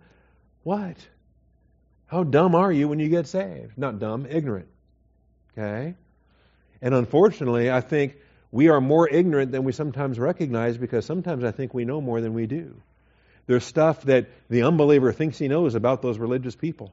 what? 0.62 0.96
How 2.06 2.24
dumb 2.24 2.54
are 2.54 2.70
you 2.70 2.88
when 2.88 3.00
you 3.00 3.08
get 3.08 3.26
saved? 3.26 3.76
Not 3.76 3.98
dumb, 3.98 4.26
ignorant. 4.28 4.68
Okay? 5.56 5.94
And 6.80 6.94
unfortunately, 6.94 7.70
I 7.70 7.80
think 7.80 8.16
we 8.50 8.68
are 8.68 8.80
more 8.80 9.08
ignorant 9.08 9.52
than 9.52 9.64
we 9.64 9.72
sometimes 9.72 10.18
recognize 10.18 10.78
because 10.78 11.04
sometimes 11.04 11.44
I 11.44 11.50
think 11.50 11.74
we 11.74 11.84
know 11.84 12.00
more 12.00 12.20
than 12.20 12.34
we 12.34 12.46
do. 12.46 12.80
There's 13.46 13.64
stuff 13.64 14.02
that 14.02 14.28
the 14.48 14.62
unbeliever 14.62 15.12
thinks 15.12 15.38
he 15.38 15.48
knows 15.48 15.74
about 15.74 16.02
those 16.02 16.18
religious 16.18 16.54
people. 16.54 16.92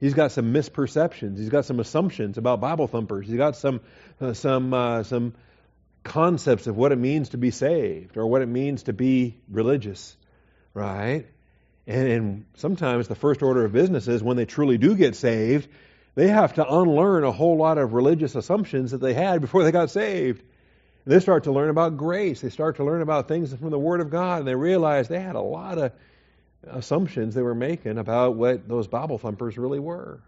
He's 0.00 0.14
got 0.14 0.32
some 0.32 0.52
misperceptions. 0.52 1.38
He's 1.38 1.48
got 1.48 1.64
some 1.64 1.80
assumptions 1.80 2.36
about 2.36 2.60
Bible 2.60 2.86
thumpers. 2.86 3.26
He's 3.26 3.36
got 3.36 3.56
some 3.56 3.80
uh, 4.20 4.34
some 4.34 4.74
uh, 4.74 5.02
some 5.04 5.34
concepts 6.02 6.66
of 6.66 6.76
what 6.76 6.92
it 6.92 6.98
means 6.98 7.30
to 7.30 7.38
be 7.38 7.50
saved 7.50 8.16
or 8.16 8.26
what 8.26 8.42
it 8.42 8.46
means 8.46 8.84
to 8.84 8.92
be 8.92 9.38
religious, 9.50 10.16
right? 10.74 11.24
And, 11.86 12.08
and 12.08 12.44
sometimes 12.56 13.08
the 13.08 13.14
first 13.14 13.42
order 13.42 13.64
of 13.64 13.72
business 13.72 14.06
is 14.08 14.22
when 14.22 14.36
they 14.36 14.44
truly 14.44 14.76
do 14.76 14.94
get 14.94 15.16
saved, 15.16 15.68
they 16.14 16.28
have 16.28 16.54
to 16.54 16.66
unlearn 16.66 17.24
a 17.24 17.32
whole 17.32 17.56
lot 17.56 17.78
of 17.78 17.94
religious 17.94 18.34
assumptions 18.34 18.90
that 18.90 18.98
they 18.98 19.14
had 19.14 19.40
before 19.40 19.64
they 19.64 19.72
got 19.72 19.90
saved. 19.90 20.42
And 21.04 21.14
they 21.14 21.20
start 21.20 21.44
to 21.44 21.52
learn 21.52 21.70
about 21.70 21.96
grace. 21.96 22.40
They 22.40 22.50
start 22.50 22.76
to 22.76 22.84
learn 22.84 23.02
about 23.02 23.28
things 23.28 23.54
from 23.54 23.70
the 23.70 23.78
Word 23.78 24.00
of 24.00 24.10
God, 24.10 24.40
and 24.40 24.48
they 24.48 24.54
realize 24.54 25.08
they 25.08 25.20
had 25.20 25.36
a 25.36 25.40
lot 25.40 25.78
of 25.78 25.92
assumptions 26.66 27.34
they 27.34 27.42
were 27.42 27.54
making 27.54 27.98
about 27.98 28.36
what 28.36 28.68
those 28.68 28.86
Bible 28.86 29.18
thumpers 29.18 29.58
really 29.58 29.78
were 29.78 30.22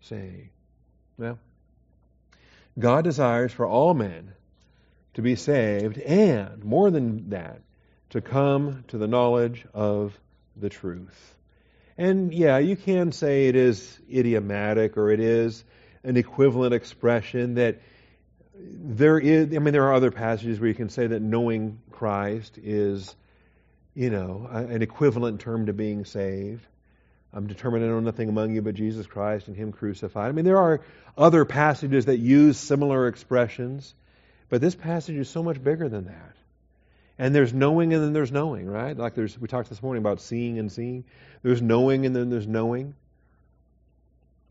saying. 0.00 0.50
Well, 1.18 1.38
God 2.78 3.04
desires 3.04 3.52
for 3.52 3.66
all 3.66 3.94
men 3.94 4.32
to 5.14 5.22
be 5.22 5.36
saved, 5.36 5.98
and 5.98 6.62
more 6.64 6.90
than 6.90 7.30
that, 7.30 7.60
to 8.10 8.20
come 8.20 8.84
to 8.88 8.98
the 8.98 9.06
knowledge 9.06 9.64
of 9.72 10.18
the 10.56 10.68
truth. 10.68 11.34
And 11.98 12.34
yeah, 12.34 12.58
you 12.58 12.76
can 12.76 13.12
say 13.12 13.48
it 13.48 13.56
is 13.56 13.98
idiomatic 14.12 14.96
or 14.96 15.10
it 15.10 15.20
is 15.20 15.64
an 16.04 16.16
equivalent 16.16 16.74
expression 16.74 17.54
that 17.54 17.80
there 18.58 19.18
is, 19.18 19.54
I 19.54 19.58
mean, 19.58 19.72
there 19.72 19.84
are 19.84 19.94
other 19.94 20.10
passages 20.10 20.58
where 20.58 20.68
you 20.68 20.74
can 20.74 20.88
say 20.88 21.06
that 21.06 21.20
knowing 21.20 21.80
Christ 21.90 22.58
is, 22.58 23.14
you 23.94 24.10
know, 24.10 24.48
an 24.50 24.82
equivalent 24.82 25.40
term 25.40 25.66
to 25.66 25.72
being 25.72 26.04
saved. 26.04 26.66
I'm 27.32 27.46
determined 27.46 27.82
to 27.82 27.88
know 27.88 28.00
nothing 28.00 28.28
among 28.28 28.54
you 28.54 28.62
but 28.62 28.74
Jesus 28.74 29.06
Christ 29.06 29.48
and 29.48 29.56
Him 29.56 29.72
crucified. 29.72 30.28
I 30.28 30.32
mean, 30.32 30.44
there 30.44 30.58
are 30.58 30.80
other 31.18 31.44
passages 31.44 32.06
that 32.06 32.18
use 32.18 32.56
similar 32.56 33.08
expressions, 33.08 33.94
But 34.48 34.60
this 34.60 34.74
passage 34.74 35.16
is 35.16 35.28
so 35.28 35.42
much 35.42 35.62
bigger 35.62 35.88
than 35.88 36.06
that. 36.06 36.36
And 37.18 37.34
there's 37.34 37.52
knowing 37.52 37.92
and 37.92 38.02
then 38.02 38.12
there's 38.12 38.32
knowing, 38.32 38.66
right? 38.66 38.96
Like 38.96 39.14
there's 39.14 39.38
we 39.38 39.48
talked 39.48 39.68
this 39.68 39.82
morning 39.82 40.02
about 40.02 40.20
seeing 40.20 40.58
and 40.58 40.70
seeing. 40.70 41.04
There's 41.42 41.62
knowing 41.62 42.06
and 42.06 42.14
then 42.14 42.30
there's 42.30 42.46
knowing. 42.46 42.94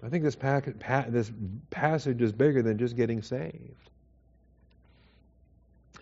I 0.03 0.09
think 0.09 0.23
this, 0.23 0.35
pack, 0.35 0.79
pa- 0.79 1.05
this 1.07 1.31
passage 1.69 2.21
is 2.21 2.31
bigger 2.31 2.61
than 2.61 2.77
just 2.77 2.95
getting 2.95 3.21
saved. 3.23 3.89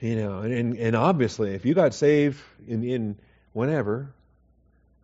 You 0.03 0.17
know, 0.17 0.39
and, 0.39 0.75
and 0.77 0.97
obviously, 0.97 1.53
if 1.53 1.63
you 1.63 1.73
got 1.73 1.93
saved 1.93 2.37
in, 2.67 2.83
in 2.83 3.17
whenever, 3.53 4.13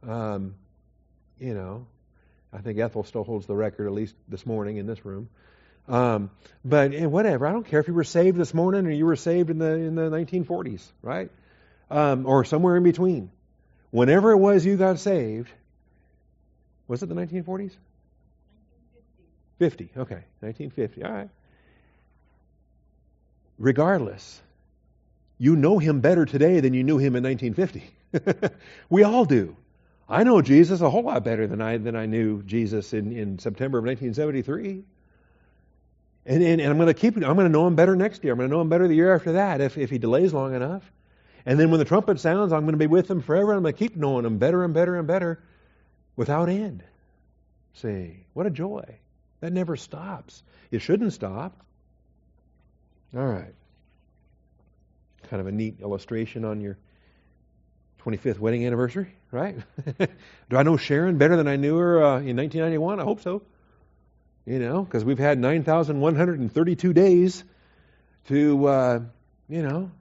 um, 0.06 0.56
you 1.40 1.54
know, 1.54 1.88
I 2.52 2.58
think 2.58 2.80
Ethel 2.80 3.06
still 3.06 3.24
holds 3.24 3.46
the 3.46 3.56
record, 3.56 3.88
at 3.88 3.94
least 3.94 4.14
this 4.28 4.46
morning 4.46 4.76
in 4.76 4.88
this 4.88 5.06
room. 5.06 5.30
Um, 5.88 6.32
but 6.66 6.94
eh, 6.94 7.06
whatever, 7.06 7.48
I 7.48 7.54
don't 7.54 7.66
care 7.66 7.80
if 7.80 7.88
you 7.88 7.94
were 7.94 8.04
saved 8.04 8.38
this 8.38 8.54
morning 8.54 8.88
or 8.88 8.92
you 8.92 9.06
were 9.06 9.16
saved 9.16 9.50
in 9.50 9.58
the 9.58 9.72
in 9.72 9.96
the 9.96 10.10
1940s, 10.10 10.86
right? 11.02 11.32
Um, 11.90 12.26
or 12.26 12.44
somewhere 12.44 12.76
in 12.76 12.84
between. 12.84 13.32
Whenever 13.92 14.34
it 14.34 14.38
was 14.38 14.66
you 14.66 14.76
got 14.76 15.00
saved, 15.00 15.50
was 16.90 17.02
it 17.04 17.06
the 17.08 17.16
1940s? 17.16 17.72
50. 19.60 19.92
Okay, 19.96 20.24
1950. 20.42 21.04
All 21.06 21.12
right. 21.14 21.30
Regardless, 23.58 24.42
you 25.40 25.56
know 25.56 25.80
him 25.80 26.02
better 26.02 26.26
today 26.26 26.60
than 26.60 26.74
you 26.74 26.84
knew 26.84 26.98
him 26.98 27.16
in 27.16 27.24
1950. 27.24 28.52
we 28.90 29.04
all 29.04 29.26
do. 29.26 29.56
I 30.08 30.24
know 30.24 30.42
Jesus 30.42 30.82
a 30.82 30.90
whole 30.90 31.04
lot 31.04 31.24
better 31.24 31.48
than 31.48 31.62
I 31.62 31.78
than 31.78 31.96
I 31.96 32.06
knew 32.06 32.44
Jesus 32.44 32.94
in, 32.94 33.12
in 33.12 33.40
September 33.40 33.78
of 33.78 33.86
1973. 33.86 34.84
And, 36.26 36.44
and, 36.44 36.62
and 36.62 36.70
I'm 36.70 36.78
going 36.78 36.88
to 36.88 36.94
keep, 36.94 37.16
I'm 37.16 37.22
going 37.22 37.38
to 37.38 37.50
know 37.50 37.66
him 37.66 37.76
better 37.76 37.96
next 37.96 38.24
year. 38.24 38.34
I'm 38.34 38.38
going 38.38 38.50
to 38.50 38.56
know 38.56 38.62
him 38.62 38.70
better 38.70 38.88
the 38.88 38.96
year 38.96 39.16
after 39.16 39.34
that 39.34 39.62
if, 39.62 39.78
if 39.78 39.90
he 39.90 39.98
delays 39.98 40.34
long 40.34 40.54
enough. 40.54 40.84
And 41.46 41.60
then 41.60 41.72
when 41.72 41.80
the 41.80 41.86
trumpet 41.86 42.20
sounds, 42.20 42.52
I'm 42.52 42.62
going 42.62 42.74
to 42.74 42.78
be 42.78 42.88
with 42.88 43.10
him 43.10 43.22
forever. 43.22 43.54
I'm 43.54 43.64
going 43.64 43.74
to 43.74 43.80
keep 43.80 43.96
knowing 43.96 44.26
him 44.26 44.38
better 44.38 44.64
and 44.64 44.74
better 44.74 44.98
and 44.98 45.08
better 45.08 45.42
without 46.16 46.50
end. 46.50 46.84
See, 47.74 48.26
what 48.34 48.46
a 48.46 48.50
joy. 48.50 48.84
That 49.40 49.54
never 49.54 49.78
stops. 49.78 50.44
It 50.70 50.80
shouldn't 50.80 51.14
stop. 51.14 51.58
All 53.16 53.26
right. 53.26 53.54
Kind 55.30 55.42
of 55.42 55.48
a 55.48 55.52
neat 55.52 55.80
illustration 55.82 56.44
on 56.44 56.60
your 56.62 56.78
25th 58.04 58.40
wedding 58.40 58.66
anniversary, 58.66 59.14
right? 59.32 59.56
Do 60.50 60.58
I 60.58 60.64
know 60.64 60.78
Sharon 60.78 61.18
better 61.18 61.36
than 61.36 61.48
I 61.48 61.56
knew 61.56 61.78
her 61.78 62.04
uh, 62.04 62.20
in 62.20 62.38
1991? 62.38 63.00
I 63.00 63.04
hope 63.04 63.22
so. 63.22 63.44
You 64.46 64.58
know, 64.58 64.84
because 64.84 65.06
we've 65.06 65.20
had 65.20 65.38
9,132 65.38 66.94
days 66.94 67.44
to, 68.30 68.68
uh, 68.68 69.00
you 69.48 69.62
know, 69.62 69.92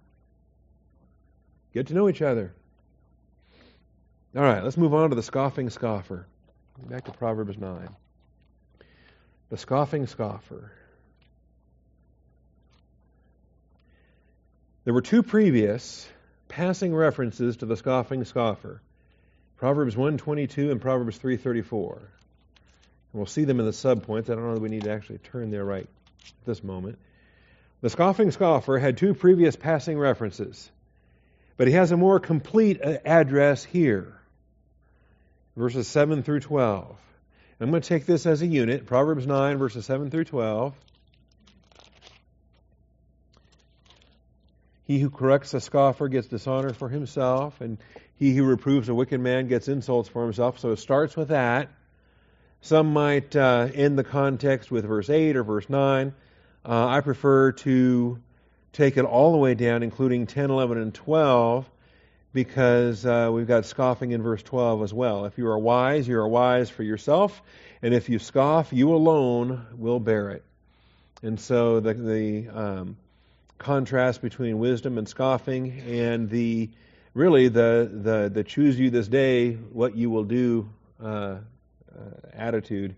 get 1.75 1.89
to 1.89 1.95
know 1.95 2.09
each 2.09 2.23
other. 2.23 2.55
All 4.37 4.43
right, 4.43 4.63
let's 4.63 4.77
move 4.77 4.95
on 4.95 5.11
to 5.11 5.17
the 5.17 5.23
scoffing 5.23 5.69
scoffer. 5.69 6.27
Back 6.89 7.05
to 7.07 7.13
Proverbs 7.13 7.59
9. 7.59 7.89
The 9.51 9.57
scoffing 9.57 10.07
scoffer. 10.07 10.73
There 14.89 14.95
were 14.95 15.03
two 15.03 15.23
previous 15.23 16.09
passing 16.49 16.95
references 16.95 17.59
to 17.59 17.67
the 17.67 17.77
scoffing 17.77 18.25
scoffer. 18.25 18.81
Proverbs 19.59 19.95
122 19.95 20.71
and 20.71 20.81
Proverbs 20.81 21.19
334. 21.19 21.97
And 21.99 22.09
We'll 23.13 23.27
see 23.27 23.45
them 23.45 23.61
in 23.61 23.67
the 23.67 23.73
subpoints. 23.73 24.31
I 24.31 24.35
don't 24.35 24.47
know 24.47 24.55
that 24.55 24.63
we 24.63 24.71
need 24.71 24.85
to 24.85 24.91
actually 24.91 25.19
turn 25.19 25.51
there 25.51 25.67
right 25.67 25.87
at 25.87 26.47
this 26.47 26.65
moment. 26.65 26.99
The 27.83 27.91
scoffing 27.91 28.31
scoffer 28.31 28.79
had 28.79 28.97
two 28.97 29.13
previous 29.13 29.57
passing 29.57 29.99
references, 29.99 30.71
but 31.59 31.67
he 31.69 31.75
has 31.75 31.93
a 31.93 31.99
more 31.99 32.19
complete 32.19 32.81
uh, 32.83 32.97
address 33.05 33.65
here. 33.65 34.19
Verses 35.55 35.87
7 35.87 36.23
through 36.23 36.41
12. 36.41 36.97
I'm 37.61 37.69
going 37.69 37.83
to 37.83 37.87
take 37.87 38.07
this 38.07 38.25
as 38.25 38.41
a 38.41 38.47
unit 38.47 38.87
Proverbs 38.87 39.27
9, 39.27 39.59
verses 39.59 39.85
7 39.85 40.11
through 40.11 40.25
12. 40.25 40.75
He 44.89 44.99
who 44.99 45.11
corrects 45.11 45.53
a 45.53 45.61
scoffer 45.61 46.09
gets 46.09 46.29
dishonor 46.29 46.73
for 46.73 46.89
himself, 46.89 47.61
and 47.61 47.77
he 48.17 48.35
who 48.35 48.45
reproves 48.45 48.89
a 48.89 48.95
wicked 48.95 49.21
man 49.21 49.47
gets 49.47 49.69
insults 49.69 50.09
for 50.09 50.25
himself. 50.25 50.59
So 50.61 50.71
it 50.73 50.79
starts 50.79 51.15
with 51.15 51.29
that. 51.29 51.69
Some 52.63 52.95
might 52.95 53.37
uh, 53.37 53.69
end 53.75 53.99
the 53.99 54.03
context 54.03 54.71
with 54.71 54.87
verse 54.87 55.11
8 55.11 55.37
or 55.37 55.45
verse 55.45 55.69
9. 55.69 56.15
Uh, 56.65 56.87
I 56.87 57.03
prefer 57.03 57.53
to 57.53 58.19
take 58.73 58.97
it 58.97 59.05
all 59.05 59.33
the 59.33 59.37
way 59.37 59.55
down, 59.55 59.83
including 59.83 60.27
10, 60.27 60.51
11, 60.51 60.79
and 60.79 60.95
12, 60.95 61.69
because 62.33 63.05
uh, 63.05 63.29
we've 63.31 63.47
got 63.47 63.67
scoffing 63.67 64.13
in 64.13 64.23
verse 64.23 64.43
12 64.43 64.85
as 64.85 64.95
well. 64.95 65.27
If 65.27 65.37
you 65.37 65.49
are 65.49 65.59
wise, 65.59 66.09
you 66.09 66.19
are 66.19 66.29
wise 66.29 66.71
for 66.71 66.83
yourself, 66.83 67.43
and 67.83 67.93
if 67.93 68.09
you 68.09 68.19
scoff, 68.19 68.73
you 68.73 68.95
alone 68.95 69.67
will 69.77 70.01
bear 70.01 70.31
it. 70.31 70.45
And 71.23 71.39
so 71.39 71.81
the, 71.81 71.93
the 71.93 72.49
um, 72.49 72.97
contrast 73.59 74.23
between 74.23 74.59
wisdom 74.59 74.99
and 74.99 75.09
scoffing, 75.09 75.81
and 75.87 76.31
the 76.31 76.71
really 77.15 77.49
the 77.49 77.91
the, 77.93 78.31
the 78.33 78.45
choose 78.45 78.79
you 78.79 78.91
this 78.91 79.09
day 79.09 79.53
what 79.53 79.97
you 79.97 80.11
will 80.11 80.25
do 80.25 80.69
uh, 81.03 81.07
uh, 81.07 81.39
attitude 82.33 82.95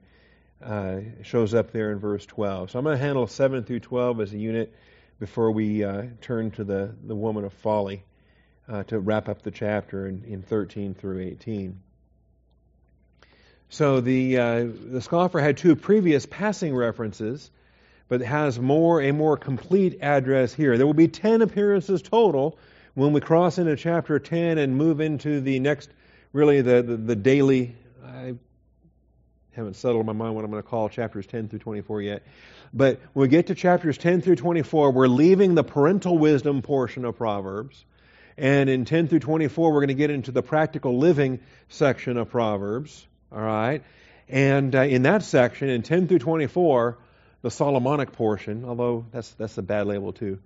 uh, 0.64 0.98
shows 1.22 1.54
up 1.54 1.72
there 1.72 1.92
in 1.92 1.98
verse 1.98 2.26
12. 2.26 2.70
So 2.70 2.78
I'm 2.78 2.84
going 2.84 2.98
to 2.98 3.02
handle 3.02 3.26
7 3.26 3.64
through 3.64 3.80
12 3.80 4.20
as 4.20 4.32
a 4.32 4.38
unit 4.38 4.74
before 5.18 5.50
we 5.50 5.84
uh, 5.84 6.04
turn 6.20 6.50
to 6.52 6.64
the, 6.64 6.94
the 7.06 7.14
woman 7.14 7.44
of 7.44 7.52
folly 7.54 8.02
to 8.86 9.00
wrap 9.00 9.28
up 9.28 9.42
the 9.42 9.50
chapter 9.50 10.06
in, 10.06 10.22
in 10.24 10.42
13 10.42 10.94
through 10.94 11.20
18. 11.20 11.80
So 13.70 14.00
the 14.00 14.36
uh, 14.36 14.66
the 14.90 15.00
scoffer 15.00 15.40
had 15.40 15.56
two 15.56 15.76
previous 15.76 16.26
passing 16.26 16.74
references, 16.74 17.52
but 18.10 18.20
has 18.20 18.58
more 18.58 19.00
a 19.00 19.12
more 19.12 19.38
complete 19.38 20.00
address 20.02 20.52
here. 20.52 20.76
There 20.76 20.84
will 20.84 20.92
be 20.92 21.08
ten 21.08 21.40
appearances 21.40 22.02
total 22.02 22.58
when 22.94 23.12
we 23.12 23.20
cross 23.20 23.56
into 23.56 23.76
chapter 23.76 24.18
10 24.18 24.58
and 24.58 24.76
move 24.76 25.00
into 25.00 25.40
the 25.40 25.60
next, 25.60 25.88
really 26.32 26.60
the 26.60 26.82
the, 26.82 26.96
the 26.96 27.16
daily. 27.16 27.76
I 28.04 28.34
haven't 29.52 29.74
settled 29.74 30.04
my 30.06 30.12
mind 30.12 30.34
what 30.34 30.44
I'm 30.44 30.50
going 30.50 30.62
to 30.62 30.68
call 30.68 30.88
chapters 30.88 31.26
10 31.26 31.48
through 31.48 31.60
24 31.60 32.02
yet. 32.02 32.22
But 32.74 33.00
when 33.12 33.22
we 33.22 33.28
get 33.28 33.46
to 33.46 33.54
chapters 33.54 33.96
10 33.96 34.22
through 34.22 34.36
24, 34.36 34.90
we're 34.90 35.06
leaving 35.06 35.54
the 35.54 35.64
parental 35.64 36.18
wisdom 36.18 36.62
portion 36.62 37.04
of 37.04 37.16
Proverbs. 37.16 37.84
And 38.36 38.68
in 38.68 38.84
10 38.84 39.08
through 39.08 39.20
24, 39.20 39.72
we're 39.72 39.80
going 39.80 39.88
to 39.88 39.94
get 39.94 40.10
into 40.10 40.32
the 40.32 40.42
practical 40.42 40.98
living 40.98 41.40
section 41.68 42.16
of 42.16 42.30
Proverbs. 42.30 43.06
All 43.30 43.40
right? 43.40 43.82
And 44.28 44.74
uh, 44.74 44.82
in 44.82 45.02
that 45.02 45.22
section, 45.22 45.68
in 45.68 45.82
10 45.82 46.08
through 46.08 46.20
24, 46.20 46.98
the 47.42 47.50
Solomonic 47.50 48.12
portion, 48.12 48.64
although 48.64 49.06
that's, 49.10 49.30
that's 49.34 49.56
a 49.58 49.62
bad 49.62 49.86
label 49.86 50.12
too. 50.12 50.38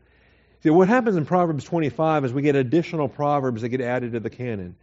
See, 0.63 0.71
what 0.71 0.89
happens 0.89 1.17
in 1.17 1.27
Proverbs 1.27 1.65
25 1.65 2.25
is 2.25 2.33
we 2.33 2.43
get 2.43 2.57
additional 2.57 3.09
proverbs 3.09 3.63
that 3.63 3.69
get 3.69 3.81
added 3.81 4.13
to 4.13 4.21
the 4.21 4.31
canon 4.31 4.77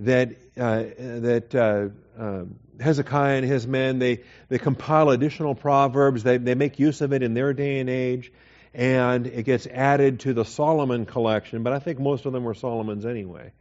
that 0.00 0.30
uh, 0.56 0.84
that 0.96 1.54
uh, 1.54 2.20
uh, 2.20 2.44
Hezekiah 2.80 3.36
and 3.36 3.46
his 3.46 3.66
men 3.66 3.98
they 3.98 4.22
they 4.48 4.58
compile 4.58 5.10
additional 5.10 5.54
proverbs. 5.54 6.22
They 6.22 6.38
they 6.38 6.54
make 6.54 6.78
use 6.78 7.00
of 7.00 7.12
it 7.12 7.22
in 7.22 7.34
their 7.34 7.52
day 7.54 7.80
and 7.80 7.88
age, 7.88 8.32
and 8.74 9.26
it 9.26 9.44
gets 9.44 9.66
added 9.66 10.20
to 10.20 10.34
the 10.34 10.44
Solomon 10.44 11.06
collection. 11.06 11.62
But 11.62 11.72
I 11.72 11.78
think 11.78 11.98
most 11.98 12.26
of 12.26 12.32
them 12.32 12.44
were 12.44 12.54
Solomon's 12.54 13.06
anyway, 13.06 13.52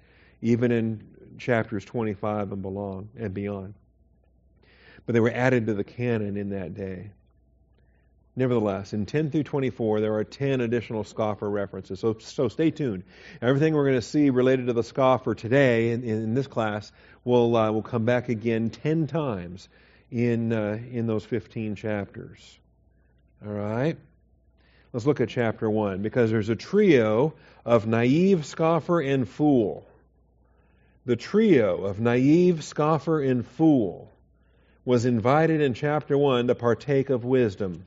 even 0.42 0.72
in 0.72 1.08
chapters 1.38 1.86
25 1.86 2.52
and 2.52 2.62
belong 2.62 3.10
and 3.18 3.34
beyond. 3.34 3.74
But 5.06 5.14
they 5.14 5.20
were 5.20 5.32
added 5.32 5.68
to 5.68 5.74
the 5.74 5.84
canon 5.84 6.36
in 6.36 6.50
that 6.50 6.74
day. 6.74 7.12
Nevertheless, 8.38 8.92
in 8.92 9.06
10 9.06 9.32
through 9.32 9.44
24, 9.44 10.02
there 10.02 10.14
are 10.16 10.26
10 10.26 10.60
additional 10.60 11.06
scoffer 11.06 11.50
references. 11.50 12.02
So, 12.02 12.18
so 12.20 12.50
stay 12.50 12.70
tuned. 12.70 13.04
Everything 13.42 13.74
we're 13.74 13.86
going 13.86 13.96
to 13.96 14.02
see 14.02 14.30
related 14.30 14.68
to 14.68 14.74
the 14.74 14.84
scoffer 14.84 15.34
today 15.34 15.92
in, 15.92 16.04
in 16.04 16.34
this 16.34 16.48
class 16.48 16.92
will 17.24 17.56
uh, 17.56 17.72
will 17.72 17.82
come 17.82 18.04
back 18.04 18.28
again 18.28 18.70
10 18.70 19.08
times 19.08 19.70
in 20.12 20.52
uh, 20.52 20.80
in 20.92 21.08
those 21.08 21.24
15 21.24 21.76
chapters. 21.76 22.60
All 23.46 23.54
right. 23.54 23.98
Let's 24.92 25.06
look 25.06 25.22
at 25.22 25.30
chapter 25.30 25.70
1 25.70 26.02
because 26.02 26.32
there's 26.32 26.50
a 26.50 26.56
trio 26.56 27.34
of 27.66 27.86
naive, 27.86 28.46
scoffer, 28.46 29.02
and 29.02 29.28
fool. 29.28 29.86
The 31.06 31.16
trio 31.16 31.84
of 31.84 32.00
naive, 32.00 32.64
scoffer, 32.64 33.22
and 33.22 33.46
fool 33.46 34.12
was 34.86 35.06
invited 35.06 35.62
in 35.62 35.74
chapter 35.74 36.18
1 36.18 36.48
to 36.48 36.56
partake 36.56 37.10
of 37.10 37.26
wisdom. 37.26 37.86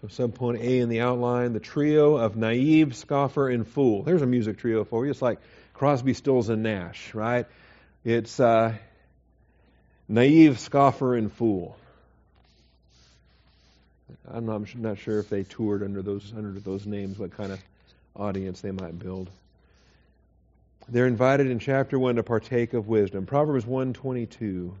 So 0.00 0.06
subpoint 0.06 0.60
A 0.60 0.78
in 0.78 0.88
the 0.88 1.00
outline, 1.00 1.52
the 1.52 1.60
trio 1.60 2.16
of 2.16 2.36
naive, 2.36 2.94
scoffer, 2.94 3.48
and 3.48 3.66
fool. 3.66 4.02
There's 4.04 4.22
a 4.22 4.26
music 4.26 4.58
trio 4.58 4.84
for 4.84 5.04
you. 5.04 5.10
It's 5.10 5.22
like 5.22 5.40
Crosby, 5.74 6.14
Stills, 6.14 6.48
and 6.48 6.62
Nash, 6.62 7.14
right? 7.14 7.46
It's 8.04 8.38
uh, 8.38 8.74
naive, 10.08 10.60
scoffer, 10.60 11.16
and 11.16 11.32
fool. 11.32 11.76
I'm 14.30 14.46
not, 14.46 14.56
I'm 14.56 14.82
not 14.82 14.98
sure 14.98 15.18
if 15.18 15.28
they 15.28 15.42
toured 15.42 15.82
under 15.82 16.00
those 16.02 16.32
under 16.36 16.60
those 16.60 16.86
names, 16.86 17.18
what 17.18 17.36
kind 17.36 17.50
of 17.50 17.60
audience 18.14 18.60
they 18.60 18.70
might 18.70 18.98
build. 18.98 19.28
They're 20.88 21.06
invited 21.06 21.50
in 21.50 21.58
chapter 21.58 21.98
1 21.98 22.16
to 22.16 22.22
partake 22.22 22.72
of 22.72 22.88
wisdom. 22.88 23.26
Proverbs 23.26 23.66
122. 23.66 24.74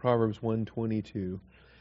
Proverbs 0.00 0.40
122. 0.40 1.40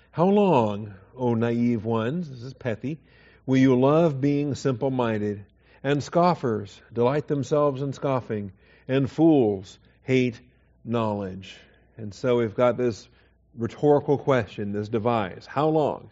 How 0.10 0.26
long, 0.26 0.96
O 1.16 1.36
naive 1.36 1.86
ones, 1.86 2.30
this 2.30 2.42
is 2.42 2.54
Pethi, 2.56 2.98
will 3.46 3.58
you 3.58 3.80
love 3.80 4.20
being 4.20 4.56
simple-minded, 4.56 5.46
and 5.84 6.04
scoffers 6.04 6.82
delight 6.92 7.28
themselves 7.28 7.84
in 7.84 7.94
scoffing, 7.94 8.54
and 8.88 9.10
fools 9.10 9.78
hate 10.02 10.42
knowledge? 10.84 11.56
And 11.96 12.12
so 12.12 12.38
we've 12.38 12.56
got 12.56 12.76
this 12.76 13.08
rhetorical 13.56 14.18
question, 14.18 14.72
this 14.72 14.90
device. 14.90 15.46
How 15.46 15.68
long? 15.68 16.10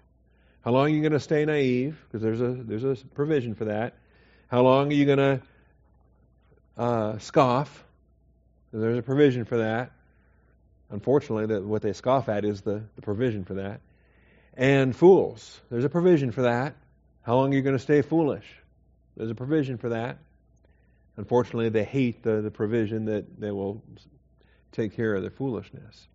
How 0.64 0.72
long 0.72 0.86
are 0.86 0.90
you 0.90 1.02
going 1.02 1.14
to 1.14 1.20
stay 1.20 1.44
naive? 1.46 2.00
Because 2.06 2.22
there's 2.22 2.42
a 2.42 2.52
there's 2.54 2.84
a 2.84 3.06
provision 3.16 3.56
for 3.56 3.66
that. 3.66 3.96
How 4.48 4.62
long 4.62 4.90
are 4.90 4.96
you 4.96 5.06
going 5.06 5.18
to 5.18 5.42
uh, 6.78 7.18
scoff? 7.18 7.84
There's 8.72 9.00
a 9.00 9.04
provision 9.04 9.46
for 9.46 9.58
that. 9.58 9.95
Unfortunately, 10.90 11.48
that 11.48 11.64
what 11.64 11.82
they 11.82 11.94
scoff 11.94 12.30
at 12.30 12.46
is 12.46 12.62
the, 12.62 12.84
the 12.96 13.02
provision 13.02 13.44
for 13.44 13.56
that. 13.56 13.82
And 14.54 14.96
fools, 14.96 15.60
there's 15.70 15.84
a 15.84 15.90
provision 15.90 16.32
for 16.32 16.44
that. 16.44 16.76
How 17.24 17.36
long 17.36 17.52
are 17.52 17.56
you 17.56 17.62
going 17.62 17.76
to 17.76 17.82
stay 17.82 18.02
foolish? 18.02 18.46
There's 19.18 19.32
a 19.32 19.36
provision 19.36 19.78
for 19.78 19.90
that. 19.90 20.20
Unfortunately, 21.18 21.70
they 21.70 21.84
hate 21.84 22.24
the, 22.24 22.42
the 22.42 22.52
provision 22.52 23.06
that 23.06 23.40
they 23.40 23.52
will 23.52 23.84
take 24.72 24.96
care 24.96 25.16
of 25.16 25.22
their 25.22 25.32
foolishness. 25.32 26.08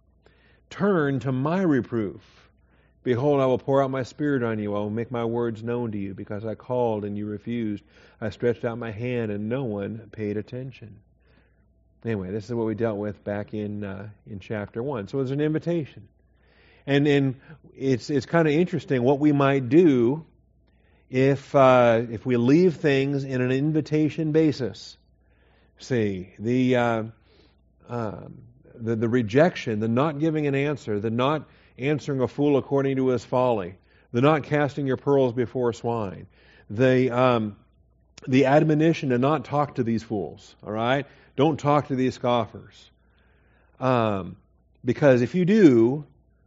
Turn 0.68 1.20
to 1.20 1.32
my 1.32 1.62
reproof. 1.62 2.22
Behold, 3.02 3.40
I 3.40 3.46
will 3.46 3.58
pour 3.58 3.82
out 3.82 3.90
my 3.90 4.02
spirit 4.02 4.42
on 4.42 4.58
you. 4.58 4.76
I 4.76 4.78
will 4.78 4.90
make 4.90 5.10
my 5.10 5.24
words 5.24 5.62
known 5.62 5.92
to 5.92 5.98
you, 5.98 6.14
because 6.14 6.44
I 6.44 6.54
called 6.54 7.04
and 7.04 7.16
you 7.16 7.26
refused. 7.26 7.82
I 8.20 8.28
stretched 8.28 8.64
out 8.64 8.76
my 8.78 8.90
hand 8.90 9.32
and 9.32 9.48
no 9.48 9.64
one 9.64 10.10
paid 10.12 10.36
attention. 10.36 11.00
Anyway, 12.04 12.30
this 12.30 12.46
is 12.46 12.54
what 12.54 12.66
we 12.66 12.74
dealt 12.74 12.96
with 12.96 13.22
back 13.24 13.52
in 13.52 13.84
uh, 13.84 14.08
in 14.26 14.40
chapter 14.40 14.82
one. 14.82 15.08
So 15.08 15.20
it's 15.20 15.30
an 15.30 15.40
invitation, 15.40 16.08
and 16.86 17.06
and 17.06 17.40
it's 17.76 18.08
it's 18.08 18.26
kind 18.26 18.48
of 18.48 18.54
interesting 18.54 19.02
what 19.02 19.18
we 19.18 19.32
might 19.32 19.68
do 19.68 20.24
if 21.10 21.54
uh, 21.54 22.02
if 22.10 22.24
we 22.24 22.36
leave 22.38 22.76
things 22.76 23.24
in 23.24 23.42
an 23.42 23.52
invitation 23.52 24.32
basis. 24.32 24.96
See 25.78 26.34
the, 26.38 26.76
uh, 26.76 27.02
um, 27.88 28.42
the 28.74 28.96
the 28.96 29.08
rejection, 29.08 29.80
the 29.80 29.88
not 29.88 30.18
giving 30.18 30.46
an 30.46 30.54
answer, 30.54 31.00
the 31.00 31.10
not 31.10 31.48
answering 31.78 32.20
a 32.20 32.28
fool 32.28 32.56
according 32.56 32.96
to 32.96 33.08
his 33.08 33.24
folly, 33.24 33.76
the 34.12 34.20
not 34.22 34.44
casting 34.44 34.86
your 34.86 34.96
pearls 34.96 35.32
before 35.34 35.72
swine, 35.72 36.26
the 36.70 37.10
um, 37.10 37.56
the 38.26 38.46
admonition 38.46 39.10
to 39.10 39.18
not 39.18 39.44
talk 39.44 39.76
to 39.76 39.82
these 39.82 40.02
fools. 40.02 40.54
All 40.62 40.72
right, 40.72 41.06
don't 41.36 41.58
talk 41.58 41.88
to 41.88 41.96
these 41.96 42.14
scoffers, 42.14 42.90
um, 43.78 44.36
because 44.84 45.22
if 45.22 45.34
you 45.34 45.44
do, 45.44 46.04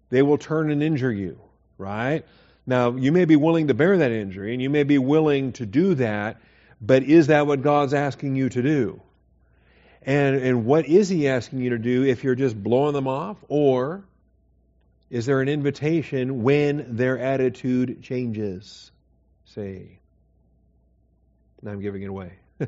they 0.09 0.21
will 0.21 0.37
turn 0.37 0.71
and 0.71 0.83
injure 0.83 1.11
you. 1.11 1.39
Right 1.77 2.23
now, 2.65 2.91
you 2.91 3.11
may 3.11 3.25
be 3.25 3.35
willing 3.35 3.67
to 3.67 3.73
bear 3.73 3.97
that 3.97 4.11
injury, 4.11 4.53
and 4.53 4.61
you 4.61 4.69
may 4.69 4.83
be 4.83 4.97
willing 4.97 5.53
to 5.53 5.65
do 5.65 5.95
that, 5.95 6.39
but 6.79 7.03
is 7.03 7.27
that 7.27 7.47
what 7.47 7.61
God's 7.61 7.93
asking 7.93 8.35
you 8.35 8.49
to 8.49 8.61
do? 8.61 9.01
And, 10.05 10.35
and 10.35 10.65
what 10.65 10.85
is 10.85 11.09
He 11.09 11.27
asking 11.27 11.59
you 11.59 11.71
to 11.71 11.77
do 11.77 12.03
if 12.03 12.23
you're 12.23 12.35
just 12.35 12.61
blowing 12.61 12.93
them 12.93 13.07
off? 13.07 13.37
Or 13.47 14.03
is 15.09 15.25
there 15.25 15.41
an 15.41 15.49
invitation 15.49 16.43
when 16.43 16.95
their 16.95 17.19
attitude 17.19 18.03
changes? 18.03 18.91
Say, 19.45 19.99
now 21.63 21.71
I'm 21.71 21.81
giving 21.81 22.03
it 22.03 22.09
away. 22.09 22.33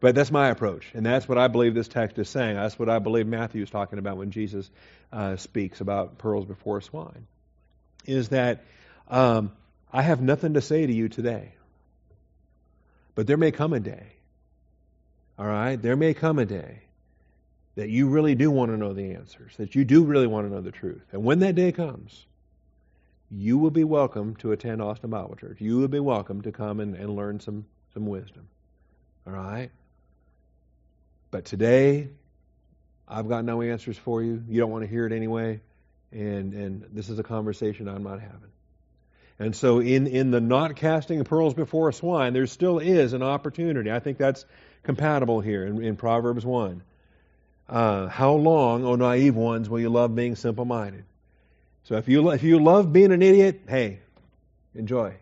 but 0.00 0.14
that's 0.14 0.30
my 0.30 0.48
approach, 0.48 0.86
and 0.94 1.04
that's 1.04 1.28
what 1.28 1.38
I 1.38 1.48
believe 1.48 1.74
this 1.74 1.88
text 1.88 2.18
is 2.18 2.28
saying. 2.28 2.56
That's 2.56 2.78
what 2.78 2.88
I 2.88 2.98
believe 2.98 3.26
Matthew 3.26 3.62
is 3.62 3.70
talking 3.70 3.98
about 3.98 4.16
when 4.16 4.30
Jesus 4.30 4.70
uh, 5.12 5.36
speaks 5.36 5.80
about 5.80 6.18
pearls 6.18 6.44
before 6.44 6.80
swine. 6.80 7.26
Is 8.04 8.30
that 8.30 8.64
um, 9.08 9.52
I 9.92 10.02
have 10.02 10.20
nothing 10.20 10.54
to 10.54 10.60
say 10.60 10.86
to 10.86 10.92
you 10.92 11.08
today, 11.08 11.52
but 13.14 13.26
there 13.26 13.36
may 13.36 13.50
come 13.50 13.72
a 13.72 13.80
day. 13.80 14.06
All 15.38 15.46
right, 15.46 15.80
there 15.80 15.96
may 15.96 16.14
come 16.14 16.38
a 16.38 16.44
day 16.44 16.82
that 17.74 17.88
you 17.88 18.08
really 18.08 18.34
do 18.34 18.50
want 18.50 18.70
to 18.70 18.76
know 18.76 18.92
the 18.92 19.14
answers, 19.14 19.56
that 19.56 19.74
you 19.74 19.84
do 19.84 20.04
really 20.04 20.26
want 20.26 20.46
to 20.46 20.54
know 20.54 20.60
the 20.60 20.70
truth. 20.70 21.02
And 21.12 21.24
when 21.24 21.38
that 21.40 21.54
day 21.54 21.72
comes, 21.72 22.26
you 23.30 23.56
will 23.56 23.70
be 23.70 23.84
welcome 23.84 24.36
to 24.36 24.52
attend 24.52 24.82
Austin 24.82 25.08
Bible 25.08 25.36
Church. 25.36 25.60
You 25.60 25.78
will 25.78 25.88
be 25.88 26.00
welcome 26.00 26.42
to 26.42 26.52
come 26.52 26.80
and, 26.80 26.94
and 26.94 27.16
learn 27.16 27.40
some, 27.40 27.64
some 27.94 28.06
wisdom. 28.06 28.48
All 29.26 29.32
right? 29.32 29.70
But 31.30 31.44
today, 31.44 32.08
I've 33.08 33.28
got 33.28 33.44
no 33.44 33.62
answers 33.62 33.96
for 33.96 34.22
you. 34.22 34.42
You 34.48 34.60
don't 34.60 34.70
want 34.70 34.84
to 34.84 34.88
hear 34.88 35.06
it 35.06 35.12
anyway. 35.12 35.60
And, 36.12 36.52
and 36.52 36.84
this 36.92 37.08
is 37.08 37.18
a 37.18 37.22
conversation 37.22 37.88
I'm 37.88 38.02
not 38.02 38.20
having. 38.20 38.50
And 39.38 39.56
so, 39.56 39.80
in, 39.80 40.06
in 40.06 40.30
the 40.30 40.40
not 40.40 40.76
casting 40.76 41.24
pearls 41.24 41.54
before 41.54 41.90
swine, 41.92 42.32
there 42.32 42.46
still 42.46 42.78
is 42.78 43.12
an 43.12 43.22
opportunity. 43.22 43.90
I 43.90 43.98
think 43.98 44.18
that's 44.18 44.44
compatible 44.82 45.40
here 45.40 45.64
in, 45.64 45.82
in 45.82 45.96
Proverbs 45.96 46.44
1. 46.44 46.82
Uh, 47.68 48.08
how 48.08 48.34
long, 48.34 48.84
O 48.84 48.96
naive 48.96 49.34
ones, 49.34 49.68
will 49.68 49.80
you 49.80 49.88
love 49.88 50.14
being 50.14 50.36
simple 50.36 50.64
minded? 50.64 51.04
So 51.84 51.96
if 51.96 52.08
you, 52.08 52.30
if 52.30 52.42
you 52.42 52.62
love 52.62 52.92
being 52.92 53.12
an 53.12 53.22
idiot, 53.22 53.62
hey, 53.68 54.00
enjoy. 54.74 55.14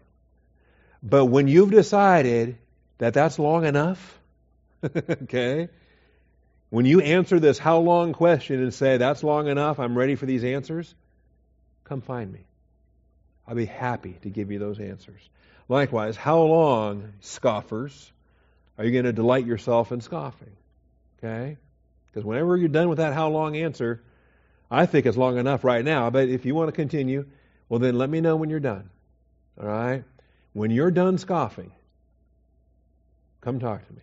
But 1.02 1.26
when 1.26 1.48
you've 1.48 1.70
decided 1.70 2.58
that 3.00 3.14
that's 3.14 3.38
long 3.38 3.64
enough, 3.64 4.20
okay, 4.84 5.68
when 6.68 6.84
you 6.84 7.00
answer 7.00 7.40
this 7.40 7.58
how 7.58 7.78
long 7.78 8.12
question 8.12 8.62
and 8.62 8.72
say, 8.72 8.98
that's 8.98 9.24
long 9.24 9.48
enough, 9.48 9.80
I'm 9.80 9.96
ready 9.96 10.16
for 10.16 10.26
these 10.26 10.44
answers, 10.44 10.94
come 11.84 12.02
find 12.02 12.30
me. 12.30 12.40
I'll 13.48 13.56
be 13.56 13.64
happy 13.64 14.18
to 14.22 14.28
give 14.28 14.50
you 14.50 14.58
those 14.58 14.78
answers. 14.78 15.20
Likewise, 15.66 16.14
how 16.14 16.42
long, 16.42 17.14
scoffers, 17.20 18.12
are 18.76 18.84
you 18.84 18.92
going 18.92 19.06
to 19.06 19.14
delight 19.14 19.46
yourself 19.46 19.92
in 19.92 20.02
scoffing? 20.02 20.52
Okay? 21.18 21.56
Because 22.06 22.24
whenever 22.24 22.54
you're 22.56 22.68
done 22.68 22.90
with 22.90 22.98
that 22.98 23.14
how 23.14 23.30
long 23.30 23.56
answer, 23.56 24.02
I 24.70 24.84
think 24.84 25.06
it's 25.06 25.16
long 25.16 25.38
enough 25.38 25.64
right 25.64 25.84
now, 25.84 26.10
but 26.10 26.28
if 26.28 26.44
you 26.44 26.54
want 26.54 26.68
to 26.68 26.72
continue, 26.72 27.24
well, 27.70 27.80
then 27.80 27.96
let 27.96 28.10
me 28.10 28.20
know 28.20 28.36
when 28.36 28.50
you're 28.50 28.60
done. 28.60 28.90
All 29.58 29.66
right? 29.66 30.04
When 30.52 30.70
you're 30.70 30.90
done 30.90 31.16
scoffing, 31.16 31.72
come 33.40 33.58
talk 33.58 33.86
to 33.86 33.92
me. 33.92 34.02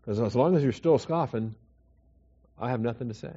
Because 0.00 0.20
as 0.20 0.34
long 0.34 0.56
as 0.56 0.62
you're 0.62 0.72
still 0.72 0.98
scoffing, 0.98 1.54
I 2.58 2.70
have 2.70 2.80
nothing 2.80 3.08
to 3.08 3.14
say. 3.14 3.34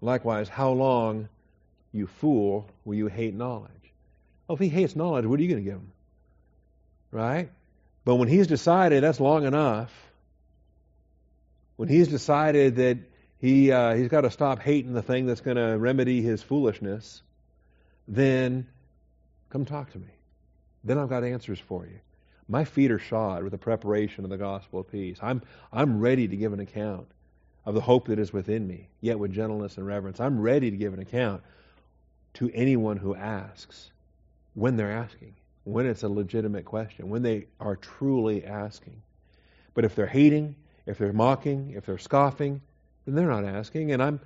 Likewise, 0.00 0.48
how 0.48 0.70
long, 0.70 1.28
you 1.92 2.06
fool, 2.06 2.68
will 2.84 2.94
you 2.94 3.06
hate 3.06 3.34
knowledge? 3.34 3.70
Well, 4.46 4.54
if 4.54 4.60
he 4.60 4.68
hates 4.68 4.94
knowledge, 4.94 5.24
what 5.24 5.38
are 5.38 5.42
you 5.42 5.48
going 5.48 5.64
to 5.64 5.70
give 5.70 5.78
him? 5.78 5.92
Right? 7.10 7.50
But 8.04 8.16
when 8.16 8.28
he's 8.28 8.46
decided 8.46 9.02
that's 9.02 9.20
long 9.20 9.46
enough, 9.46 9.92
when 11.76 11.88
he's 11.88 12.08
decided 12.08 12.76
that 12.76 12.98
he 13.38 13.72
uh, 13.72 13.94
he's 13.94 14.08
got 14.08 14.22
to 14.22 14.30
stop 14.30 14.60
hating 14.60 14.92
the 14.92 15.02
thing 15.02 15.26
that's 15.26 15.40
going 15.40 15.56
to 15.56 15.78
remedy 15.78 16.22
his 16.22 16.42
foolishness, 16.42 17.22
then 18.06 18.66
come 19.50 19.64
talk 19.64 19.92
to 19.92 19.98
me. 19.98 20.06
Then 20.82 20.98
I've 20.98 21.08
got 21.08 21.24
answers 21.24 21.58
for 21.58 21.86
you. 21.86 21.98
My 22.48 22.64
feet 22.64 22.90
are 22.90 22.98
shod 22.98 23.42
with 23.42 23.52
the 23.52 23.58
preparation 23.58 24.24
of 24.24 24.30
the 24.30 24.36
gospel 24.36 24.80
of 24.80 24.90
peace. 24.90 25.18
I'm 25.22 25.42
I'm 25.72 26.00
ready 26.00 26.28
to 26.28 26.36
give 26.36 26.52
an 26.52 26.60
account 26.60 27.06
of 27.64 27.74
the 27.74 27.80
hope 27.80 28.08
that 28.08 28.18
is 28.18 28.32
within 28.32 28.66
me, 28.66 28.88
yet 29.00 29.18
with 29.18 29.32
gentleness 29.32 29.78
and 29.78 29.86
reverence. 29.86 30.20
I'm 30.20 30.40
ready 30.40 30.70
to 30.70 30.76
give 30.76 30.92
an 30.92 31.00
account 31.00 31.42
to 32.34 32.50
anyone 32.52 32.96
who 32.98 33.14
asks 33.14 33.90
when 34.54 34.76
they're 34.76 34.92
asking, 34.92 35.34
when 35.64 35.86
it's 35.86 36.02
a 36.02 36.08
legitimate 36.08 36.64
question, 36.64 37.08
when 37.08 37.22
they 37.22 37.46
are 37.60 37.76
truly 37.76 38.44
asking. 38.44 39.00
But 39.72 39.84
if 39.84 39.94
they're 39.94 40.06
hating, 40.06 40.54
if 40.86 40.98
they're 40.98 41.12
mocking, 41.12 41.70
if 41.70 41.86
they're 41.86 41.98
scoffing, 41.98 42.60
then 43.06 43.14
they're 43.14 43.28
not 43.28 43.44
asking, 43.44 43.92
and 43.92 44.02
I'm 44.02 44.20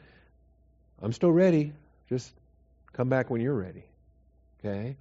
I'm 1.00 1.12
still 1.12 1.32
ready. 1.32 1.72
Just 2.08 2.32
come 2.92 3.08
back 3.08 3.30
when 3.30 3.40
you're 3.40 3.54
ready. 3.54 3.84
Okay? 4.58 4.96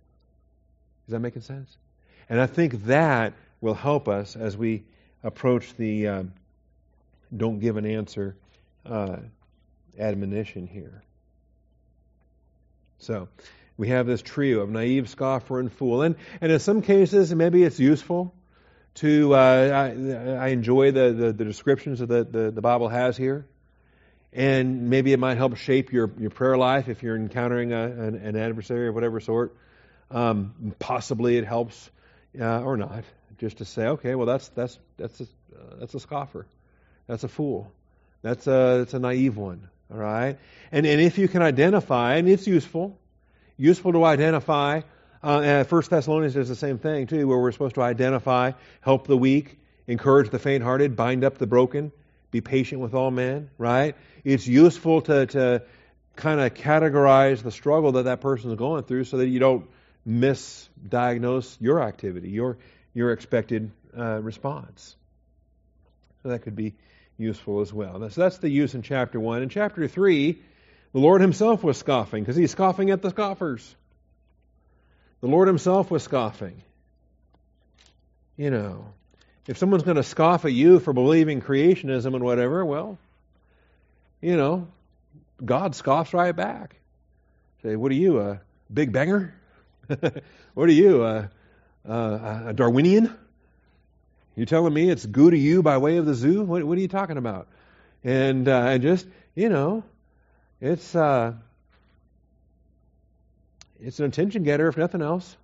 Is 1.07 1.11
that 1.11 1.19
making 1.19 1.41
sense? 1.41 1.77
And 2.29 2.39
I 2.39 2.47
think 2.47 2.85
that 2.85 3.33
will 3.61 3.73
help 3.73 4.07
us 4.07 4.35
as 4.35 4.55
we 4.55 4.83
approach 5.23 5.75
the 5.75 6.07
um, 6.07 6.33
don't 7.35 7.59
give 7.59 7.77
an 7.77 7.85
answer 7.85 8.35
uh, 8.85 9.17
admonition 9.97 10.67
here. 10.67 11.03
So, 12.99 13.27
we 13.77 13.89
have 13.89 14.07
this 14.07 14.23
trio 14.23 14.61
of 14.61 14.69
naive, 14.69 15.07
scoffer, 15.07 15.59
and 15.59 15.71
fool. 15.71 16.01
And, 16.01 16.15
and 16.41 16.51
in 16.51 16.59
some 16.59 16.81
cases, 16.81 17.33
maybe 17.33 17.63
it's 17.63 17.79
useful 17.79 18.33
to, 18.95 19.35
uh, 19.35 19.37
I, 19.37 20.45
I, 20.45 20.47
enjoy 20.47 20.91
the, 20.91 21.13
the, 21.13 21.31
the 21.31 21.45
descriptions 21.45 21.99
that 21.99 22.31
the, 22.31 22.49
the, 22.49 22.61
Bible 22.61 22.89
has 22.89 23.15
here. 23.15 23.45
and 24.33 24.89
maybe 24.89 25.13
it 25.13 25.19
might 25.19 25.37
help 25.37 25.55
shape 25.57 25.93
your, 25.93 26.11
your 26.17 26.31
prayer 26.31 26.57
life 26.57 26.89
if 26.89 27.03
you're 27.03 27.15
encountering 27.15 27.71
a, 27.71 27.83
an, 27.83 28.15
an, 28.15 28.35
adversary 28.35 28.87
of 28.87 28.95
whatever 28.95 29.19
sort. 29.19 29.55
Um, 30.09 30.73
possibly 30.79 31.37
it 31.37 31.45
helps, 31.45 31.91
uh, 32.39 32.61
or 32.61 32.77
not, 32.77 33.03
just 33.37 33.57
to 33.57 33.65
say, 33.65 33.87
okay, 33.87 34.15
well 34.15 34.25
that's 34.25 34.47
that's 34.49 34.79
that's 34.97 35.21
a, 35.21 35.23
uh, 35.23 35.75
that's 35.79 35.93
a 35.93 35.99
scoffer, 35.99 36.45
that's 37.07 37.23
a 37.23 37.27
fool, 37.27 37.71
that's 38.21 38.47
a 38.47 38.79
that's 38.79 38.93
a 38.93 38.99
naive 38.99 39.37
one. 39.37 39.67
All 39.91 39.97
right, 39.97 40.37
and 40.71 40.85
and 40.85 41.01
if 41.01 41.17
you 41.17 41.27
can 41.27 41.41
identify, 41.41 42.15
and 42.15 42.27
it's 42.27 42.47
useful, 42.47 42.97
useful 43.57 43.93
to 43.93 44.03
identify. 44.03 44.81
Uh, 45.23 45.63
First 45.63 45.89
Thessalonians 45.89 46.35
does 46.35 46.47
the 46.47 46.55
same 46.55 46.77
thing 46.77 47.07
too, 47.07 47.27
where 47.27 47.39
we're 47.39 47.51
supposed 47.51 47.75
to 47.75 47.81
identify, 47.81 48.51
help 48.81 49.07
the 49.07 49.17
weak, 49.17 49.57
encourage 49.87 50.29
the 50.29 50.39
faint-hearted, 50.39 50.95
bind 50.95 51.23
up 51.23 51.39
the 51.39 51.47
broken, 51.47 51.91
be 52.29 52.39
patient 52.39 52.81
with 52.81 52.93
all 52.93 53.09
men. 53.09 53.49
Right? 53.57 53.95
It's 54.23 54.45
useful 54.45 55.01
to 55.01 55.25
to 55.25 55.63
kind 56.15 56.39
of 56.39 56.53
categorize 56.53 57.41
the 57.41 57.51
struggle 57.51 57.93
that 57.93 58.03
that 58.03 58.21
person 58.21 58.51
is 58.51 58.57
going 58.57 58.83
through, 58.83 59.05
so 59.05 59.17
that 59.17 59.27
you 59.27 59.39
don't 59.39 59.67
misdiagnose 60.07 61.57
your 61.59 61.81
activity, 61.81 62.29
your 62.29 62.57
your 62.93 63.11
expected 63.11 63.71
uh, 63.97 64.19
response. 64.21 64.95
So 66.23 66.29
that 66.29 66.39
could 66.39 66.55
be 66.55 66.73
useful 67.17 67.61
as 67.61 67.71
well. 67.71 68.09
So 68.09 68.21
that's 68.21 68.37
the 68.37 68.49
use 68.49 68.73
in 68.73 68.81
chapter 68.81 69.19
1. 69.19 69.43
In 69.43 69.49
chapter 69.49 69.87
3, 69.87 70.37
the 70.93 70.99
Lord 70.99 71.21
himself 71.21 71.63
was 71.63 71.77
scoffing 71.77 72.23
because 72.23 72.35
he's 72.35 72.51
scoffing 72.51 72.89
at 72.89 73.01
the 73.01 73.09
scoffers. 73.09 73.75
The 75.21 75.27
Lord 75.27 75.47
himself 75.47 75.91
was 75.91 76.03
scoffing. 76.03 76.61
You 78.35 78.51
know, 78.51 78.85
if 79.47 79.57
someone's 79.57 79.83
going 79.83 79.97
to 79.97 80.03
scoff 80.03 80.45
at 80.45 80.53
you 80.53 80.79
for 80.79 80.93
believing 80.93 81.41
creationism 81.41 82.13
and 82.13 82.23
whatever, 82.23 82.63
well, 82.65 82.97
you 84.21 84.37
know, 84.37 84.67
God 85.43 85.75
scoffs 85.75 86.13
right 86.13 86.35
back. 86.35 86.75
Say, 87.63 87.75
what 87.75 87.91
are 87.91 87.95
you, 87.95 88.19
a 88.19 88.41
big 88.71 88.91
banger? 88.91 89.33
what 90.53 90.69
are 90.69 90.73
you, 90.73 91.03
a, 91.03 91.29
a, 91.85 92.43
a 92.47 92.53
Darwinian? 92.53 93.15
You're 94.35 94.45
telling 94.45 94.73
me 94.73 94.89
it's 94.89 95.05
goo 95.05 95.31
to 95.31 95.37
you 95.37 95.63
by 95.63 95.77
way 95.77 95.97
of 95.97 96.05
the 96.05 96.13
zoo? 96.13 96.43
What, 96.43 96.63
what 96.63 96.77
are 96.77 96.81
you 96.81 96.87
talking 96.87 97.17
about? 97.17 97.47
And 98.03 98.47
uh, 98.47 98.67
and 98.67 98.83
just 98.83 99.07
you 99.33 99.49
know, 99.49 99.83
it's 100.61 100.95
uh, 100.95 101.33
it's 103.79 103.99
an 103.99 104.05
attention 104.05 104.43
getter 104.43 104.67
if 104.67 104.77
nothing 104.77 105.01
else. 105.01 105.35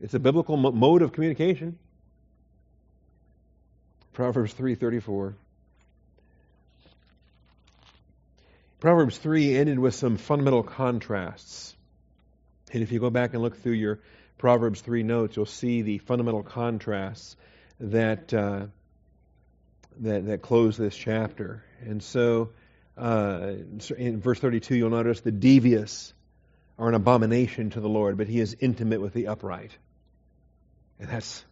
It's 0.00 0.12
a 0.12 0.18
biblical 0.18 0.56
mo- 0.56 0.72
mode 0.72 1.02
of 1.02 1.12
communication. 1.12 1.78
Proverbs 4.12 4.52
three 4.52 4.74
thirty 4.74 5.00
four. 5.00 5.34
Proverbs 8.78 9.16
3 9.16 9.56
ended 9.56 9.78
with 9.78 9.94
some 9.94 10.18
fundamental 10.18 10.62
contrasts. 10.62 11.74
And 12.72 12.82
if 12.82 12.92
you 12.92 12.98
go 12.98 13.10
back 13.10 13.32
and 13.32 13.42
look 13.42 13.62
through 13.62 13.72
your 13.72 14.00
Proverbs 14.38 14.80
3 14.80 15.02
notes, 15.02 15.36
you'll 15.36 15.46
see 15.46 15.82
the 15.82 15.98
fundamental 15.98 16.42
contrasts 16.42 17.36
that 17.80 18.32
uh, 18.34 18.66
that 20.00 20.26
that 20.26 20.42
close 20.42 20.76
this 20.76 20.96
chapter. 20.96 21.64
And 21.84 22.02
so, 22.02 22.50
uh, 22.96 23.52
in 23.96 24.20
verse 24.20 24.40
32, 24.40 24.74
you'll 24.74 24.90
notice 24.90 25.20
the 25.20 25.32
devious 25.32 26.12
are 26.78 26.88
an 26.88 26.94
abomination 26.94 27.70
to 27.70 27.80
the 27.80 27.88
Lord, 27.88 28.18
but 28.18 28.28
He 28.28 28.40
is 28.40 28.56
intimate 28.60 29.00
with 29.00 29.14
the 29.14 29.28
upright. 29.28 29.70
And 30.98 31.08
that's 31.08 31.44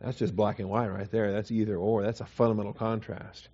that's 0.00 0.18
just 0.18 0.34
black 0.34 0.58
and 0.58 0.68
white 0.68 0.88
right 0.88 1.10
there. 1.10 1.32
That's 1.32 1.50
either 1.50 1.76
or. 1.76 2.02
That's 2.02 2.20
a 2.20 2.26
fundamental 2.26 2.72
contrast. 2.72 3.48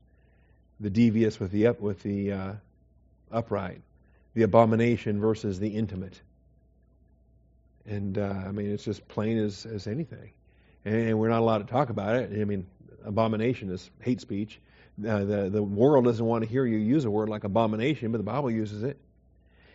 The 0.81 0.91
devious 0.91 1.39
with 1.39 1.51
the 1.51 1.67
up 1.67 1.81
with 1.81 2.03
the 2.03 2.33
uh, 2.33 2.53
upright, 3.31 3.83
the 4.35 4.43
abomination 4.43 5.21
versus 5.21 5.59
the 5.59 5.69
intimate. 5.69 6.21
And 7.87 8.19
uh, 8.19 8.35
I 8.47 8.53
mean, 8.53 8.71
it's 8.73 8.85
just 8.85 9.07
plain 9.09 9.39
as 9.39 9.67
as 9.67 9.87
anything 9.87 10.33
and 10.85 11.19
we're 11.19 11.29
not 11.29 11.41
allowed 11.41 11.59
to 11.59 11.65
talk 11.73 11.91
about 11.91 12.17
it. 12.17 12.31
I 12.41 12.45
mean, 12.45 12.67
abomination 13.05 13.71
is 13.71 13.91
hate 14.01 14.21
speech. 14.21 14.61
Uh, 14.99 15.25
the 15.25 15.51
the 15.51 15.63
world 15.63 16.05
doesn't 16.05 16.25
want 16.25 16.45
to 16.45 16.51
hear 16.51 16.65
you 16.67 16.79
use 16.79 17.05
a 17.05 17.11
word 17.11 17.29
like 17.29 17.45
abomination, 17.45 18.13
but 18.13 18.19
the 18.19 18.25
Bible 18.25 18.51
uses 18.51 18.83
it. 18.83 18.99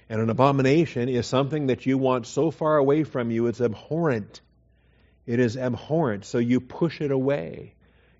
And 0.09 0.21
an 0.21 0.29
abomination 0.29 1.09
is 1.09 1.25
something 1.25 1.67
that 1.67 1.85
you 1.85 1.97
want 1.97 2.27
so 2.27 2.51
far 2.51 2.77
away 2.77 3.03
from 3.03 3.31
you, 3.31 3.47
it's 3.47 3.61
abhorrent. 3.61 4.41
It 5.25 5.39
is 5.39 5.57
abhorrent, 5.57 6.25
so 6.25 6.37
you 6.37 6.59
push 6.59 7.01
it 7.01 7.09
away. 7.09 7.73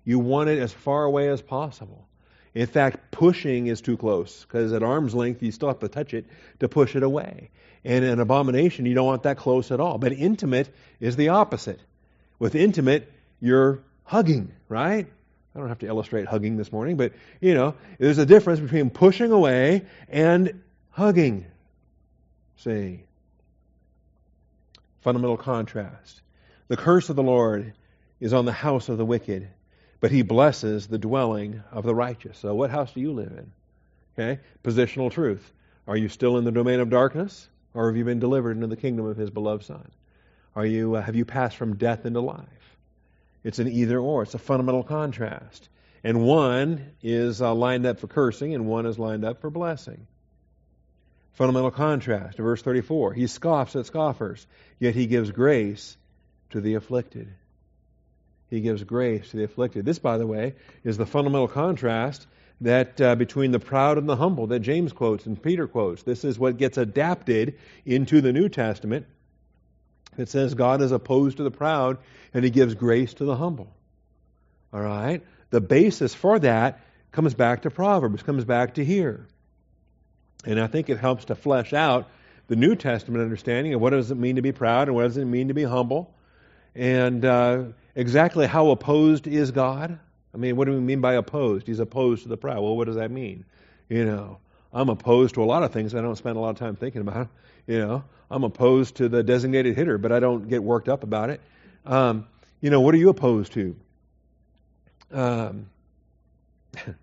You 0.04 0.18
want 0.18 0.48
it 0.48 0.58
as 0.58 0.72
far 0.72 1.04
away 1.04 1.28
as 1.28 1.40
possible. 1.40 2.08
In 2.54 2.66
fact, 2.66 3.05
pushing 3.16 3.66
is 3.66 3.80
too 3.80 3.96
close 3.96 4.42
because 4.42 4.74
at 4.74 4.82
arm's 4.82 5.14
length 5.14 5.42
you 5.42 5.50
still 5.50 5.68
have 5.68 5.78
to 5.78 5.88
touch 5.88 6.12
it 6.12 6.26
to 6.60 6.68
push 6.68 6.94
it 6.94 7.02
away. 7.02 7.48
And 7.82 8.04
an 8.04 8.20
abomination, 8.20 8.84
you 8.84 8.94
don't 8.94 9.06
want 9.06 9.22
that 9.22 9.38
close 9.38 9.70
at 9.70 9.80
all. 9.80 9.96
But 9.96 10.12
intimate 10.12 10.68
is 11.00 11.16
the 11.16 11.30
opposite. 11.30 11.80
With 12.38 12.54
intimate, 12.54 13.10
you're 13.40 13.80
hugging, 14.04 14.52
right? 14.68 15.06
I 15.54 15.58
don't 15.58 15.68
have 15.68 15.78
to 15.78 15.86
illustrate 15.86 16.26
hugging 16.26 16.58
this 16.58 16.70
morning, 16.70 16.98
but 16.98 17.14
you 17.40 17.54
know, 17.54 17.74
there's 17.98 18.18
a 18.18 18.26
difference 18.26 18.60
between 18.60 18.90
pushing 18.90 19.32
away 19.32 19.86
and 20.10 20.62
hugging. 20.90 21.46
See? 22.58 23.00
Fundamental 25.00 25.38
contrast. 25.38 26.20
The 26.68 26.76
curse 26.76 27.08
of 27.08 27.16
the 27.16 27.22
Lord 27.22 27.72
is 28.20 28.34
on 28.34 28.44
the 28.44 28.52
house 28.52 28.90
of 28.90 28.98
the 28.98 29.06
wicked, 29.06 29.48
but 30.00 30.10
he 30.10 30.22
blesses 30.22 30.86
the 30.86 30.98
dwelling 30.98 31.62
of 31.72 31.84
the 31.84 31.94
righteous. 31.94 32.38
So, 32.38 32.54
what 32.54 32.70
house 32.70 32.92
do 32.92 33.00
you 33.00 33.12
live 33.12 33.32
in? 33.32 33.52
Okay? 34.18 34.40
Positional 34.62 35.10
truth. 35.10 35.52
Are 35.86 35.96
you 35.96 36.08
still 36.08 36.36
in 36.38 36.44
the 36.44 36.52
domain 36.52 36.80
of 36.80 36.90
darkness, 36.90 37.48
or 37.74 37.86
have 37.88 37.96
you 37.96 38.04
been 38.04 38.18
delivered 38.18 38.52
into 38.52 38.66
the 38.66 38.76
kingdom 38.76 39.06
of 39.06 39.16
his 39.16 39.30
beloved 39.30 39.64
Son? 39.64 39.88
Are 40.54 40.66
you, 40.66 40.96
uh, 40.96 41.02
have 41.02 41.16
you 41.16 41.24
passed 41.24 41.56
from 41.56 41.76
death 41.76 42.06
into 42.06 42.20
life? 42.20 42.76
It's 43.44 43.58
an 43.58 43.68
either 43.68 43.98
or. 43.98 44.22
It's 44.22 44.34
a 44.34 44.38
fundamental 44.38 44.82
contrast. 44.82 45.68
And 46.02 46.24
one 46.24 46.92
is 47.02 47.40
uh, 47.40 47.54
lined 47.54 47.86
up 47.86 48.00
for 48.00 48.06
cursing, 48.06 48.54
and 48.54 48.66
one 48.66 48.86
is 48.86 48.98
lined 48.98 49.24
up 49.24 49.40
for 49.40 49.50
blessing. 49.50 50.06
Fundamental 51.34 51.70
contrast. 51.70 52.38
Verse 52.38 52.62
34 52.62 53.12
He 53.12 53.26
scoffs 53.26 53.76
at 53.76 53.86
scoffers, 53.86 54.46
yet 54.78 54.94
he 54.94 55.06
gives 55.06 55.30
grace 55.30 55.96
to 56.50 56.60
the 56.60 56.74
afflicted. 56.74 57.28
He 58.48 58.60
gives 58.60 58.84
grace 58.84 59.30
to 59.30 59.36
the 59.36 59.44
afflicted. 59.44 59.84
This, 59.84 59.98
by 59.98 60.18
the 60.18 60.26
way, 60.26 60.54
is 60.84 60.96
the 60.96 61.06
fundamental 61.06 61.48
contrast 61.48 62.26
that 62.60 63.00
uh, 63.00 63.14
between 63.16 63.50
the 63.50 63.58
proud 63.58 63.98
and 63.98 64.08
the 64.08 64.16
humble 64.16 64.46
that 64.48 64.60
James 64.60 64.92
quotes 64.92 65.26
and 65.26 65.40
Peter 65.40 65.66
quotes. 65.66 66.02
This 66.02 66.24
is 66.24 66.38
what 66.38 66.56
gets 66.56 66.78
adapted 66.78 67.58
into 67.84 68.20
the 68.20 68.32
New 68.32 68.48
Testament 68.48 69.06
it 70.18 70.28
says 70.28 70.54
God 70.54 70.80
is 70.82 70.92
opposed 70.92 71.36
to 71.38 71.42
the 71.42 71.50
proud 71.50 71.98
and 72.32 72.44
he 72.44 72.50
gives 72.50 72.74
grace 72.74 73.14
to 73.14 73.24
the 73.24 73.36
humble. 73.36 73.68
All 74.72 74.80
right? 74.80 75.22
The 75.50 75.60
basis 75.60 76.14
for 76.14 76.38
that 76.38 76.80
comes 77.12 77.34
back 77.34 77.62
to 77.62 77.70
Proverbs, 77.70 78.22
comes 78.22 78.44
back 78.44 78.74
to 78.74 78.84
here. 78.84 79.26
And 80.44 80.60
I 80.60 80.66
think 80.66 80.90
it 80.90 80.98
helps 80.98 81.26
to 81.26 81.34
flesh 81.34 81.72
out 81.72 82.08
the 82.48 82.56
New 82.56 82.76
Testament 82.76 83.22
understanding 83.22 83.74
of 83.74 83.80
what 83.80 83.90
does 83.90 84.10
it 84.10 84.16
mean 84.16 84.36
to 84.36 84.42
be 84.42 84.52
proud 84.52 84.88
and 84.88 84.94
what 84.94 85.02
does 85.02 85.16
it 85.16 85.24
mean 85.24 85.48
to 85.48 85.54
be 85.54 85.64
humble. 85.64 86.14
And 86.76 87.24
uh, 87.24 87.64
exactly 87.94 88.46
how 88.46 88.68
opposed 88.68 89.26
is 89.26 89.50
God? 89.50 89.98
I 90.34 90.36
mean, 90.36 90.56
what 90.56 90.66
do 90.66 90.72
we 90.72 90.80
mean 90.80 91.00
by 91.00 91.14
opposed? 91.14 91.66
He's 91.66 91.80
opposed 91.80 92.24
to 92.24 92.28
the 92.28 92.36
proud. 92.36 92.62
Well, 92.62 92.76
what 92.76 92.84
does 92.84 92.96
that 92.96 93.10
mean? 93.10 93.46
You 93.88 94.04
know, 94.04 94.38
I'm 94.74 94.90
opposed 94.90 95.36
to 95.36 95.42
a 95.42 95.46
lot 95.46 95.62
of 95.62 95.72
things 95.72 95.94
I 95.94 96.02
don't 96.02 96.16
spend 96.16 96.36
a 96.36 96.40
lot 96.40 96.50
of 96.50 96.58
time 96.58 96.76
thinking 96.76 97.00
about. 97.00 97.28
You 97.66 97.78
know, 97.78 98.04
I'm 98.30 98.44
opposed 98.44 98.96
to 98.96 99.08
the 99.08 99.22
designated 99.22 99.74
hitter, 99.74 99.96
but 99.96 100.12
I 100.12 100.20
don't 100.20 100.48
get 100.48 100.62
worked 100.62 100.90
up 100.90 101.02
about 101.02 101.30
it. 101.30 101.40
Um, 101.86 102.26
you 102.60 102.68
know, 102.68 102.82
what 102.82 102.94
are 102.94 102.98
you 102.98 103.08
opposed 103.08 103.54
to? 103.54 103.74
Um, 105.10 105.70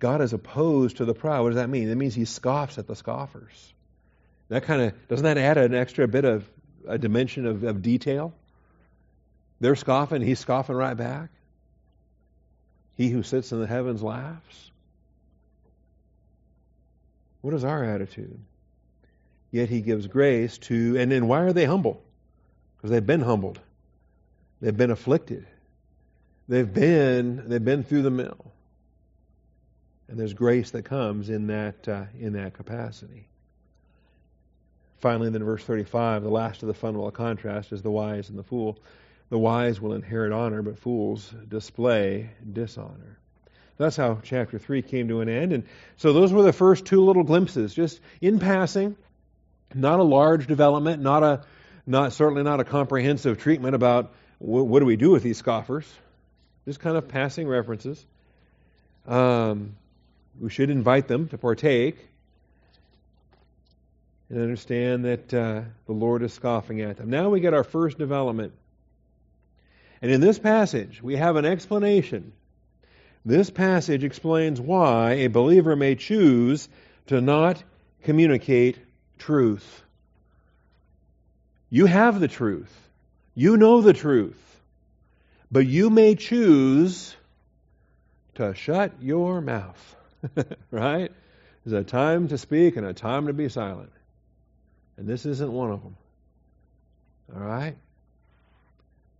God 0.00 0.22
is 0.22 0.32
opposed 0.32 0.96
to 0.96 1.04
the 1.04 1.14
proud. 1.14 1.44
What 1.44 1.50
does 1.50 1.56
that 1.56 1.68
mean? 1.68 1.88
That 1.88 1.96
means 1.96 2.16
he 2.16 2.24
scoffs 2.24 2.78
at 2.78 2.88
the 2.88 2.96
scoffers. 2.96 3.72
That 4.48 4.64
kind 4.64 4.82
of 4.82 5.08
doesn't 5.08 5.24
that 5.24 5.38
add 5.38 5.56
an 5.58 5.74
extra 5.74 6.08
bit 6.08 6.24
of 6.24 6.44
a 6.86 6.98
dimension 6.98 7.46
of, 7.46 7.64
of 7.64 7.82
detail? 7.82 8.34
They're 9.60 9.76
scoffing, 9.76 10.22
he's 10.22 10.38
scoffing 10.38 10.76
right 10.76 10.96
back. 10.96 11.30
He 12.96 13.08
who 13.08 13.22
sits 13.22 13.52
in 13.52 13.60
the 13.60 13.66
heavens 13.66 14.02
laughs. 14.02 14.70
What 17.40 17.54
is 17.54 17.64
our 17.64 17.82
attitude? 17.82 18.38
Yet 19.50 19.68
he 19.68 19.80
gives 19.80 20.06
grace 20.06 20.58
to, 20.58 20.96
and 20.98 21.10
then 21.10 21.26
why 21.26 21.40
are 21.40 21.52
they 21.52 21.64
humble? 21.64 22.02
Because 22.76 22.90
they've 22.90 23.06
been 23.06 23.22
humbled. 23.22 23.58
They've 24.60 24.76
been 24.76 24.90
afflicted. 24.90 25.46
They've 26.48 26.70
been, 26.72 27.48
they've 27.48 27.64
been 27.64 27.82
through 27.82 28.02
the 28.02 28.10
mill. 28.10 28.52
And 30.08 30.18
there's 30.18 30.34
grace 30.34 30.72
that 30.72 30.84
comes 30.84 31.30
in 31.30 31.46
that, 31.46 31.88
uh, 31.88 32.04
in 32.18 32.34
that 32.34 32.54
capacity. 32.54 33.29
Finally, 35.00 35.30
then 35.30 35.42
verse 35.42 35.64
35, 35.64 36.22
the 36.22 36.28
last 36.28 36.62
of 36.62 36.68
the 36.68 36.74
fundamental 36.74 37.10
contrast 37.10 37.72
is 37.72 37.82
the 37.82 37.90
wise 37.90 38.28
and 38.28 38.38
the 38.38 38.42
fool. 38.42 38.78
The 39.30 39.38
wise 39.38 39.80
will 39.80 39.94
inherit 39.94 40.32
honor, 40.32 40.60
but 40.60 40.78
fools 40.78 41.32
display 41.48 42.30
dishonor. 42.52 43.18
That's 43.78 43.96
how 43.96 44.18
chapter 44.22 44.58
3 44.58 44.82
came 44.82 45.08
to 45.08 45.22
an 45.22 45.28
end. 45.30 45.54
And 45.54 45.64
so 45.96 46.12
those 46.12 46.34
were 46.34 46.42
the 46.42 46.52
first 46.52 46.84
two 46.84 47.02
little 47.02 47.22
glimpses, 47.22 47.72
just 47.72 47.98
in 48.20 48.38
passing, 48.38 48.94
not 49.74 50.00
a 50.00 50.02
large 50.02 50.46
development, 50.46 51.02
not 51.02 51.22
a 51.22 51.44
not 51.86 52.12
certainly 52.12 52.42
not 52.42 52.60
a 52.60 52.64
comprehensive 52.64 53.38
treatment 53.38 53.74
about 53.74 54.12
what, 54.38 54.66
what 54.66 54.80
do 54.80 54.84
we 54.84 54.96
do 54.96 55.10
with 55.10 55.22
these 55.22 55.38
scoffers. 55.38 55.90
Just 56.66 56.78
kind 56.78 56.96
of 56.96 57.08
passing 57.08 57.48
references. 57.48 58.04
Um, 59.06 59.76
we 60.38 60.50
should 60.50 60.68
invite 60.68 61.08
them 61.08 61.28
to 61.28 61.38
partake 61.38 61.96
and 64.30 64.40
understand 64.40 65.04
that 65.04 65.34
uh, 65.34 65.62
the 65.86 65.92
Lord 65.92 66.22
is 66.22 66.32
scoffing 66.32 66.80
at 66.80 66.96
them. 66.96 67.10
Now 67.10 67.28
we 67.28 67.40
get 67.40 67.52
our 67.52 67.64
first 67.64 67.98
development. 67.98 68.52
And 70.00 70.10
in 70.10 70.20
this 70.20 70.38
passage, 70.38 71.02
we 71.02 71.16
have 71.16 71.36
an 71.36 71.44
explanation. 71.44 72.32
This 73.24 73.50
passage 73.50 74.04
explains 74.04 74.60
why 74.60 75.12
a 75.12 75.26
believer 75.26 75.76
may 75.76 75.96
choose 75.96 76.68
to 77.08 77.20
not 77.20 77.62
communicate 78.04 78.78
truth. 79.18 79.82
You 81.68 81.86
have 81.86 82.18
the 82.18 82.28
truth. 82.28 82.74
You 83.34 83.56
know 83.56 83.82
the 83.82 83.92
truth. 83.92 84.38
But 85.52 85.66
you 85.66 85.90
may 85.90 86.14
choose 86.14 87.14
to 88.36 88.54
shut 88.54 88.92
your 89.02 89.40
mouth. 89.40 89.96
right? 90.70 91.12
There's 91.64 91.80
a 91.80 91.84
time 91.84 92.28
to 92.28 92.38
speak 92.38 92.76
and 92.76 92.86
a 92.86 92.94
time 92.94 93.26
to 93.26 93.32
be 93.32 93.48
silent. 93.48 93.90
And 95.00 95.08
this 95.08 95.24
isn't 95.24 95.50
one 95.50 95.70
of 95.70 95.82
them. 95.82 95.96
All 97.34 97.40
right? 97.40 97.74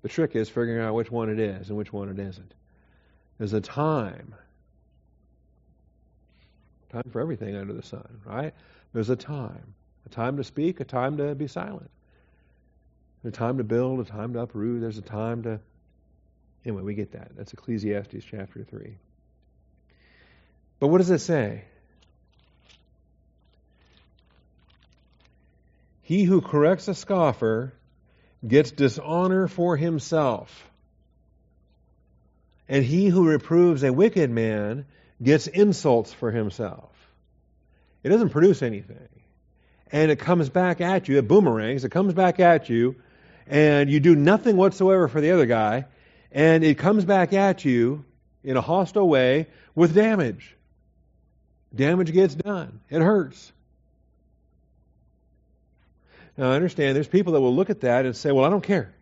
The 0.03 0.11
trick 0.11 0.37
is 0.37 0.51
figuring 0.51 0.79
out 0.79 0.95
which 0.95 1.11
one 1.11 1.31
it 1.31 1.41
is 1.41 1.71
and 1.71 1.79
which 1.79 1.91
one 1.91 2.11
it 2.11 2.19
isn't. 2.19 2.53
There's 3.39 3.55
a 3.55 3.63
time. 3.63 4.35
Time 6.93 7.09
for 7.11 7.23
everything 7.23 7.57
under 7.57 7.73
the 7.73 7.83
sun, 7.83 8.21
right? 8.27 8.53
There's 8.93 9.09
a 9.09 9.17
time. 9.17 9.73
A 10.05 10.11
time 10.11 10.37
to 10.37 10.45
speak, 10.45 10.81
a 10.81 10.85
time 10.85 11.17
to 11.17 11.35
be 11.35 11.47
silent. 11.47 11.91
A 13.25 13.31
time 13.31 13.57
to 13.57 13.65
build, 13.65 14.01
a 14.01 14.05
time 14.05 14.35
to 14.35 14.41
uproot. 14.41 14.83
There's 14.83 14.99
a 14.99 15.03
time 15.03 15.45
to. 15.45 15.61
Anyway, 16.67 16.83
we 16.83 16.95
get 16.95 17.13
that. 17.13 17.31
That's 17.39 17.55
Ecclesiastes 17.55 18.23
chapter 18.31 18.65
3. 18.65 18.99
But 20.79 20.89
what 20.89 20.99
does 20.99 21.11
it 21.11 21.21
say? 21.21 21.65
He 26.11 26.25
who 26.25 26.41
corrects 26.41 26.89
a 26.89 26.95
scoffer 26.97 27.73
gets 28.45 28.73
dishonor 28.73 29.47
for 29.47 29.77
himself. 29.77 30.69
And 32.69 32.85
he 32.85 33.07
who 33.07 33.29
reproves 33.29 33.85
a 33.85 33.93
wicked 33.93 34.29
man 34.29 34.87
gets 35.23 35.47
insults 35.47 36.13
for 36.13 36.33
himself. 36.33 36.91
It 38.03 38.09
doesn't 38.09 38.31
produce 38.31 38.61
anything. 38.61 39.09
And 39.93 40.11
it 40.11 40.19
comes 40.19 40.49
back 40.49 40.81
at 40.81 41.07
you, 41.07 41.17
it 41.17 41.29
boomerangs, 41.29 41.85
it 41.85 41.91
comes 41.91 42.13
back 42.13 42.41
at 42.41 42.69
you, 42.69 42.97
and 43.47 43.89
you 43.89 44.01
do 44.01 44.17
nothing 44.17 44.57
whatsoever 44.57 45.07
for 45.07 45.21
the 45.21 45.31
other 45.31 45.47
guy, 45.47 45.85
and 46.33 46.65
it 46.65 46.77
comes 46.77 47.05
back 47.05 47.33
at 47.33 47.65
you 47.65 48.05
in 48.43 48.57
a 48.57 48.61
hostile 48.61 49.09
way 49.09 49.47
with 49.77 49.95
damage. 49.95 50.57
Damage 51.73 52.13
gets 52.13 52.35
done. 52.35 52.81
It 52.91 53.01
hurts. 53.01 53.53
Now, 56.41 56.53
I 56.53 56.55
understand 56.55 56.97
there's 56.97 57.07
people 57.07 57.35
that 57.35 57.41
will 57.43 57.55
look 57.55 57.69
at 57.69 57.83
that 57.83 58.07
and 58.07 58.17
say, 58.17 58.33
well, 58.33 58.47
I 58.47 58.49
don't 58.49 58.65
care. 58.65 58.95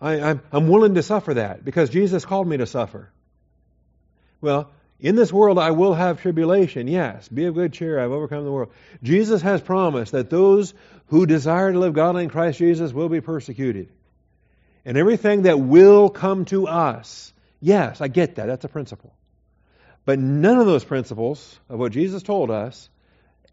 I, 0.00 0.20
I'm, 0.20 0.42
I'm 0.52 0.68
willing 0.68 0.94
to 0.94 1.02
suffer 1.02 1.34
that 1.34 1.64
because 1.64 1.90
Jesus 1.90 2.24
called 2.24 2.46
me 2.46 2.56
to 2.56 2.66
suffer. 2.66 3.10
Well, 4.40 4.70
in 5.00 5.16
this 5.16 5.32
world 5.32 5.58
I 5.58 5.72
will 5.72 5.92
have 5.92 6.22
tribulation, 6.22 6.86
yes. 6.86 7.26
Be 7.26 7.46
of 7.46 7.54
good 7.54 7.72
cheer, 7.72 7.98
I've 7.98 8.12
overcome 8.12 8.44
the 8.44 8.52
world. 8.52 8.70
Jesus 9.02 9.42
has 9.42 9.60
promised 9.60 10.12
that 10.12 10.30
those 10.30 10.72
who 11.06 11.26
desire 11.26 11.72
to 11.72 11.80
live 11.80 11.94
godly 11.94 12.22
in 12.22 12.30
Christ 12.30 12.60
Jesus 12.60 12.92
will 12.92 13.08
be 13.08 13.20
persecuted. 13.20 13.88
And 14.84 14.96
everything 14.96 15.42
that 15.42 15.58
will 15.58 16.10
come 16.10 16.44
to 16.44 16.68
us, 16.68 17.32
yes, 17.60 18.00
I 18.00 18.06
get 18.06 18.36
that, 18.36 18.46
that's 18.46 18.64
a 18.64 18.68
principle. 18.68 19.12
But 20.04 20.20
none 20.20 20.60
of 20.60 20.66
those 20.66 20.84
principles 20.84 21.58
of 21.68 21.80
what 21.80 21.90
Jesus 21.90 22.22
told 22.22 22.52
us 22.52 22.88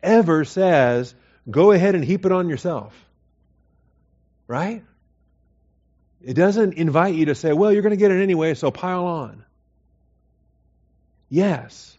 ever 0.04 0.46
says, 0.46 1.16
go 1.50 1.72
ahead 1.72 1.96
and 1.96 2.04
heap 2.04 2.26
it 2.26 2.32
on 2.32 2.50
yourself. 2.50 2.94
Right? 4.48 4.84
It 6.24 6.34
doesn't 6.36 6.76
invite 6.76 7.16
you 7.16 7.26
to 7.26 7.36
say, 7.36 7.54
well, 7.54 7.72
you're 7.72 7.82
going 7.82 7.92
to 7.92 7.98
get 7.98 8.12
it 8.12 8.22
anyway, 8.22 8.54
so 8.54 8.70
pile 8.70 9.06
on. 9.06 9.44
Yes. 11.30 11.98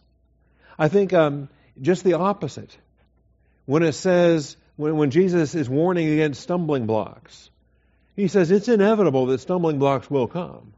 I 0.77 0.87
think 0.87 1.13
um, 1.13 1.49
just 1.81 2.03
the 2.03 2.13
opposite. 2.13 2.77
When 3.65 3.83
it 3.83 3.93
says, 3.93 4.55
when, 4.75 4.95
when 4.95 5.11
Jesus 5.11 5.55
is 5.55 5.69
warning 5.69 6.07
against 6.07 6.41
stumbling 6.41 6.85
blocks, 6.85 7.49
he 8.15 8.27
says 8.27 8.51
it's 8.51 8.67
inevitable 8.67 9.25
that 9.27 9.39
stumbling 9.39 9.79
blocks 9.79 10.09
will 10.09 10.27
come. 10.27 10.73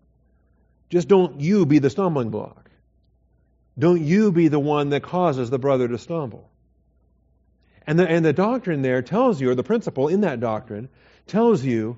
Just 0.90 1.08
don't 1.08 1.42
you 1.42 1.66
be 1.66 1.80
the 1.80 1.90
stumbling 1.90 2.30
block. 2.30 2.70
Don't 3.78 4.02
you 4.02 4.32
be 4.32 4.48
the 4.48 4.60
one 4.60 4.90
that 4.90 5.04
causes 5.04 5.50
the 5.50 5.60
brother 5.60 5.88
to 5.88 5.98
stumble. 5.98 6.50
And 7.88 8.00
the, 8.00 8.08
and 8.08 8.26
the 8.26 8.34
doctrine 8.34 8.82
there 8.82 9.02
tells 9.02 9.40
you, 9.40 9.52
or 9.52 9.56
the 9.56 9.64
principle 9.64 10.08
in 10.08 10.22
that 10.22 10.40
doctrine 10.40 10.90
tells 11.28 11.64
you 11.64 11.98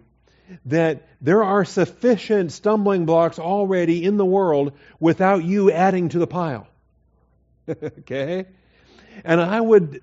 that 0.65 1.07
there 1.21 1.43
are 1.43 1.65
sufficient 1.65 2.51
stumbling 2.51 3.05
blocks 3.05 3.39
already 3.39 4.03
in 4.03 4.17
the 4.17 4.25
world 4.25 4.73
without 4.99 5.43
you 5.43 5.71
adding 5.71 6.09
to 6.09 6.19
the 6.19 6.27
pile. 6.27 6.67
okay? 7.69 8.45
And 9.23 9.41
I 9.41 9.59
would 9.59 10.01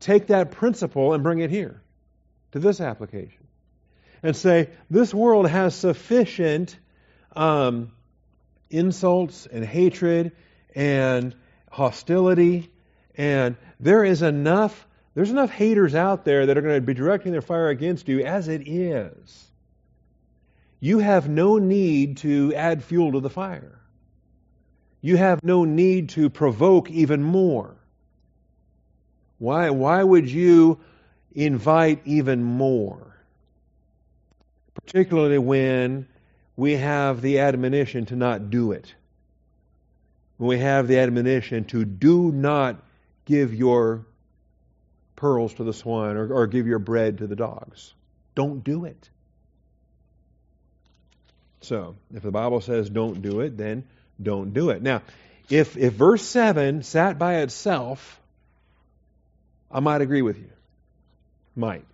take 0.00 0.28
that 0.28 0.50
principle 0.50 1.12
and 1.12 1.22
bring 1.22 1.40
it 1.40 1.50
here 1.50 1.80
to 2.52 2.58
this 2.58 2.80
application 2.80 3.46
and 4.22 4.36
say 4.36 4.68
this 4.90 5.14
world 5.14 5.48
has 5.48 5.74
sufficient 5.74 6.76
um, 7.34 7.92
insults 8.70 9.46
and 9.46 9.64
hatred 9.64 10.32
and 10.74 11.34
hostility, 11.70 12.70
and 13.16 13.56
there 13.78 14.04
is 14.04 14.22
enough, 14.22 14.86
there's 15.14 15.30
enough 15.30 15.50
haters 15.50 15.94
out 15.94 16.24
there 16.24 16.46
that 16.46 16.58
are 16.58 16.62
going 16.62 16.76
to 16.76 16.80
be 16.80 16.94
directing 16.94 17.32
their 17.32 17.42
fire 17.42 17.68
against 17.68 18.08
you 18.08 18.20
as 18.20 18.48
it 18.48 18.68
is. 18.68 19.50
You 20.80 20.98
have 20.98 21.28
no 21.28 21.58
need 21.58 22.18
to 22.18 22.54
add 22.54 22.84
fuel 22.84 23.12
to 23.12 23.20
the 23.20 23.30
fire. 23.30 23.80
You 25.02 25.16
have 25.16 25.42
no 25.42 25.64
need 25.64 26.10
to 26.10 26.30
provoke 26.30 26.90
even 26.90 27.22
more. 27.22 27.76
Why, 29.38 29.70
why 29.70 30.02
would 30.02 30.30
you 30.30 30.80
invite 31.32 32.02
even 32.04 32.42
more? 32.42 33.16
Particularly 34.74 35.38
when 35.38 36.06
we 36.56 36.74
have 36.74 37.22
the 37.22 37.38
admonition 37.40 38.06
to 38.06 38.16
not 38.16 38.50
do 38.50 38.72
it 38.72 38.94
When 40.36 40.48
we 40.48 40.58
have 40.58 40.88
the 40.88 40.98
admonition 40.98 41.64
to 41.66 41.84
do 41.84 42.30
not 42.32 42.82
give 43.24 43.54
your 43.54 44.06
pearls 45.20 45.52
to 45.54 45.64
the 45.64 45.72
swine 45.74 46.16
or, 46.16 46.32
or 46.32 46.46
give 46.46 46.66
your 46.66 46.78
bread 46.78 47.18
to 47.18 47.26
the 47.26 47.36
dogs. 47.36 47.92
Don't 48.34 48.64
do 48.64 48.86
it. 48.86 49.10
So, 51.60 51.94
if 52.14 52.22
the 52.22 52.30
Bible 52.30 52.62
says 52.62 52.88
don't 52.88 53.20
do 53.20 53.40
it, 53.40 53.56
then 53.58 53.84
don't 54.20 54.54
do 54.54 54.70
it. 54.70 54.80
Now, 54.82 55.02
if, 55.50 55.76
if 55.76 55.92
verse 55.92 56.22
7 56.22 56.82
sat 56.82 57.18
by 57.18 57.40
itself, 57.42 58.18
I 59.70 59.80
might 59.80 60.00
agree 60.00 60.22
with 60.22 60.38
you. 60.38 60.50
Might. 61.54 61.84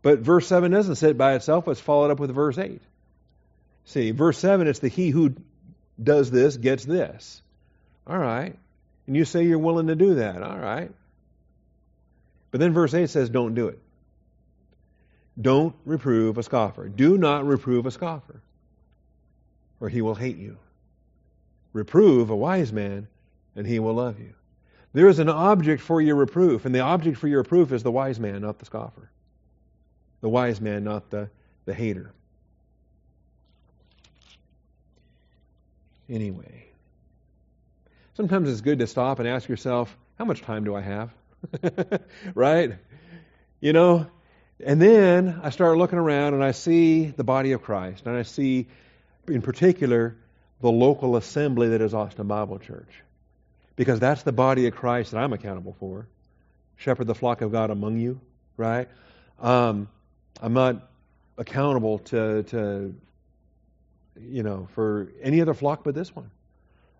But 0.00 0.20
verse 0.20 0.46
7 0.46 0.70
doesn't 0.70 0.96
sit 0.96 1.18
by 1.18 1.34
itself, 1.34 1.66
it's 1.66 1.80
followed 1.80 2.12
up 2.12 2.20
with 2.20 2.32
verse 2.32 2.56
8. 2.56 2.80
See, 3.86 4.12
verse 4.12 4.38
7, 4.38 4.68
it's 4.68 4.78
the 4.78 4.88
he 4.88 5.10
who 5.10 5.34
does 6.00 6.30
this 6.30 6.56
gets 6.56 6.84
this. 6.84 7.42
All 8.06 8.18
right. 8.18 8.54
And 9.08 9.16
you 9.16 9.24
say 9.24 9.44
you're 9.44 9.58
willing 9.58 9.88
to 9.88 9.96
do 9.96 10.16
that. 10.16 10.40
All 10.40 10.58
right. 10.58 10.92
But 12.50 12.60
then 12.60 12.72
verse 12.72 12.94
8 12.94 13.08
says, 13.08 13.28
don't 13.28 13.54
do 13.54 13.68
it. 13.68 13.78
Don't 15.40 15.74
reprove 15.84 16.38
a 16.38 16.42
scoffer. 16.42 16.88
Do 16.88 17.18
not 17.18 17.46
reprove 17.46 17.86
a 17.86 17.90
scoffer, 17.90 18.40
or 19.80 19.88
he 19.88 20.00
will 20.00 20.14
hate 20.14 20.38
you. 20.38 20.56
Reprove 21.72 22.30
a 22.30 22.36
wise 22.36 22.72
man, 22.72 23.06
and 23.54 23.66
he 23.66 23.78
will 23.78 23.94
love 23.94 24.18
you. 24.18 24.32
There 24.94 25.08
is 25.08 25.18
an 25.18 25.28
object 25.28 25.82
for 25.82 26.00
your 26.00 26.16
reproof, 26.16 26.64
and 26.64 26.74
the 26.74 26.80
object 26.80 27.18
for 27.18 27.28
your 27.28 27.42
reproof 27.42 27.72
is 27.72 27.82
the 27.82 27.92
wise 27.92 28.18
man, 28.18 28.40
not 28.40 28.58
the 28.58 28.64
scoffer. 28.64 29.10
The 30.22 30.28
wise 30.30 30.60
man, 30.60 30.84
not 30.84 31.10
the, 31.10 31.28
the 31.66 31.74
hater. 31.74 32.14
anyway. 36.08 36.66
Sometimes 38.14 38.48
it's 38.48 38.60
good 38.60 38.78
to 38.78 38.86
stop 38.86 39.18
and 39.18 39.28
ask 39.28 39.48
yourself, 39.48 39.96
how 40.18 40.24
much 40.24 40.42
time 40.42 40.64
do 40.64 40.74
I 40.74 40.80
have? 40.80 41.10
right? 42.34 42.74
You 43.60 43.72
know, 43.72 44.06
and 44.64 44.80
then 44.80 45.40
I 45.42 45.50
start 45.50 45.76
looking 45.76 45.98
around 45.98 46.34
and 46.34 46.42
I 46.42 46.52
see 46.52 47.06
the 47.06 47.24
body 47.24 47.52
of 47.52 47.62
Christ, 47.62 48.06
and 48.06 48.16
I 48.16 48.22
see, 48.22 48.66
in 49.28 49.42
particular, 49.42 50.16
the 50.60 50.70
local 50.70 51.16
assembly 51.16 51.68
that 51.68 51.80
is 51.80 51.94
Austin 51.94 52.26
Bible 52.26 52.58
Church. 52.58 52.88
Because 53.76 54.00
that's 54.00 54.22
the 54.22 54.32
body 54.32 54.66
of 54.66 54.74
Christ 54.74 55.10
that 55.10 55.18
I'm 55.18 55.34
accountable 55.34 55.76
for. 55.78 56.08
Shepherd 56.76 57.06
the 57.06 57.14
flock 57.14 57.42
of 57.42 57.52
God 57.52 57.70
among 57.70 57.98
you, 57.98 58.20
right? 58.56 58.88
Um, 59.38 59.88
I'm 60.40 60.54
not 60.54 60.88
accountable 61.36 61.98
to, 62.00 62.42
to, 62.44 62.94
you 64.18 64.42
know, 64.42 64.68
for 64.74 65.12
any 65.22 65.42
other 65.42 65.54
flock 65.54 65.84
but 65.84 65.94
this 65.94 66.14
one. 66.14 66.30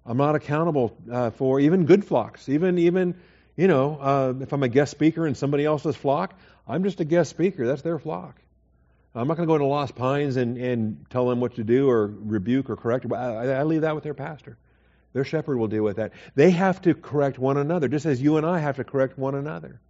I'm 0.05 0.19
not 0.19 0.35
accountable 0.35 0.97
uh, 1.11 1.31
for 1.31 1.59
even 1.61 1.87
good 1.87 2.05
flocks, 2.05 2.49
even 2.49 2.79
even 2.79 3.17
you 3.57 3.69
know, 3.69 3.99
uh, 4.01 4.35
if 4.41 4.53
I'm 4.53 4.63
a 4.63 4.69
guest 4.69 4.91
speaker 4.91 5.27
in 5.27 5.35
somebody 5.35 5.65
else's 5.65 5.97
flock, 5.97 6.35
I'm 6.69 6.85
just 6.85 7.01
a 7.01 7.05
guest 7.05 7.31
speaker. 7.31 7.67
That's 7.67 7.83
their 7.83 7.99
flock. 7.99 8.41
I'm 9.15 9.29
not 9.29 9.39
going 9.39 9.47
to 9.47 9.51
go 9.51 9.55
into 9.55 9.67
Lost 9.67 9.95
Pines 9.95 10.37
and, 10.37 10.59
and 10.59 11.07
tell 11.09 11.27
them 11.27 11.41
what 11.41 11.55
to 11.55 11.65
do 11.65 11.89
or 11.89 12.07
rebuke 12.07 12.69
or 12.69 12.77
correct. 12.77 13.11
I, 13.11 13.53
I 13.53 13.63
leave 13.63 13.81
that 13.81 13.95
with 13.95 14.05
their 14.05 14.15
pastor. 14.15 14.59
Their 15.15 15.25
shepherd 15.25 15.57
will 15.57 15.69
deal 15.69 15.83
with 15.83 15.97
that. 15.97 16.13
They 16.35 16.51
have 16.51 16.83
to 16.83 16.93
correct 16.93 17.39
one 17.39 17.57
another, 17.57 17.89
just 17.89 18.05
as 18.05 18.21
you 18.21 18.37
and 18.37 18.45
I 18.45 18.59
have 18.59 18.77
to 18.77 18.85
correct 18.85 19.17
one 19.17 19.35
another. 19.35 19.81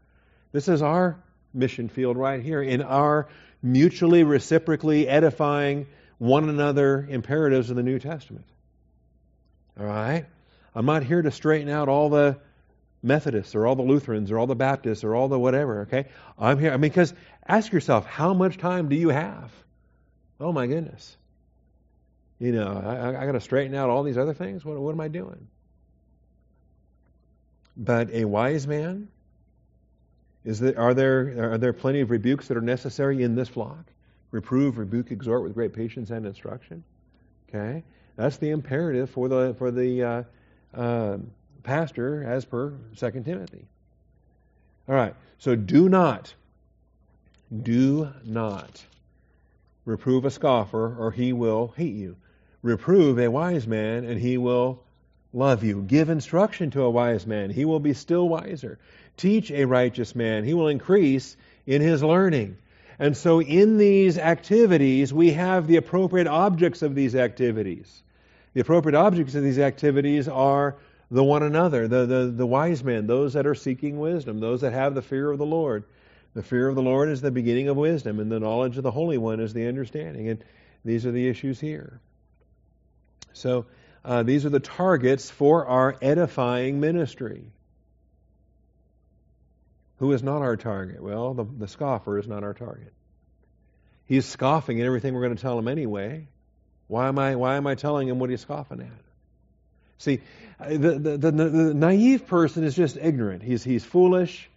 This 0.53 0.69
is 0.69 0.81
our 0.81 1.19
mission 1.53 1.89
field 1.89 2.17
right 2.17 2.41
here 2.41 2.63
in 2.63 2.83
our 2.83 3.27
mutually, 3.61 4.23
reciprocally 4.23 5.09
edifying 5.09 5.89
one 6.19 6.49
another 6.49 7.05
imperatives 7.11 7.71
of 7.71 7.77
the 7.77 7.83
New 7.83 7.99
Testament. 7.99 8.47
All 9.79 9.87
right? 9.87 10.27
I'm 10.73 10.87
not 10.87 11.03
here 11.03 11.23
to 11.23 11.33
straighten 11.33 11.69
out 11.69 11.89
all 11.89 12.11
the 12.11 12.39
Methodists 13.03 13.55
or 13.55 13.67
all 13.67 13.77
the 13.77 13.83
Lutherans 13.83 14.31
or 14.31 14.39
all 14.39 14.47
the 14.47 14.57
Baptists 14.57 15.05
or 15.05 15.15
all 15.15 15.29
the 15.29 15.39
whatever, 15.39 15.83
okay? 15.83 16.07
I'm 16.39 16.59
here. 16.59 16.73
I 16.73 16.77
mean, 16.77 16.91
because 16.91 17.15
ask 17.47 17.73
yourself, 17.73 18.07
how 18.07 18.35
much 18.35 18.59
time 18.59 18.89
do 18.89 18.97
you 18.97 19.11
have? 19.11 19.53
Oh 20.41 20.53
my 20.53 20.67
goodness. 20.67 21.17
You 22.39 22.53
know, 22.53 22.83
I, 22.85 23.23
I 23.23 23.27
got 23.27 23.33
to 23.33 23.41
straighten 23.41 23.75
out 23.75 23.89
all 23.89 24.03
these 24.03 24.19
other 24.19 24.35
things. 24.35 24.65
What, 24.65 24.79
what 24.79 24.93
am 24.93 25.01
I 25.01 25.09
doing? 25.09 25.47
But 27.77 28.11
a 28.11 28.25
wise 28.25 28.67
man, 28.67 29.09
is 30.45 30.61
there, 30.61 30.79
are 30.79 30.95
there 30.95 31.53
are 31.53 31.59
there 31.59 31.73
plenty 31.73 32.01
of 32.01 32.11
rebukes 32.11 32.49
that 32.49 32.57
are 32.57 32.63
necessary 32.63 33.23
in 33.23 33.35
this 33.35 33.49
flock? 33.49 33.85
Reprove, 34.31 34.79
rebuke, 34.79 35.11
exhort 35.11 35.43
with 35.43 35.55
great 35.55 35.73
patience 35.73 36.11
and 36.11 36.25
instruction. 36.25 36.85
Okay, 37.49 37.83
that's 38.17 38.37
the 38.39 38.51
imperative 38.51 39.11
for 39.11 39.29
the 39.29 39.55
for 39.59 39.71
the 39.71 40.03
uh, 40.03 40.23
uh, 40.75 41.19
pastor 41.63 42.25
as 42.25 42.45
per 42.45 42.75
2 42.97 43.11
Timothy. 43.23 43.67
All 44.89 44.95
right, 44.95 45.15
so 45.39 45.57
do 45.57 45.89
not, 45.89 46.33
do 47.63 48.09
not 48.25 48.85
reprove 49.85 50.25
a 50.25 50.31
scoffer, 50.31 50.95
or 50.99 51.11
he 51.11 51.33
will 51.33 51.73
hate 51.77 51.95
you. 51.95 52.17
Reprove 52.63 53.19
a 53.19 53.29
wise 53.29 53.67
man, 53.67 54.05
and 54.05 54.21
he 54.21 54.39
will 54.39 54.83
love 55.33 55.65
you. 55.65 55.83
Give 55.83 56.09
instruction 56.09 56.71
to 56.73 56.83
a 56.83 56.91
wise 56.91 57.27
man, 57.27 57.51
he 57.51 57.65
will 57.65 57.81
be 57.81 57.95
still 57.95 58.29
wiser. 58.29 58.79
Teach 59.17 59.51
a 59.51 59.65
righteous 59.65 60.15
man, 60.15 60.45
he 60.45 60.55
will 60.55 60.69
increase 60.69 61.37
in 61.67 61.81
his 61.81 62.03
learning. 62.03 62.59
And 62.99 63.17
so, 63.17 63.41
in 63.41 63.77
these 63.77 64.19
activities, 64.19 65.13
we 65.13 65.33
have 65.33 65.67
the 65.67 65.77
appropriate 65.77 66.27
objects 66.27 66.83
of 66.83 66.95
these 66.95 67.15
activities. 67.15 68.03
The 68.55 68.63
appropriate 68.63 68.97
objects 68.97 69.35
of 69.35 69.43
these 69.43 69.59
activities 69.59 70.29
are 70.29 70.77
the 71.11 71.23
one 71.23 71.43
another, 71.43 71.87
the, 71.87 72.07
the, 72.07 72.27
the 72.27 72.47
wise 72.47 72.83
men, 72.83 73.07
those 73.07 73.35
that 73.35 73.47
are 73.47 73.55
seeking 73.55 73.99
wisdom, 73.99 74.41
those 74.41 74.63
that 74.63 74.73
have 74.73 74.95
the 74.95 75.03
fear 75.03 75.31
of 75.31 75.39
the 75.39 75.47
Lord. 75.47 75.85
The 76.35 76.43
fear 76.43 76.69
of 76.69 76.75
the 76.75 76.83
Lord 76.83 77.09
is 77.09 77.21
the 77.21 77.31
beginning 77.31 77.69
of 77.69 77.77
wisdom, 77.77 78.21
and 78.21 78.31
the 78.31 78.41
knowledge 78.41 78.77
of 78.77 78.83
the 78.83 78.91
Holy 78.91 79.17
One 79.17 79.41
is 79.41 79.55
the 79.55 79.69
understanding. 79.69 80.29
And 80.29 80.45
these 80.85 81.07
are 81.07 81.13
the 81.13 81.29
issues 81.29 81.61
here. 81.61 82.01
So, 83.33 83.67
uh, 84.05 84.23
these 84.23 84.45
are 84.45 84.51
the 84.51 84.61
targets 84.61 85.31
for 85.31 85.67
our 85.67 85.97
edifying 86.03 86.79
ministry. 86.81 87.51
Who 89.99 90.13
is 90.13 90.23
not 90.23 90.43
our 90.43 90.57
target? 90.57 91.03
Well, 91.03 91.35
the, 91.35 91.45
the 91.45 91.69
scoffer 91.69 92.19
is 92.19 92.29
not 92.29 92.45
our 92.45 92.55
target. 92.55 92.93
He's 94.05 94.27
scoffing 94.27 94.81
at 94.81 94.87
everything 94.87 95.15
we're 95.15 95.23
going 95.23 95.37
to 95.37 95.43
tell 95.43 95.59
him 95.59 95.69
anyway. 95.69 96.29
Why 96.87 97.09
am 97.09 97.19
I, 97.19 97.35
why 97.37 97.57
am 97.57 97.67
I 97.67 97.75
telling 97.75 98.09
him 98.09 98.19
what 98.19 98.31
he's 98.31 98.43
scoffing 98.43 98.81
at? 98.81 99.06
See, 99.99 100.21
uh, 100.61 100.69
the, 100.69 100.99
the, 100.99 101.19
the, 101.19 101.31
the 101.31 101.75
naive 101.75 102.27
person 102.27 102.65
is 102.65 102.75
just 102.75 102.97
ignorant. 102.97 103.43
He's, 103.43 103.65
he's 103.65 103.85
foolish. 103.85 104.49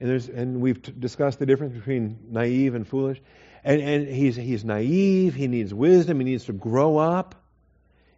And, 0.00 0.08
there's, 0.08 0.28
and 0.28 0.60
we've 0.60 0.82
t- 0.82 0.92
discussed 0.98 1.38
the 1.38 1.46
difference 1.46 1.74
between 1.74 2.18
naive 2.30 2.74
and 2.74 2.86
foolish. 2.86 3.20
And, 3.62 3.80
and 3.80 4.08
he's, 4.08 4.36
he's 4.36 4.64
naive. 4.64 5.34
He 5.34 5.48
needs 5.48 5.72
wisdom. 5.72 6.18
He 6.20 6.24
needs 6.24 6.46
to 6.46 6.52
grow 6.52 6.98
up. 6.98 7.34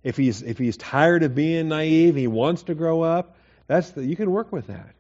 If 0.03 0.17
he's, 0.17 0.43
if 0.43 0.59
he's 0.59 0.77
tired 0.77 1.23
of 1.23 1.35
being 1.35 1.69
naive, 1.69 2.15
he 2.15 2.27
wants 2.27 2.65
to 2.65 2.75
grow 2.75 3.03
up. 3.03 3.37
That's 3.67 3.91
the, 3.91 4.05
you 4.05 4.17
can 4.17 4.31
work 4.31 4.53
with 4.53 4.69
that. 4.69 4.95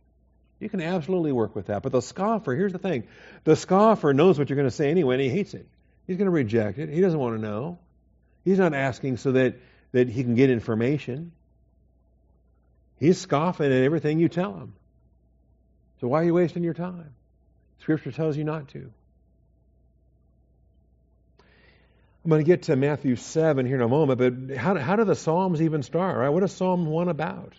You 0.58 0.68
can 0.68 0.80
absolutely 0.80 1.32
work 1.32 1.54
with 1.54 1.66
that. 1.66 1.82
But 1.82 1.92
the 1.92 2.00
scoffer, 2.00 2.54
here's 2.54 2.72
the 2.72 2.78
thing 2.78 3.04
the 3.44 3.56
scoffer 3.56 4.12
knows 4.14 4.38
what 4.38 4.48
you're 4.48 4.56
going 4.56 4.68
to 4.68 4.74
say 4.74 4.90
anyway, 4.90 5.16
and 5.16 5.22
he 5.22 5.28
hates 5.28 5.54
it. 5.54 5.66
He's 6.06 6.16
going 6.16 6.26
to 6.26 6.32
reject 6.32 6.78
it. 6.78 6.88
He 6.88 7.00
doesn't 7.00 7.18
want 7.18 7.36
to 7.36 7.42
know. 7.42 7.78
He's 8.44 8.58
not 8.58 8.74
asking 8.74 9.16
so 9.18 9.32
that, 9.32 9.56
that 9.96 10.10
he 10.10 10.22
can 10.22 10.34
get 10.34 10.50
information. 10.50 11.32
He's 12.98 13.18
scoffing 13.18 13.72
at 13.72 13.82
everything 13.82 14.18
you 14.18 14.28
tell 14.28 14.52
him. 14.52 14.74
So 16.02 16.08
why 16.08 16.20
are 16.20 16.24
you 16.24 16.34
wasting 16.34 16.62
your 16.62 16.74
time? 16.74 17.14
Scripture 17.80 18.12
tells 18.12 18.36
you 18.36 18.44
not 18.44 18.68
to. 18.68 18.92
I'm 22.24 22.30
going 22.30 22.44
to 22.44 22.46
get 22.46 22.64
to 22.64 22.76
Matthew 22.76 23.16
7 23.16 23.64
here 23.64 23.76
in 23.76 23.82
a 23.82 23.88
moment, 23.88 24.18
but 24.18 24.56
how, 24.58 24.74
how 24.76 24.96
do 24.96 25.04
the 25.04 25.14
Psalms 25.14 25.62
even 25.62 25.82
start, 25.82 26.18
right? 26.18 26.28
What 26.28 26.42
is 26.42 26.52
Psalm 26.52 26.84
1 26.84 27.08
about? 27.08 27.54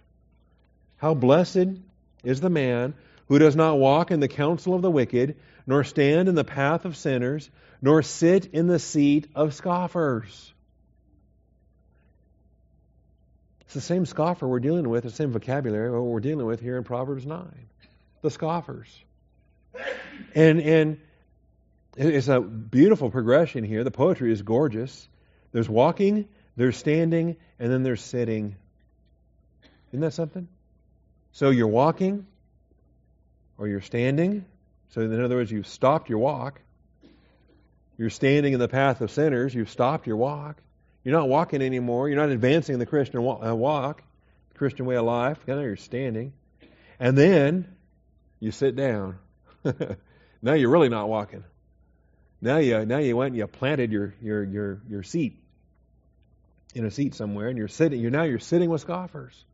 How 0.98 1.16
blessed 1.16 1.80
is 2.24 2.40
the 2.40 2.52
man 2.52 2.94
who 3.30 3.40
does 3.40 3.56
not 3.56 3.80
walk 3.80 4.12
in 4.12 4.20
the 4.20 4.28
counsel 4.28 4.76
of 4.76 4.84
the 4.84 4.92
wicked, 4.92 5.38
nor 5.66 5.84
stand 5.84 6.30
in 6.30 6.36
the 6.36 6.44
path 6.44 6.86
of 6.86 6.98
sinners, 6.98 7.50
nor 7.82 8.04
sit 8.04 8.46
in 8.54 8.68
the 8.68 8.78
seat 8.78 9.28
of 9.34 9.56
scoffers. 9.56 10.54
It's 13.68 13.74
the 13.74 13.82
same 13.82 14.06
scoffer 14.06 14.48
we're 14.48 14.62
dealing 14.62 14.88
with, 14.88 15.04
the 15.04 15.12
same 15.12 15.34
vocabulary 15.34 15.92
we're 15.92 16.22
dealing 16.22 16.46
with 16.46 16.62
here 16.62 16.78
in 16.78 16.86
Proverbs 16.86 17.26
9. 17.26 17.52
The 18.22 18.32
scoffers. 18.32 18.88
And, 20.34 20.62
and 20.62 21.02
it's 21.98 22.30
a 22.30 22.40
beautiful 22.40 23.10
progression 23.10 23.66
here. 23.66 23.84
The 23.84 23.92
poetry 23.92 24.32
is 24.32 24.42
gorgeous. 24.42 25.10
There's 25.52 25.68
walking, 25.68 26.30
there's 26.56 26.78
standing, 26.78 27.36
and 27.60 27.70
then 27.70 27.84
there's 27.84 28.02
sitting. 28.02 28.56
Isn't 29.90 30.00
that 30.00 30.14
something? 30.14 30.48
So 31.34 31.50
you're 31.50 31.68
walking, 31.68 32.26
or 33.58 33.68
you're 33.68 33.82
standing. 33.82 34.46
So, 34.92 35.02
in 35.02 35.22
other 35.22 35.36
words, 35.36 35.52
you've 35.52 35.68
stopped 35.68 36.08
your 36.10 36.20
walk. 36.20 36.62
You're 37.98 38.12
standing 38.12 38.54
in 38.54 38.60
the 38.62 38.70
path 38.70 39.02
of 39.02 39.12
sinners. 39.12 39.54
You've 39.54 39.70
stopped 39.70 40.08
your 40.08 40.16
walk. 40.16 40.56
You're 41.08 41.18
not 41.18 41.30
walking 41.30 41.62
anymore. 41.62 42.10
You're 42.10 42.20
not 42.20 42.32
advancing 42.32 42.80
the 42.80 42.86
Christian 42.86 43.22
uh, 43.22 43.56
walk, 43.56 44.04
the 44.50 44.58
Christian 44.58 44.86
way 44.86 44.98
of 44.98 45.06
life. 45.06 45.38
Now 45.48 45.62
you're 45.62 45.78
standing. 45.78 46.34
And 47.00 47.18
then 47.18 47.74
you 48.42 48.52
sit 48.52 48.76
down. 48.76 49.18
now 50.42 50.52
you're 50.52 50.70
really 50.70 50.90
not 50.90 51.08
walking. 51.08 51.46
Now 52.42 52.58
you 52.58 52.86
now 52.86 52.98
you 52.98 53.16
went 53.16 53.28
and 53.28 53.38
you 53.38 53.48
planted 53.48 53.90
your 53.90 54.16
your 54.22 54.44
your 54.44 54.82
your 54.90 55.04
seat 55.04 55.42
in 56.76 56.84
a 56.84 56.92
seat 56.92 57.16
somewhere, 57.16 57.48
and 57.48 57.58
you're 57.58 57.70
sitting. 57.70 58.02
You're 58.02 58.12
now 58.12 58.24
you're 58.24 58.38
sitting 58.38 58.70
with 58.70 58.82
scoffers. 58.82 59.46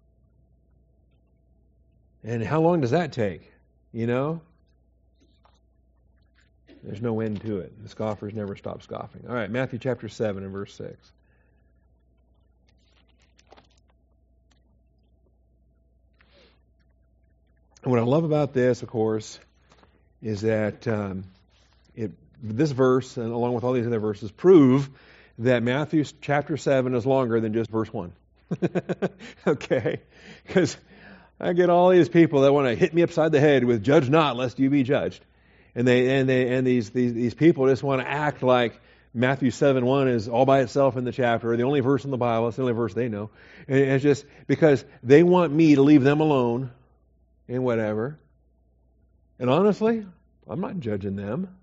And 2.24 2.44
how 2.44 2.62
long 2.62 2.82
does 2.82 2.92
that 2.92 3.14
take? 3.14 3.54
You 3.92 4.08
know, 4.08 4.42
there's 6.84 7.00
no 7.00 7.20
end 7.20 7.42
to 7.42 7.60
it. 7.60 7.84
The 7.84 7.90
scoffers 7.90 8.34
never 8.34 8.56
stop 8.56 8.82
scoffing. 8.82 9.26
All 9.30 9.36
right, 9.36 9.52
Matthew 9.52 9.78
chapter 9.78 10.10
seven 10.10 10.42
and 10.42 10.52
verse 10.52 10.74
six. 10.74 11.12
And 17.84 17.92
what 17.92 18.00
I 18.00 18.04
love 18.04 18.24
about 18.24 18.54
this, 18.54 18.82
of 18.82 18.88
course, 18.88 19.38
is 20.22 20.42
that 20.42 20.88
um, 20.88 21.26
it, 21.96 22.12
this 22.42 22.72
verse, 22.72 23.18
and 23.18 23.30
along 23.30 23.56
with 23.56 23.66
all 23.66 23.74
these 23.74 23.86
other 23.86 24.00
verses, 24.00 24.32
prove 24.32 24.90
that 25.40 25.64
Matthew 25.64 26.06
chapter 26.22 26.56
7 26.56 26.96
is 26.96 27.06
longer 27.06 27.42
than 27.42 27.54
just 27.54 27.70
verse 27.70 27.92
1. 27.92 28.14
okay? 29.48 30.00
Because 30.48 30.78
I 31.42 31.52
get 31.52 31.70
all 31.70 31.90
these 31.90 32.08
people 32.08 32.42
that 32.42 32.54
want 32.54 32.68
to 32.68 32.76
hit 32.76 32.94
me 32.94 33.02
upside 33.02 33.34
the 33.34 33.42
head 33.42 33.66
with 33.66 33.84
judge 33.84 34.10
not 34.10 34.38
lest 34.38 34.60
you 34.60 34.70
be 34.70 34.84
judged. 34.84 35.22
And 35.76 35.86
they 35.86 36.20
and 36.20 36.30
they 36.30 36.56
and 36.56 36.68
these 36.68 36.92
these, 36.92 37.14
these 37.14 37.34
people 37.34 37.68
just 37.68 37.82
want 37.82 38.02
to 38.02 38.08
act 38.08 38.44
like 38.44 38.80
Matthew 39.14 39.50
7 39.50 39.84
1 39.84 40.08
is 40.08 40.30
all 40.30 40.46
by 40.46 40.62
itself 40.62 40.96
in 40.96 41.04
the 41.04 41.12
chapter, 41.12 41.58
the 41.58 41.64
only 41.64 41.80
verse 41.80 42.06
in 42.06 42.12
the 42.12 42.18
Bible, 42.18 42.48
it's 42.48 42.58
the 42.58 42.62
only 42.62 42.74
verse 42.74 42.94
they 42.94 43.10
know. 43.10 43.32
And 43.68 43.80
it's 43.80 44.04
just 44.04 44.24
because 44.46 44.86
they 45.02 45.24
want 45.24 45.52
me 45.52 45.76
to 45.76 45.82
leave 45.82 46.04
them 46.04 46.22
alone 46.22 46.70
and 47.48 47.64
whatever. 47.64 48.20
And 49.40 49.50
honestly, 49.50 50.06
I'm 50.48 50.62
not 50.62 50.80
judging 50.80 51.16
them. 51.16 51.56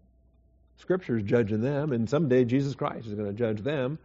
Scripture 0.78 1.18
is 1.18 1.24
judging 1.24 1.60
them, 1.60 1.92
and 1.92 2.08
someday 2.08 2.44
Jesus 2.44 2.74
Christ 2.74 3.06
is 3.06 3.14
going 3.14 3.28
to 3.28 3.34
judge 3.34 3.62
them. 3.62 3.98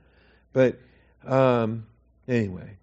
But 0.52 0.80
um, 1.26 1.86
Anyway. 2.28 2.78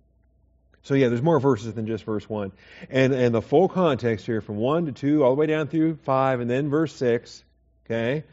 So 0.82 0.94
yeah, 0.94 1.08
there's 1.08 1.22
more 1.22 1.38
verses 1.38 1.74
than 1.74 1.86
just 1.86 2.04
verse 2.04 2.28
1. 2.28 2.52
And 2.90 3.12
and 3.12 3.34
the 3.34 3.42
full 3.42 3.68
context 3.68 4.26
here 4.26 4.40
from 4.40 4.56
1 4.56 4.86
to 4.86 4.92
2 4.92 5.24
all 5.24 5.34
the 5.34 5.40
way 5.40 5.46
down 5.46 5.68
through 5.68 5.96
5 5.96 6.40
and 6.40 6.50
then 6.50 6.70
verse 6.70 6.94
6, 6.94 7.44
okay? 7.86 8.24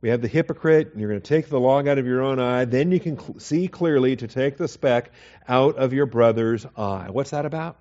We 0.00 0.08
have 0.08 0.22
the 0.22 0.28
hypocrite, 0.28 0.92
and 0.92 1.00
you're 1.00 1.10
going 1.10 1.20
to 1.20 1.28
take 1.28 1.50
the 1.50 1.60
log 1.60 1.86
out 1.86 1.98
of 1.98 2.06
your 2.06 2.22
own 2.22 2.38
eye. 2.38 2.64
Then 2.64 2.90
you 2.90 2.98
can 3.00 3.18
cl- 3.18 3.38
see 3.38 3.68
clearly 3.68 4.16
to 4.16 4.28
take 4.28 4.56
the 4.56 4.66
speck 4.66 5.12
out 5.46 5.76
of 5.76 5.92
your 5.92 6.06
brother's 6.06 6.64
eye. 6.74 7.08
What's 7.10 7.32
that 7.32 7.44
about? 7.44 7.76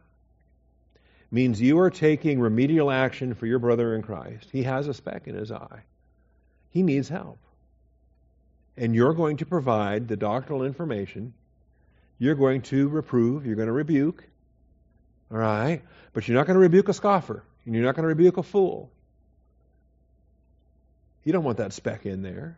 Means 1.31 1.61
you 1.61 1.79
are 1.79 1.89
taking 1.89 2.39
remedial 2.39 2.89
action 2.89 3.33
for 3.33 3.45
your 3.45 3.59
brother 3.59 3.95
in 3.95 4.01
Christ. 4.01 4.49
He 4.51 4.63
has 4.63 4.87
a 4.87 4.93
speck 4.93 5.27
in 5.27 5.35
his 5.35 5.51
eye. 5.51 5.83
He 6.71 6.83
needs 6.83 7.09
help. 7.09 7.39
And 8.77 8.95
you're 8.95 9.13
going 9.13 9.37
to 9.37 9.45
provide 9.45 10.07
the 10.07 10.17
doctrinal 10.17 10.63
information. 10.63 11.33
You're 12.17 12.35
going 12.35 12.61
to 12.63 12.87
reprove. 12.87 13.45
You're 13.45 13.55
going 13.55 13.67
to 13.67 13.73
rebuke. 13.73 14.23
All 15.31 15.37
right? 15.37 15.81
But 16.13 16.27
you're 16.27 16.37
not 16.37 16.47
going 16.47 16.55
to 16.55 16.61
rebuke 16.61 16.89
a 16.89 16.93
scoffer. 16.93 17.43
And 17.65 17.75
you're 17.75 17.83
not 17.83 17.95
going 17.95 18.03
to 18.03 18.09
rebuke 18.09 18.37
a 18.37 18.43
fool. 18.43 18.91
You 21.23 21.33
don't 21.33 21.43
want 21.43 21.57
that 21.57 21.73
speck 21.73 22.05
in 22.05 22.21
there. 22.21 22.57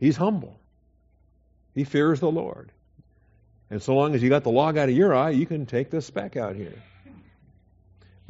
He's 0.00 0.16
humble. 0.16 0.58
He 1.74 1.84
fears 1.84 2.20
the 2.20 2.30
Lord. 2.30 2.72
And 3.70 3.82
so 3.82 3.94
long 3.94 4.14
as 4.14 4.22
you 4.22 4.28
got 4.28 4.42
the 4.42 4.50
log 4.50 4.76
out 4.76 4.88
of 4.88 4.94
your 4.94 5.14
eye, 5.14 5.30
you 5.30 5.46
can 5.46 5.66
take 5.66 5.90
this 5.90 6.06
speck 6.06 6.36
out 6.36 6.56
here. 6.56 6.74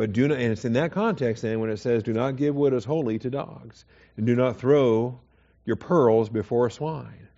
But 0.03 0.14
do 0.14 0.26
not, 0.26 0.38
and 0.38 0.50
it's 0.50 0.64
in 0.64 0.72
that 0.72 0.90
context 0.90 1.42
then 1.42 1.61
when 1.61 1.70
it 1.70 1.76
says, 1.76 2.03
"Do 2.03 2.12
not 2.12 2.34
give 2.34 2.57
what 2.57 2.72
is 2.72 2.84
holy 2.84 3.20
to 3.20 3.30
dogs, 3.30 3.84
and 4.16 4.26
do 4.26 4.34
not 4.34 4.57
throw 4.57 5.20
your 5.64 5.76
pearls 5.76 6.28
before 6.28 6.70
swine." 6.70 7.28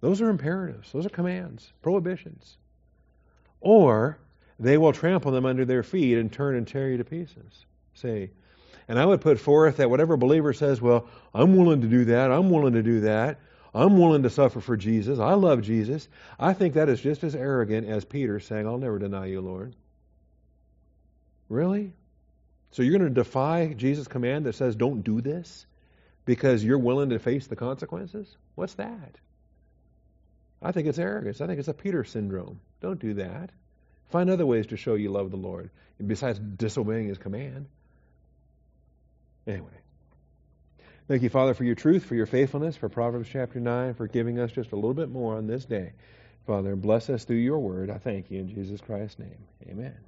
Those 0.00 0.22
are 0.22 0.30
imperatives. 0.30 0.90
Those 0.90 1.04
are 1.04 1.10
commands, 1.10 1.74
prohibitions. 1.82 2.56
Or 3.60 4.16
they 4.58 4.78
will 4.78 4.94
trample 4.94 5.32
them 5.32 5.44
under 5.44 5.66
their 5.66 5.82
feet 5.82 6.16
and 6.16 6.32
turn 6.32 6.56
and 6.56 6.66
tear 6.66 6.88
you 6.88 6.96
to 6.96 7.04
pieces. 7.04 7.66
See, 7.92 8.30
and 8.88 8.98
I 8.98 9.04
would 9.04 9.20
put 9.20 9.38
forth 9.38 9.76
that 9.76 9.90
whatever 9.90 10.16
believer 10.16 10.54
says, 10.54 10.80
"Well, 10.80 11.06
I'm 11.34 11.58
willing 11.58 11.82
to 11.82 11.88
do 11.88 12.06
that. 12.06 12.32
I'm 12.32 12.48
willing 12.48 12.72
to 12.72 12.82
do 12.82 13.00
that." 13.00 13.38
I'm 13.74 13.98
willing 13.98 14.22
to 14.22 14.30
suffer 14.30 14.60
for 14.60 14.78
Jesus. 14.78 15.18
I 15.18 15.34
love 15.34 15.60
Jesus. 15.60 16.08
I 16.40 16.54
think 16.54 16.72
that 16.72 16.88
is 16.88 17.02
just 17.02 17.22
as 17.22 17.34
arrogant 17.34 17.86
as 17.86 18.06
Peter 18.06 18.40
saying, 18.40 18.66
I'll 18.66 18.78
never 18.78 18.98
deny 18.98 19.26
you, 19.26 19.42
Lord. 19.42 19.76
Really? 21.48 21.92
So 22.72 22.82
you're 22.82 22.98
going 22.98 23.08
to 23.08 23.14
defy 23.14 23.72
Jesus' 23.72 24.08
command 24.08 24.46
that 24.46 24.54
says 24.54 24.76
don't 24.76 25.02
do 25.02 25.20
this 25.20 25.66
because 26.24 26.64
you're 26.64 26.78
willing 26.78 27.10
to 27.10 27.18
face 27.18 27.46
the 27.46 27.56
consequences? 27.56 28.36
What's 28.54 28.74
that? 28.74 29.16
I 30.60 30.72
think 30.72 30.88
it's 30.88 30.98
arrogance. 30.98 31.40
I 31.40 31.46
think 31.46 31.58
it's 31.58 31.68
a 31.68 31.74
Peter 31.74 32.04
syndrome. 32.04 32.60
Don't 32.80 33.00
do 33.00 33.14
that. 33.14 33.50
Find 34.10 34.30
other 34.30 34.46
ways 34.46 34.68
to 34.68 34.76
show 34.76 34.94
you 34.94 35.10
love 35.10 35.30
the 35.30 35.36
Lord 35.36 35.70
besides 36.04 36.38
disobeying 36.38 37.08
his 37.08 37.18
command. 37.18 37.66
Anyway. 39.46 39.70
Thank 41.08 41.22
you, 41.22 41.28
Father, 41.28 41.54
for 41.54 41.62
your 41.62 41.76
truth, 41.76 42.04
for 42.04 42.16
your 42.16 42.26
faithfulness, 42.26 42.76
for 42.76 42.88
Proverbs 42.88 43.28
chapter 43.30 43.60
9, 43.60 43.94
for 43.94 44.08
giving 44.08 44.40
us 44.40 44.50
just 44.50 44.72
a 44.72 44.74
little 44.74 44.94
bit 44.94 45.08
more 45.08 45.36
on 45.36 45.46
this 45.46 45.64
day. 45.64 45.92
Father, 46.46 46.74
bless 46.74 47.08
us 47.10 47.24
through 47.24 47.36
your 47.36 47.60
word. 47.60 47.90
I 47.90 47.98
thank 47.98 48.30
you 48.30 48.40
in 48.40 48.48
Jesus 48.48 48.80
Christ's 48.80 49.20
name. 49.20 49.38
Amen. 49.68 50.05